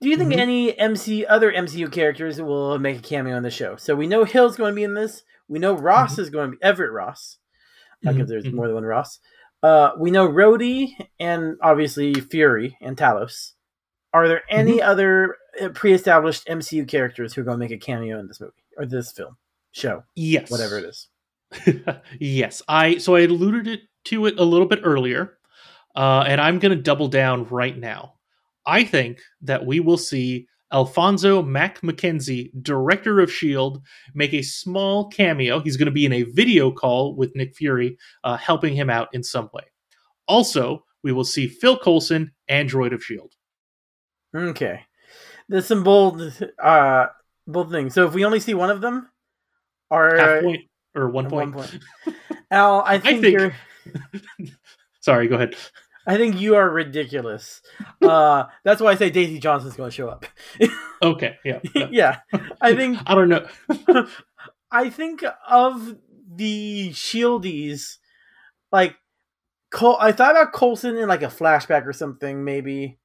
Do 0.01 0.09
you 0.09 0.17
think 0.17 0.31
mm-hmm. 0.31 0.39
any 0.39 0.79
MC 0.79 1.25
other 1.25 1.51
MCU 1.51 1.91
characters 1.91 2.41
will 2.41 2.79
make 2.79 2.99
a 2.99 3.01
cameo 3.01 3.35
on 3.35 3.43
the 3.43 3.51
show? 3.51 3.75
So 3.75 3.95
we 3.95 4.07
know 4.07 4.23
Hill's 4.23 4.55
going 4.55 4.71
to 4.71 4.75
be 4.75 4.83
in 4.83 4.93
this. 4.93 5.23
We 5.47 5.59
know 5.59 5.73
Ross 5.73 6.13
mm-hmm. 6.13 6.21
is 6.21 6.29
going 6.29 6.51
to 6.51 6.57
be 6.57 6.63
Everett 6.63 6.91
Ross, 6.91 7.37
because 8.01 8.17
mm-hmm. 8.17 8.25
there's 8.27 8.43
mm-hmm. 8.45 8.55
more 8.55 8.67
than 8.67 8.75
one 8.75 8.83
Ross. 8.83 9.19
Uh, 9.63 9.91
we 9.97 10.11
know 10.11 10.27
Rhodey 10.27 10.91
and 11.19 11.57
obviously 11.61 12.13
Fury 12.13 12.77
and 12.81 12.95
Talos. 12.97 13.53
Are 14.13 14.27
there 14.27 14.43
any 14.49 14.77
mm-hmm. 14.77 14.89
other 14.89 15.37
uh, 15.61 15.69
pre-established 15.69 16.47
MCU 16.47 16.87
characters 16.87 17.33
who 17.33 17.41
are 17.41 17.43
going 17.43 17.59
to 17.59 17.65
make 17.65 17.71
a 17.71 17.77
cameo 17.77 18.19
in 18.19 18.27
this 18.27 18.39
movie 18.39 18.53
or 18.77 18.85
this 18.85 19.11
film 19.11 19.37
show? 19.71 20.03
Yes, 20.15 20.49
whatever 20.49 20.77
it 20.77 20.85
is. 20.85 21.07
yes, 22.19 22.61
I 22.67 22.97
so 22.97 23.15
I 23.15 23.21
alluded 23.21 23.67
it 23.67 23.81
to 24.05 24.25
it 24.25 24.39
a 24.39 24.43
little 24.43 24.67
bit 24.67 24.81
earlier, 24.83 25.37
uh, 25.95 26.23
and 26.27 26.39
I'm 26.39 26.59
going 26.59 26.75
to 26.75 26.81
double 26.81 27.07
down 27.07 27.45
right 27.45 27.77
now. 27.77 28.14
I 28.65 28.83
think 28.83 29.19
that 29.41 29.65
we 29.65 29.79
will 29.79 29.97
see 29.97 30.47
Alphonso 30.73 31.41
Mack 31.41 31.83
Mackenzie, 31.83 32.51
director 32.61 33.19
of 33.19 33.29
S.H.I.E.L.D., 33.29 33.79
make 34.13 34.33
a 34.33 34.41
small 34.41 35.07
cameo. 35.09 35.59
He's 35.59 35.77
going 35.77 35.85
to 35.85 35.91
be 35.91 36.05
in 36.05 36.13
a 36.13 36.23
video 36.23 36.71
call 36.71 37.15
with 37.15 37.35
Nick 37.35 37.55
Fury, 37.55 37.97
uh, 38.23 38.35
helping 38.37 38.75
him 38.75 38.89
out 38.89 39.09
in 39.13 39.23
some 39.23 39.49
way. 39.53 39.63
Also, 40.27 40.83
we 41.03 41.11
will 41.11 41.23
see 41.23 41.47
Phil 41.47 41.77
Coulson, 41.77 42.31
android 42.47 42.93
of 42.93 43.03
Shield. 43.03 43.33
Okay. 44.35 44.81
There's 45.47 45.67
some 45.67 45.83
bold 45.83 46.33
uh 46.61 47.05
bold 47.45 47.71
things. 47.71 47.93
So 47.93 48.07
if 48.07 48.13
we 48.15 48.25
only 48.25 48.39
see 48.39 48.55
one 48.55 48.71
of 48.71 48.81
them, 48.81 49.07
or 49.91 50.17
Half 50.17 50.41
point 50.43 50.61
or 50.95 51.09
one 51.09 51.29
point. 51.29 51.53
one 51.55 51.67
point. 51.69 51.81
Al, 52.49 52.81
I 52.85 52.97
think, 52.97 53.21
think- 53.21 53.39
you're 53.39 53.55
Sorry, 55.01 55.27
go 55.27 55.35
ahead. 55.35 55.55
I 56.07 56.17
think 56.17 56.39
you 56.39 56.55
are 56.55 56.69
ridiculous. 56.69 57.61
Uh 58.01 58.45
that's 58.63 58.81
why 58.81 58.91
I 58.91 58.95
say 58.95 59.09
Daisy 59.09 59.39
Johnson's 59.39 59.75
gonna 59.75 59.91
show 59.91 60.09
up. 60.09 60.25
Okay, 61.01 61.35
yeah. 61.43 61.59
yeah. 61.75 61.87
yeah. 61.91 62.19
I 62.61 62.73
think 62.73 62.97
I 63.05 63.15
don't 63.15 63.29
know. 63.29 64.07
I 64.71 64.89
think 64.89 65.23
of 65.47 65.95
the 66.33 66.89
Shieldies, 66.91 67.97
like 68.71 68.95
Col- 69.71 69.99
I 69.99 70.13
thought 70.13 70.31
about 70.31 70.53
Coulson 70.53 70.97
in 70.97 71.07
like 71.07 71.21
a 71.21 71.27
flashback 71.27 71.85
or 71.85 71.93
something, 71.93 72.43
maybe. 72.43 72.97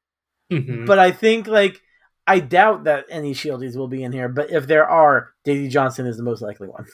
Mhm. 0.53 0.87
But 0.87 0.99
I 0.99 1.11
think 1.11 1.47
like 1.49 1.81
I 2.27 2.39
doubt 2.39 2.85
that 2.85 3.07
any 3.11 3.35
Shieldies 3.35 3.77
will 3.77 3.89
be 3.89 4.03
in 4.05 4.13
here. 4.13 4.29
But 4.29 4.51
if 4.51 4.67
there 4.67 4.89
are, 4.89 5.31
Daisy 5.45 5.69
Johnson 5.69 6.07
is 6.07 6.17
the 6.17 6.23
most 6.23 6.43
likely 6.43 6.69
one. 6.69 6.87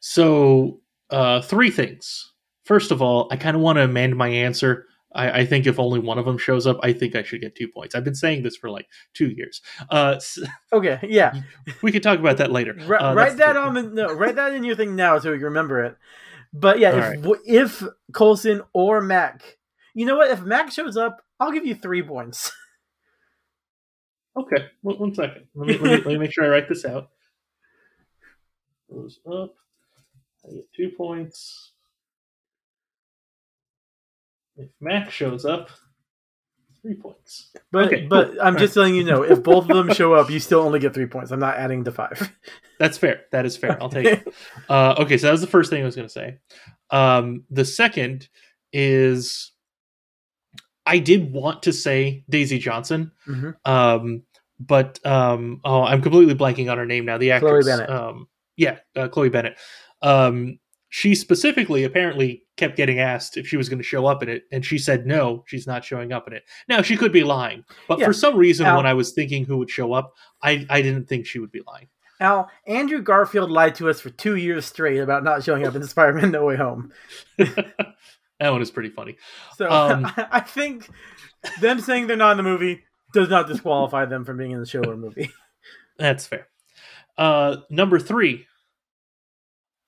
So, 0.00 0.80
uh, 1.10 1.40
three 1.40 1.70
things. 1.70 2.32
First 2.68 2.90
of 2.90 3.00
all, 3.00 3.28
I 3.30 3.36
kind 3.36 3.56
of 3.56 3.62
want 3.62 3.76
to 3.78 3.84
amend 3.84 4.14
my 4.14 4.28
answer. 4.28 4.84
I, 5.14 5.40
I 5.40 5.46
think 5.46 5.66
if 5.66 5.78
only 5.78 6.00
one 6.00 6.18
of 6.18 6.26
them 6.26 6.36
shows 6.36 6.66
up, 6.66 6.78
I 6.82 6.92
think 6.92 7.16
I 7.16 7.22
should 7.22 7.40
get 7.40 7.56
two 7.56 7.66
points. 7.68 7.94
I've 7.94 8.04
been 8.04 8.14
saying 8.14 8.42
this 8.42 8.56
for 8.58 8.68
like 8.68 8.86
two 9.14 9.30
years. 9.30 9.62
Uh, 9.90 10.14
s- 10.16 10.38
Okay, 10.72 10.98
yeah. 11.08 11.32
we 11.80 11.90
can 11.92 12.02
talk 12.02 12.18
about 12.18 12.36
that 12.36 12.52
later. 12.52 12.74
Ri- 12.74 12.98
Uh, 12.98 13.14
write 13.14 13.38
that 13.38 13.56
on 13.56 13.72
the 13.72 13.82
no, 13.84 14.12
write 14.12 14.36
that 14.36 14.52
in 14.52 14.64
your 14.64 14.76
thing 14.76 14.94
now 14.96 15.18
so 15.18 15.30
you 15.32 15.36
can 15.38 15.44
remember 15.44 15.82
it. 15.82 15.96
But 16.52 16.78
yeah, 16.78 16.90
if 16.90 17.04
Alright. 17.04 17.22
w 17.22 17.40
if 17.46 17.82
Coulson 18.12 18.60
or 18.74 19.00
Mac, 19.00 19.56
you 19.94 20.04
know 20.04 20.16
what? 20.18 20.30
If 20.30 20.42
Mac 20.42 20.70
shows 20.70 20.98
up, 20.98 21.22
I'll 21.40 21.52
give 21.52 21.64
you 21.66 21.74
three 21.74 22.02
points. 22.02 22.52
Okay, 24.36 24.66
one, 24.82 24.98
one 25.00 25.14
second. 25.14 25.46
Let 25.56 25.66
me, 25.66 25.78
let, 25.78 25.82
me, 25.82 25.96
let 25.96 26.06
me 26.06 26.18
make 26.18 26.32
sure 26.32 26.44
I 26.44 26.48
write 26.48 26.68
this 26.68 26.84
out. 26.84 27.08
Goes 28.88 29.18
up. 29.26 29.54
I 30.46 30.52
get 30.54 30.72
two 30.76 30.90
points. 30.96 31.67
If 34.58 34.68
Mac 34.80 35.10
shows 35.10 35.44
up, 35.44 35.70
three 36.82 36.94
points. 36.94 37.50
But 37.72 37.86
Okay, 37.86 38.06
but 38.06 38.32
cool. 38.32 38.42
I'm 38.42 38.56
just 38.58 38.76
letting 38.76 38.94
you 38.96 39.04
know, 39.04 39.22
if 39.22 39.42
both 39.42 39.68
of 39.70 39.76
them 39.76 39.92
show 39.94 40.14
up, 40.14 40.30
you 40.30 40.40
still 40.40 40.60
only 40.60 40.78
get 40.80 40.94
three 40.94 41.06
points. 41.06 41.30
I'm 41.30 41.40
not 41.40 41.56
adding 41.56 41.84
to 41.84 41.92
five. 41.92 42.32
That's 42.78 42.98
fair. 42.98 43.22
That 43.32 43.46
is 43.46 43.56
fair. 43.56 43.80
I'll 43.82 43.88
take 43.88 44.06
it. 44.06 44.34
Uh, 44.68 44.94
okay, 44.98 45.16
so 45.16 45.26
that 45.28 45.32
was 45.32 45.40
the 45.40 45.46
first 45.46 45.70
thing 45.70 45.82
I 45.82 45.86
was 45.86 45.96
going 45.96 46.08
to 46.08 46.12
say. 46.12 46.38
Um, 46.90 47.44
the 47.50 47.64
second 47.64 48.28
is 48.72 49.52
I 50.86 50.98
did 50.98 51.32
want 51.32 51.62
to 51.64 51.72
say 51.72 52.24
Daisy 52.28 52.58
Johnson, 52.58 53.12
Mhm. 53.26 53.54
um, 53.64 54.22
but 54.60 55.04
um, 55.06 55.60
oh, 55.64 55.82
I'm 55.82 56.02
completely 56.02 56.34
blanking 56.34 56.70
on 56.70 56.78
her 56.78 56.86
name 56.86 57.04
now. 57.04 57.18
The 57.18 57.32
actress, 57.32 57.66
Bennet. 57.66 57.90
Um, 57.90 58.28
yeah, 58.56 58.78
uh, 58.96 59.08
Chloe 59.08 59.28
Bennet. 59.28 59.56
She 60.90 61.14
specifically 61.14 61.84
apparently 61.84 62.44
kept 62.56 62.76
getting 62.76 62.98
asked 62.98 63.36
if 63.36 63.46
she 63.46 63.56
was 63.58 63.68
going 63.68 63.78
to 63.78 63.84
show 63.84 64.06
up 64.06 64.22
in 64.22 64.28
it, 64.28 64.44
and 64.50 64.64
she 64.64 64.78
said 64.78 65.06
no, 65.06 65.44
she's 65.46 65.66
not 65.66 65.84
showing 65.84 66.12
up 66.12 66.26
in 66.26 66.32
it. 66.32 66.44
Now 66.68 66.80
she 66.82 66.96
could 66.96 67.12
be 67.12 67.24
lying, 67.24 67.64
but 67.88 67.98
Yeah. 67.98 68.06
for 68.06 68.12
some 68.14 68.36
reason, 68.36 68.64
Al- 68.66 68.78
when 68.78 68.86
I 68.86 68.94
was 68.94 69.12
thinking 69.12 69.44
who 69.44 69.58
would 69.58 69.70
show 69.70 69.92
up, 69.92 70.14
I 70.42 70.66
I 70.70 70.80
didn't 70.82 71.06
think 71.06 71.26
she 71.26 71.38
would 71.38 71.52
be 71.52 71.60
lying. 71.66 71.88
Al, 72.20 72.50
Andrew 72.66 73.00
Garfield 73.00 73.48
lied 73.50 73.76
to 73.76 73.88
us 73.88 74.00
for 74.00 74.10
two 74.10 74.34
years 74.34 74.66
straight 74.66 74.98
about 74.98 75.22
not 75.22 75.44
showing 75.44 75.64
up 75.66 75.76
in 75.76 75.82
Spider-Man: 75.86 76.32
No 76.32 76.46
Way 76.46 76.56
Home. 76.56 76.90
that 77.36 78.50
one 78.50 78.60
is 78.62 78.70
pretty 78.70 78.90
funny. 78.90 79.16
So 79.56 79.70
Um, 79.70 80.10
I 80.16 80.40
think 80.40 80.88
them 81.60 81.80
saying 81.80 82.06
they're 82.08 82.16
not 82.16 82.32
in 82.32 82.36
the 82.38 82.42
movie 82.42 82.82
does 83.12 83.28
not 83.28 83.46
disqualify 83.46 84.04
them 84.06 84.24
from 84.24 84.36
being 84.36 84.50
in 84.50 84.58
the 84.60 84.66
show 84.66 84.80
or 84.82 84.96
movie. 84.96 85.30
That's 85.98 86.26
fair. 86.26 86.48
Uh, 87.16 87.58
number 87.70 87.98
three. 88.00 88.46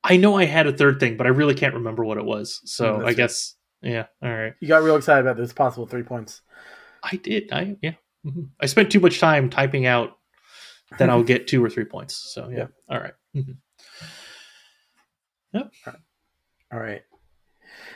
I 0.03 0.17
know 0.17 0.37
I 0.37 0.45
had 0.47 0.67
a 0.67 0.73
third 0.73 0.99
thing, 1.01 1.17
but 1.17 1.27
I 1.27 1.31
really 1.31 1.55
can't 1.55 1.75
remember 1.75 2.05
what 2.05 2.19
it 2.19 2.25
was. 2.25 2.61
So 2.65 2.85
Mm, 2.85 2.99
that's 2.99 3.09
I 3.11 3.15
guess, 3.15 3.55
yeah. 3.83 4.07
All 4.23 4.31
right. 4.35 4.55
You 4.61 4.69
got 4.69 4.83
real 4.83 4.97
excited 4.97 5.21
about 5.27 5.37
this 5.37 5.53
possible 5.53 5.87
three 5.87 6.03
points. 6.03 6.41
I 7.03 7.17
did. 7.17 7.53
I 7.53 7.77
yeah. 7.83 7.95
Mhm. 8.27 8.49
I 8.61 8.67
spent 8.67 8.91
too 8.93 9.01
much 9.01 9.21
time 9.21 9.49
typing 9.51 9.87
out 9.87 10.17
that 10.99 11.09
I'll 11.11 11.23
get 11.23 11.47
two 11.47 11.65
or 11.65 11.71
three 11.71 11.85
points. 11.85 12.15
So 12.35 12.49
yeah. 12.49 12.67
All 12.89 12.99
right. 13.01 13.15
Mhm. 13.35 13.57
All 16.73 16.79
right. 16.79 17.03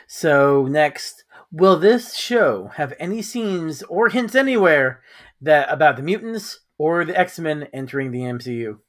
So 0.07 0.65
next, 0.65 1.23
will 1.51 1.77
this 1.77 2.15
show 2.15 2.67
have 2.75 2.93
any 2.99 3.21
scenes 3.21 3.83
or 3.83 4.09
hints 4.09 4.35
anywhere 4.35 5.01
that 5.41 5.71
about 5.71 5.95
the 5.95 6.03
mutants 6.03 6.59
or 6.77 7.05
the 7.05 7.17
X-Men 7.17 7.63
entering 7.73 8.11
the 8.11 8.21
MCU? 8.21 8.79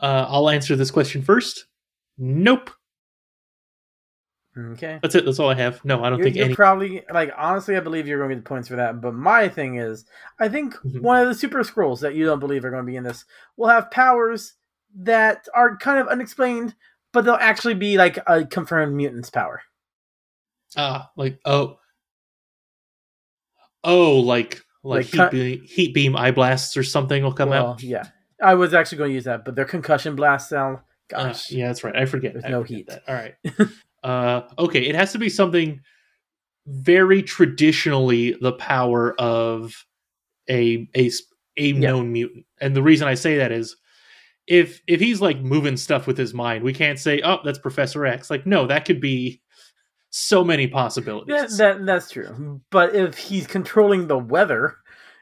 Uh, 0.00 0.26
I'll 0.28 0.48
answer 0.50 0.76
this 0.76 0.90
question 0.90 1.22
first. 1.22 1.66
Nope. 2.18 2.70
Okay. 4.58 4.98
That's 5.00 5.14
it. 5.14 5.24
That's 5.24 5.38
all 5.38 5.48
I 5.50 5.54
have. 5.54 5.82
No, 5.84 6.02
I 6.02 6.10
don't 6.10 6.18
You're, 6.18 6.24
think 6.24 6.36
you're 6.36 6.44
any. 6.46 6.54
probably 6.54 7.02
like 7.12 7.32
honestly, 7.36 7.76
I 7.76 7.80
believe 7.80 8.06
you're 8.08 8.18
going 8.18 8.30
to 8.30 8.34
get 8.36 8.44
the 8.44 8.48
points 8.48 8.68
for 8.68 8.76
that. 8.76 9.00
But 9.00 9.14
my 9.14 9.48
thing 9.48 9.76
is, 9.76 10.04
I 10.40 10.48
think 10.48 10.74
Mhm. 10.76 11.00
one 11.02 11.20
of 11.22 11.28
the 11.28 11.34
super 11.34 11.60
Skrulls 11.60 12.00
that 12.00 12.14
you 12.14 12.26
don't 12.26 12.40
believe 12.40 12.64
are 12.64 12.70
going 12.70 12.82
to 12.82 12.86
be 12.90 12.96
in 12.96 13.04
this 13.04 13.24
will 13.56 13.68
have 13.68 13.90
powers 13.90 14.54
that 14.96 15.46
are 15.54 15.76
kind 15.76 16.00
of 16.00 16.08
unexplained, 16.08 16.74
but 17.12 17.24
they'll 17.24 17.34
actually 17.34 17.74
be 17.74 17.96
like 17.96 18.18
a 18.26 18.44
confirmed 18.44 18.94
mutant's 18.96 19.30
power. 19.30 19.62
Ah, 20.76 21.10
like 21.16 21.38
oh, 21.44 21.78
oh, 23.84 24.18
like 24.20 24.62
like, 24.82 25.14
Like 25.14 25.30
heat, 25.30 25.30
beam, 25.30 25.62
heat 25.64 25.94
beam 25.94 26.16
eye 26.16 26.30
blasts 26.30 26.76
or 26.76 26.82
something 26.82 27.22
will 27.22 27.32
come 27.34 27.50
well, 27.50 27.68
out. 27.72 27.82
yeah, 27.82 28.08
I 28.42 28.54
was 28.54 28.74
actually 28.74 28.98
going 28.98 29.10
to 29.10 29.14
use 29.14 29.24
that, 29.24 29.44
but 29.44 29.54
their 29.54 29.64
concussion 29.64 30.16
blast 30.16 30.48
sound. 30.48 30.78
Uh, 31.14 31.24
Gosh, 31.24 31.50
yeah, 31.50 31.66
that's 31.66 31.84
right. 31.84 31.96
I 31.96 32.06
forget. 32.06 32.34
There's 32.34 32.44
I 32.44 32.48
no 32.48 32.62
forget 32.62 32.76
heat. 32.76 32.86
That. 32.88 33.02
All 33.08 33.14
right. 33.14 33.34
uh, 34.04 34.42
okay, 34.58 34.82
it 34.82 34.94
has 34.94 35.12
to 35.12 35.18
be 35.18 35.28
something 35.28 35.80
very 36.66 37.22
traditionally 37.22 38.36
the 38.40 38.52
power 38.52 39.18
of 39.20 39.74
a 40.48 40.88
a 40.96 41.10
a 41.56 41.72
known 41.72 42.12
mutant, 42.12 42.46
and 42.60 42.74
the 42.76 42.82
reason 42.82 43.08
I 43.08 43.14
say 43.14 43.38
that 43.38 43.52
is 43.52 43.76
if 44.46 44.82
if 44.86 45.00
he's 45.00 45.20
like 45.20 45.40
moving 45.40 45.76
stuff 45.76 46.06
with 46.06 46.16
his 46.18 46.34
mind, 46.34 46.64
we 46.64 46.72
can't 46.72 46.98
say, 46.98 47.20
"Oh, 47.22 47.38
that's 47.44 47.58
Professor 47.58 48.06
X." 48.06 48.30
Like, 48.30 48.46
no, 48.46 48.66
that 48.66 48.84
could 48.84 49.00
be 49.00 49.40
so 50.10 50.42
many 50.44 50.66
possibilities. 50.66 51.56
that, 51.56 51.78
that 51.78 51.86
that's 51.86 52.10
true. 52.10 52.60
But 52.70 52.94
if 52.94 53.16
he's 53.16 53.46
controlling 53.46 54.08
the 54.08 54.18
weather, 54.18 54.76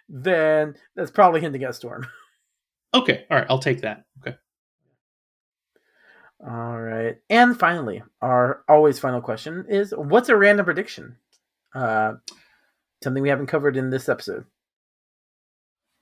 then 0.09 0.75
that's 0.97 1.11
probably 1.11 1.41
hinting 1.41 1.65
at 1.65 1.75
Storm. 1.75 2.07
Okay, 2.95 3.27
all 3.31 3.39
right, 3.39 3.47
I'll 3.49 3.59
take 3.59 3.83
that. 3.83 4.05
Okay. 4.21 4.37
All 6.47 6.81
right. 6.81 7.17
And 7.29 7.59
finally, 7.59 8.03
our 8.23 8.63
always 8.69 8.99
final 8.99 9.21
question 9.21 9.67
is 9.69 9.93
what's 9.97 10.29
a 10.29 10.37
random 10.37 10.65
prediction? 10.65 11.17
Uh 11.75 12.15
something 13.03 13.23
we 13.23 13.29
haven't 13.29 13.47
covered 13.47 13.77
in 13.77 13.91
this 13.91 14.09
episode. 14.09 14.45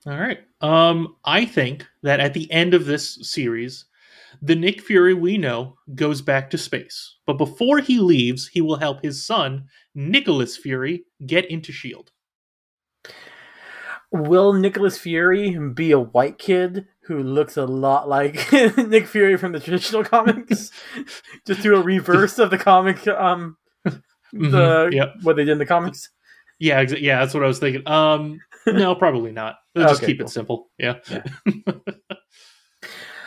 All 0.05 0.17
right. 0.17 0.39
Um, 0.61 1.15
I 1.25 1.45
think 1.45 1.85
that 2.03 2.19
at 2.19 2.33
the 2.33 2.51
end 2.51 2.73
of 2.73 2.85
this 2.85 3.19
series, 3.21 3.85
the 4.41 4.55
Nick 4.55 4.81
Fury 4.81 5.13
we 5.13 5.37
know 5.37 5.77
goes 5.95 6.21
back 6.21 6.49
to 6.51 6.57
space. 6.57 7.15
But 7.25 7.37
before 7.37 7.79
he 7.79 7.99
leaves, 7.99 8.47
he 8.47 8.61
will 8.61 8.77
help 8.77 9.01
his 9.03 9.25
son, 9.25 9.65
Nicholas 9.95 10.57
Fury, 10.57 11.05
get 11.25 11.45
into 11.49 11.71
S.H.I.E.L.D. 11.71 12.11
Will 14.11 14.53
Nicholas 14.53 14.97
Fury 14.97 15.57
be 15.73 15.91
a 15.91 15.99
white 15.99 16.37
kid 16.37 16.87
who 17.07 17.21
looks 17.21 17.57
a 17.57 17.65
lot 17.65 18.07
like 18.07 18.51
Nick 18.77 19.07
Fury 19.07 19.37
from 19.37 19.51
the 19.51 19.59
traditional 19.59 20.03
comics? 20.03 20.71
Just 21.47 21.61
do 21.61 21.75
a 21.75 21.81
reverse 21.81 22.39
of 22.39 22.49
the 22.49 22.57
comic 22.57 23.07
um 23.07 23.57
the 23.83 24.01
Mhm, 24.33 24.93
yep. 24.93 25.13
what 25.23 25.35
they 25.37 25.45
did 25.45 25.53
in 25.53 25.57
the 25.57 25.65
comics. 25.65 26.09
Yeah, 26.59 26.81
yeah, 26.81 27.19
that's 27.19 27.33
what 27.33 27.43
I 27.43 27.47
was 27.47 27.59
thinking. 27.59 27.87
Um, 27.87 28.39
no, 28.65 28.93
probably 28.95 29.31
not. 29.31 29.55
They'll 29.75 29.87
just 29.89 30.01
Okay, 30.01 30.11
keep 30.13 30.19
cool. 30.19 30.27
it 30.27 30.31
simple. 30.31 30.67
Yeah. 30.77 30.95
Yeah. 31.09 31.23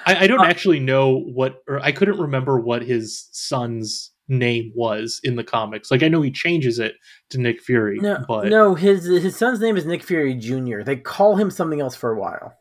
I, 0.06 0.24
I 0.24 0.26
don't 0.26 0.40
Uh, 0.40 0.44
actually 0.44 0.80
know 0.80 1.18
what, 1.20 1.56
or 1.68 1.78
I 1.80 1.92
couldn't 1.92 2.18
remember 2.18 2.58
what 2.58 2.82
his 2.82 3.28
son's 3.32 4.10
name 4.30 4.72
was 4.74 5.20
in 5.22 5.36
the 5.36 5.44
comics. 5.44 5.90
Like, 5.90 6.02
I 6.02 6.08
know 6.08 6.22
he 6.22 6.30
changes 6.30 6.78
it 6.78 6.94
to 7.30 7.38
Nick 7.38 7.60
Fury, 7.60 7.98
No, 8.00 8.24
but 8.26 8.46
no, 8.46 8.74
his 8.74 9.04
his 9.04 9.36
son's 9.36 9.60
name 9.60 9.76
is 9.76 9.84
Nick 9.84 10.02
Fury 10.02 10.34
Jr. 10.34 10.82
They 10.82 10.96
call 10.96 11.36
him 11.36 11.50
something 11.50 11.80
else 11.80 11.94
for 11.94 12.10
a 12.12 12.18
while. 12.18 12.54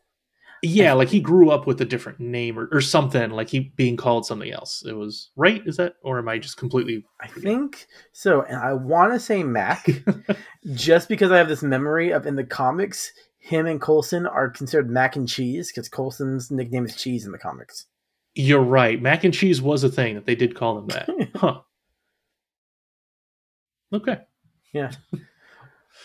Yeah, 0.61 0.91
like 0.93 1.07
he 1.07 1.21
grew 1.21 1.51
up 1.51 1.67
with 1.67 1.79
a 1.79 1.85
different 1.85 2.19
name 2.19 2.59
or, 2.59 2.67
or 2.73 2.81
something, 2.81 3.29
like 3.29 3.47
he 3.47 3.71
being 3.77 3.95
called 3.95 4.25
something 4.25 4.51
else. 4.51 4.83
It 4.85 4.93
was 4.93 5.29
right, 5.37 5.61
is 5.65 5.77
that 5.77 5.93
or 6.03 6.19
am 6.19 6.27
I 6.27 6.37
just 6.37 6.57
completely 6.57 7.05
I 7.21 7.27
think 7.27 7.87
so, 8.11 8.41
and 8.41 8.57
I 8.57 8.73
want 8.73 9.13
to 9.13 9.19
say 9.19 9.43
Mac, 9.43 9.87
just 10.73 11.07
because 11.07 11.31
I 11.31 11.37
have 11.37 11.47
this 11.47 11.63
memory 11.63 12.11
of 12.11 12.25
in 12.25 12.35
the 12.35 12.43
comics, 12.43 13.13
him 13.37 13.67
and 13.67 13.81
Coulson 13.81 14.25
are 14.25 14.49
considered 14.49 14.89
Mac 14.89 15.15
and 15.15 15.29
Cheese 15.29 15.71
because 15.71 15.87
Coulson's 15.87 16.51
nickname 16.51 16.85
is 16.85 16.95
Cheese 16.95 17.25
in 17.25 17.31
the 17.31 17.37
comics. 17.37 17.85
You're 18.35 18.61
right. 18.61 19.01
Mac 19.01 19.23
and 19.23 19.33
cheese 19.33 19.61
was 19.61 19.83
a 19.83 19.89
thing 19.89 20.15
that 20.15 20.25
they 20.25 20.35
did 20.35 20.55
call 20.55 20.79
him 20.79 20.87
that. 20.87 21.09
huh. 21.35 21.61
Okay. 23.93 24.19
Yeah. 24.73 24.91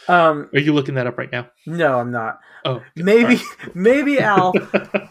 Um, 0.08 0.48
Are 0.52 0.60
you 0.60 0.72
looking 0.72 0.94
that 0.94 1.06
up 1.06 1.18
right 1.18 1.30
now? 1.30 1.50
no, 1.66 1.98
I'm 1.98 2.10
not. 2.10 2.40
Oh, 2.64 2.76
okay. 2.76 2.84
Maybe, 2.96 3.40
maybe 3.74 4.18
Al, 4.18 4.52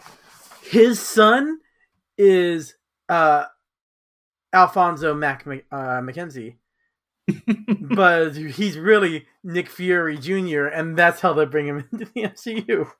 his 0.62 1.00
son 1.00 1.58
is 2.18 2.74
uh, 3.08 3.44
Alphonso 4.52 5.14
Mac 5.14 5.46
uh, 5.70 6.00
Mackenzie, 6.00 6.58
but 7.80 8.36
he's 8.36 8.76
really 8.76 9.26
Nick 9.42 9.68
Fury 9.68 10.18
Jr., 10.18 10.66
and 10.66 10.96
that's 10.96 11.20
how 11.20 11.32
they 11.32 11.44
bring 11.44 11.66
him 11.66 11.88
into 11.92 12.04
the 12.06 12.22
MCU. 12.22 12.90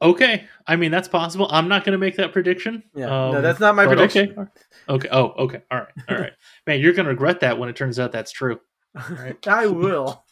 Okay. 0.00 0.46
I 0.66 0.76
mean, 0.76 0.90
that's 0.90 1.08
possible. 1.08 1.46
I'm 1.50 1.68
not 1.68 1.84
going 1.84 1.92
to 1.92 1.98
make 1.98 2.16
that 2.16 2.32
prediction. 2.32 2.82
Yeah, 2.94 3.06
no, 3.06 3.36
Um, 3.36 3.42
that's 3.42 3.60
not 3.60 3.74
my 3.74 3.86
prediction. 3.86 4.30
Okay. 4.38 4.50
Okay. 4.88 5.08
Oh, 5.10 5.26
okay. 5.44 5.62
All 5.70 5.78
right. 5.78 5.88
All 6.08 6.16
right. 6.18 6.32
Man, 6.66 6.80
you're 6.80 6.92
going 6.92 7.04
to 7.06 7.10
regret 7.10 7.40
that 7.40 7.58
when 7.58 7.68
it 7.68 7.76
turns 7.76 7.98
out 7.98 8.12
that's 8.12 8.32
true. 8.32 8.60
right. 9.10 9.36
I 9.46 9.66
will. 9.66 10.24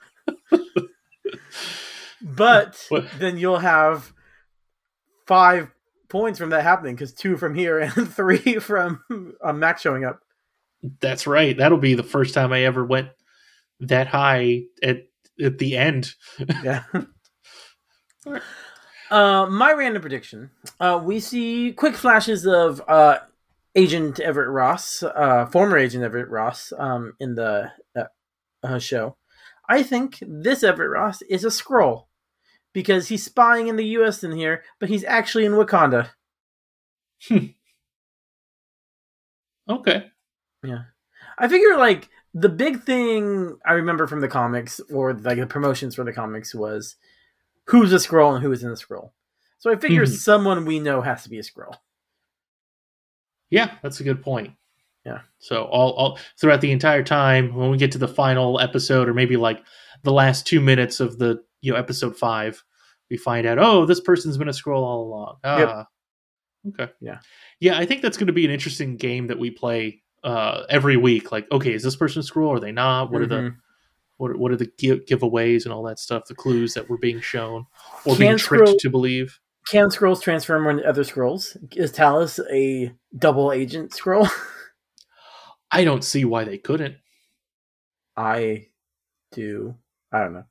but 2.22 2.84
What? 2.88 3.06
then 3.18 3.38
you'll 3.38 3.58
have 3.58 4.12
five 5.26 5.70
points 6.08 6.38
from 6.38 6.50
that 6.50 6.62
happening 6.62 6.94
because 6.94 7.12
two 7.12 7.36
from 7.36 7.54
here 7.54 7.78
and 7.78 7.92
three 8.14 8.58
from 8.58 9.02
uh, 9.42 9.52
Mac 9.52 9.78
showing 9.78 10.04
up. 10.04 10.20
That's 11.00 11.26
right. 11.26 11.56
That'll 11.56 11.78
be 11.78 11.94
the 11.94 12.02
first 12.02 12.32
time 12.34 12.52
I 12.52 12.62
ever 12.62 12.84
went 12.84 13.08
that 13.80 14.06
high 14.08 14.62
at 14.82 15.06
at 15.42 15.58
the 15.58 15.76
end. 15.76 16.12
Yeah. 16.62 16.84
Uh, 19.10 19.46
my 19.46 19.72
random 19.72 20.02
prediction: 20.02 20.50
uh, 20.80 21.00
we 21.02 21.20
see 21.20 21.72
quick 21.72 21.94
flashes 21.94 22.46
of 22.46 22.82
uh, 22.88 23.18
Agent 23.74 24.20
Everett 24.20 24.48
Ross, 24.48 25.02
uh, 25.02 25.46
former 25.46 25.78
Agent 25.78 26.04
Everett 26.04 26.28
Ross, 26.28 26.72
um, 26.78 27.14
in 27.20 27.34
the 27.34 27.70
uh, 27.96 28.04
uh, 28.62 28.78
show. 28.78 29.16
I 29.68 29.82
think 29.82 30.18
this 30.20 30.62
Everett 30.62 30.90
Ross 30.90 31.22
is 31.22 31.44
a 31.44 31.48
Skrull 31.48 32.06
because 32.72 33.08
he's 33.08 33.24
spying 33.24 33.68
in 33.68 33.76
the 33.76 33.86
U.S. 33.86 34.22
in 34.24 34.32
here, 34.32 34.62
but 34.80 34.88
he's 34.88 35.04
actually 35.04 35.44
in 35.44 35.52
Wakanda. 35.52 36.10
Okay. 39.68 40.04
Yeah, 40.62 40.82
I 41.38 41.48
figure 41.48 41.76
like 41.76 42.08
the 42.34 42.48
big 42.48 42.82
thing 42.82 43.56
I 43.66 43.72
remember 43.72 44.06
from 44.06 44.20
the 44.20 44.28
comics 44.28 44.80
or 44.92 45.12
like 45.12 45.38
the 45.38 45.46
promotions 45.46 45.94
for 45.94 46.04
the 46.04 46.12
comics 46.12 46.54
was 46.54 46.96
who's 47.66 47.92
a 47.92 47.96
Skrull 47.96 48.34
and 48.34 48.42
who 48.42 48.52
is 48.52 48.62
in 48.62 48.70
the 48.70 48.76
Skrull. 48.76 49.10
So 49.58 49.70
I 49.72 49.76
figure 49.76 50.04
Mhm. 50.04 50.16
someone 50.16 50.64
we 50.64 50.78
know 50.80 51.00
has 51.00 51.22
to 51.24 51.30
be 51.30 51.38
a 51.38 51.42
Skrull. 51.42 51.74
Yeah, 53.50 53.74
that's 53.82 54.00
a 54.00 54.04
good 54.04 54.22
point. 54.22 54.54
Yeah. 55.04 55.20
So 55.38 55.64
all, 55.64 55.92
all 55.92 56.18
throughout 56.38 56.60
the 56.60 56.72
entire 56.72 57.02
time, 57.04 57.54
when 57.54 57.70
we 57.70 57.76
get 57.78 57.92
to 57.92 57.98
the 57.98 58.08
final 58.08 58.60
episode, 58.60 59.08
or 59.08 59.14
maybe 59.14 59.36
like 59.36 59.62
the 60.02 60.12
last 60.12 60.46
two 60.46 60.60
minutes 60.60 60.98
of 61.00 61.18
the 61.18 61.42
you 61.60 61.72
know 61.72 61.78
episode 61.78 62.16
five, 62.16 62.62
we 63.10 63.16
find 63.16 63.46
out, 63.46 63.58
oh, 63.58 63.86
this 63.86 64.00
person's 64.00 64.36
been 64.36 64.48
a 64.48 64.52
Skrull 64.52 64.82
all 64.82 65.02
along. 65.04 65.36
Ah, 65.44 65.86
okay. 66.68 66.92
Yeah. 67.00 67.18
yeah. 67.60 67.78
I 67.78 67.86
think 67.86 68.02
that's 68.02 68.16
going 68.16 68.26
to 68.26 68.32
be 68.32 68.44
an 68.44 68.50
interesting 68.50 68.96
game 68.96 69.28
that 69.28 69.38
we 69.38 69.50
play 69.50 70.02
uh, 70.24 70.64
every 70.68 70.96
week. 70.96 71.30
Like, 71.30 71.46
okay, 71.52 71.72
is 71.72 71.84
this 71.84 71.94
person 71.94 72.18
a 72.20 72.24
Skrull? 72.24 72.48
Or 72.48 72.56
are 72.56 72.60
they 72.60 72.72
not? 72.72 73.12
What 73.12 73.22
are 73.22 73.26
the 73.26 73.36
Mhm. 73.36 73.56
What 74.18 74.30
are, 74.30 74.36
what 74.36 74.52
are 74.52 74.56
the 74.56 74.70
give, 74.78 75.04
giveaways 75.04 75.64
and 75.64 75.72
all 75.72 75.82
that 75.84 75.98
stuff? 75.98 76.24
The 76.26 76.34
clues 76.34 76.74
that 76.74 76.88
were 76.88 76.98
being 76.98 77.20
shown 77.20 77.66
or 78.04 78.14
Can 78.14 78.18
being 78.18 78.38
tricked 78.38 78.68
Skrull- 78.68 78.78
to 78.78 78.90
believe. 78.90 79.40
Can 79.70 79.88
Skrulls 79.88 80.22
transform 80.22 80.66
into 80.68 80.88
other 80.88 81.02
Skrulls? 81.02 81.56
Is 81.76 81.92
Talos 81.92 82.40
a 82.52 82.92
double 83.16 83.52
agent 83.52 83.90
Skrull? 83.90 84.30
I 85.70 85.84
don't 85.84 86.04
see 86.04 86.24
why 86.24 86.44
they 86.44 86.58
couldn't. 86.58 86.96
I 88.16 88.68
do. 89.32 89.74
I 90.12 90.20
don't 90.20 90.32
know. 90.34 90.44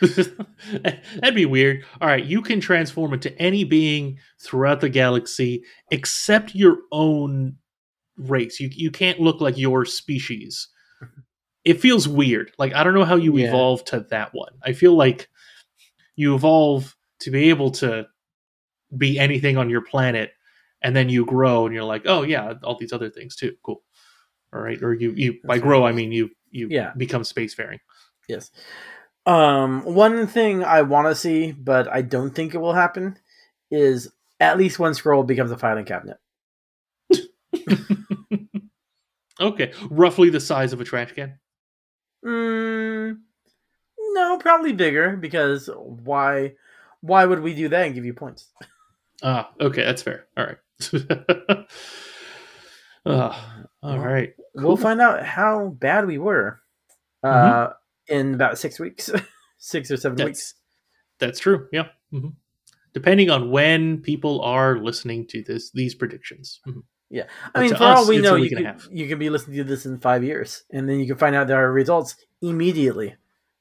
That'd 1.20 1.34
be 1.34 1.46
weird. 1.46 1.84
All 2.00 2.08
right, 2.08 2.24
you 2.24 2.40
can 2.42 2.60
transform 2.60 3.12
into 3.12 3.36
any 3.38 3.64
being 3.64 4.18
throughout 4.40 4.80
the 4.80 4.88
galaxy 4.88 5.64
except 5.90 6.54
your 6.54 6.78
own 6.90 7.56
race. 8.16 8.60
You 8.60 8.70
you 8.72 8.90
can't 8.90 9.20
look 9.20 9.40
like 9.40 9.58
your 9.58 9.84
species. 9.84 10.68
It 11.64 11.80
feels 11.80 12.08
weird. 12.08 12.52
Like 12.58 12.74
I 12.74 12.84
don't 12.84 12.94
know 12.94 13.04
how 13.04 13.16
you 13.16 13.36
Yeah. 13.36 13.48
evolve 13.48 13.84
to 13.86 14.00
that 14.10 14.32
one. 14.32 14.52
I 14.62 14.72
feel 14.72 14.94
like 14.94 15.28
you 16.16 16.34
evolve 16.34 16.96
to 17.20 17.30
be 17.30 17.50
able 17.50 17.70
to 17.72 18.06
be 18.96 19.18
anything 19.18 19.56
on 19.56 19.70
your 19.70 19.82
planet 19.82 20.32
and 20.82 20.96
then 20.96 21.08
you 21.08 21.24
grow 21.26 21.66
and 21.66 21.74
you're 21.74 21.84
like, 21.84 22.02
"Oh 22.06 22.22
yeah, 22.22 22.54
all 22.62 22.76
these 22.78 22.92
other 22.92 23.10
things 23.10 23.36
too. 23.36 23.54
Cool." 23.62 23.82
All 24.52 24.60
right, 24.60 24.82
or 24.82 24.94
you 24.94 25.12
you 25.12 25.34
by 25.44 25.56
That's 25.56 25.62
grow 25.62 25.84
I 25.84 25.92
mean 25.92 26.12
you 26.12 26.30
you 26.50 26.68
Yeah. 26.70 26.92
become 26.96 27.22
spacefaring. 27.22 27.78
Yes. 28.28 28.50
Um, 29.26 29.84
one 29.84 30.26
thing 30.26 30.64
I 30.64 30.82
want 30.82 31.06
to 31.08 31.14
see, 31.14 31.52
but 31.52 31.86
I 31.88 32.02
don't 32.02 32.34
think 32.34 32.54
it 32.54 32.58
will 32.58 32.72
happen, 32.72 33.18
is 33.70 34.10
at 34.40 34.56
least 34.56 34.78
one 34.78 34.92
Skrull 34.92 35.26
becomes 35.26 35.50
a 35.50 35.58
filing 35.58 35.84
cabinet. 35.84 36.16
okay, 39.40 39.72
roughly 39.90 40.30
the 40.30 40.40
size 40.40 40.72
of 40.72 40.80
a 40.80 40.84
trash 40.84 41.12
can. 41.12 41.38
Mm, 42.24 43.20
no, 44.12 44.38
probably 44.38 44.72
bigger 44.72 45.16
because 45.16 45.68
why? 45.74 46.54
Why 47.00 47.24
would 47.24 47.40
we 47.40 47.54
do 47.54 47.68
that 47.68 47.86
and 47.86 47.94
give 47.94 48.04
you 48.04 48.14
points? 48.14 48.48
Ah, 49.22 49.50
okay, 49.60 49.84
that's 49.84 50.00
fair. 50.00 50.26
All 50.38 50.46
right. 50.46 50.56
Ah, 53.06 53.64
all 53.82 53.98
Well, 53.98 53.98
right. 53.98 54.34
We'll 54.54 54.76
find 54.76 55.00
out 55.00 55.24
how 55.24 55.68
bad 55.78 56.06
we 56.06 56.18
were 56.18 56.60
uh, 57.22 57.70
in 58.08 58.34
about 58.34 58.58
six 58.58 58.78
weeks, 58.78 59.10
six 59.58 59.90
or 59.90 59.96
seven 59.96 60.16
That's 60.16 60.26
weeks. 60.26 60.54
that's 61.18 61.38
true. 61.38 61.68
Yeah. 61.72 61.88
hmm 62.10 62.28
Depending 62.92 63.30
on 63.30 63.50
when 63.50 63.98
people 64.02 64.40
are 64.42 64.78
listening 64.78 65.26
to 65.28 65.42
this, 65.42 65.70
these 65.70 65.94
predictions. 65.94 66.60
Mhm. 67.12 67.26
I 67.54 67.60
mean, 67.60 67.74
for 67.74 67.84
all 67.84 68.08
we 68.08 68.18
know, 68.18 68.36
you 68.36 68.48
could, 68.50 68.82
you 68.90 69.08
could 69.08 69.18
be 69.18 69.30
listening 69.30 69.56
to 69.58 69.64
this 69.64 69.84
in 69.86 69.98
five 69.98 70.22
years, 70.22 70.64
and 70.70 70.88
then 70.88 71.00
you 71.00 71.06
can 71.06 71.16
find 71.16 71.34
out 71.34 71.48
their 71.48 71.72
results 71.72 72.14
immediately. 72.40 73.16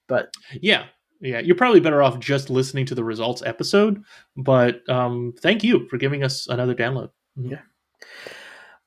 But 0.07 0.33
Yeah, 0.61 0.85
yeah. 1.21 1.39
You're 1.39 1.55
probably 1.55 1.79
better 1.79 2.01
off 2.03 2.19
just 2.19 2.49
listening 2.49 2.85
to 2.87 2.95
the 2.95 3.03
results 3.03 3.41
episode. 3.45 4.03
But 4.37 4.87
um, 4.89 5.33
thank 5.41 5.63
you 5.63 5.87
for 5.89 5.97
giving 5.97 6.23
us 6.23 6.47
another 6.47 6.75
download. 6.75 7.09
Yeah. 7.35 7.61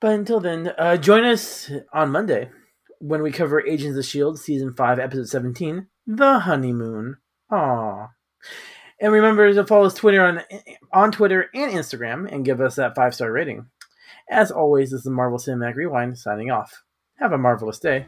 But 0.01 0.13
until 0.15 0.41
then, 0.41 0.73
uh, 0.79 0.97
join 0.97 1.25
us 1.25 1.71
on 1.93 2.11
Monday 2.11 2.51
when 2.99 3.23
we 3.23 3.31
cover 3.31 3.65
Agents 3.67 3.97
of 3.97 4.05
S.H.I.E.L.D. 4.05 4.39
Season 4.39 4.75
5, 4.75 4.99
Episode 4.99 5.29
17, 5.29 5.87
The 6.07 6.39
Honeymoon. 6.41 7.17
Aww. 7.51 8.09
And 9.01 9.13
remember 9.13 9.53
to 9.53 9.67
follow 9.67 9.87
us 9.87 9.95
Twitter 9.95 10.25
on, 10.25 10.41
on 10.93 11.11
Twitter 11.13 11.51
and 11.55 11.73
Instagram 11.73 12.33
and 12.33 12.45
give 12.45 12.61
us 12.61 12.77
that 12.77 12.95
five 12.95 13.15
star 13.15 13.31
rating. 13.33 13.67
As 14.33 14.51
always, 14.51 14.91
this 14.91 15.01
is 15.01 15.11
Marvel 15.11 15.39
Cinematic 15.39 15.75
Rewind 15.75 16.17
signing 16.17 16.51
off. 16.51 16.85
Have 17.19 17.33
a 17.33 17.39
marvelous 17.39 17.79
day. 17.79 18.07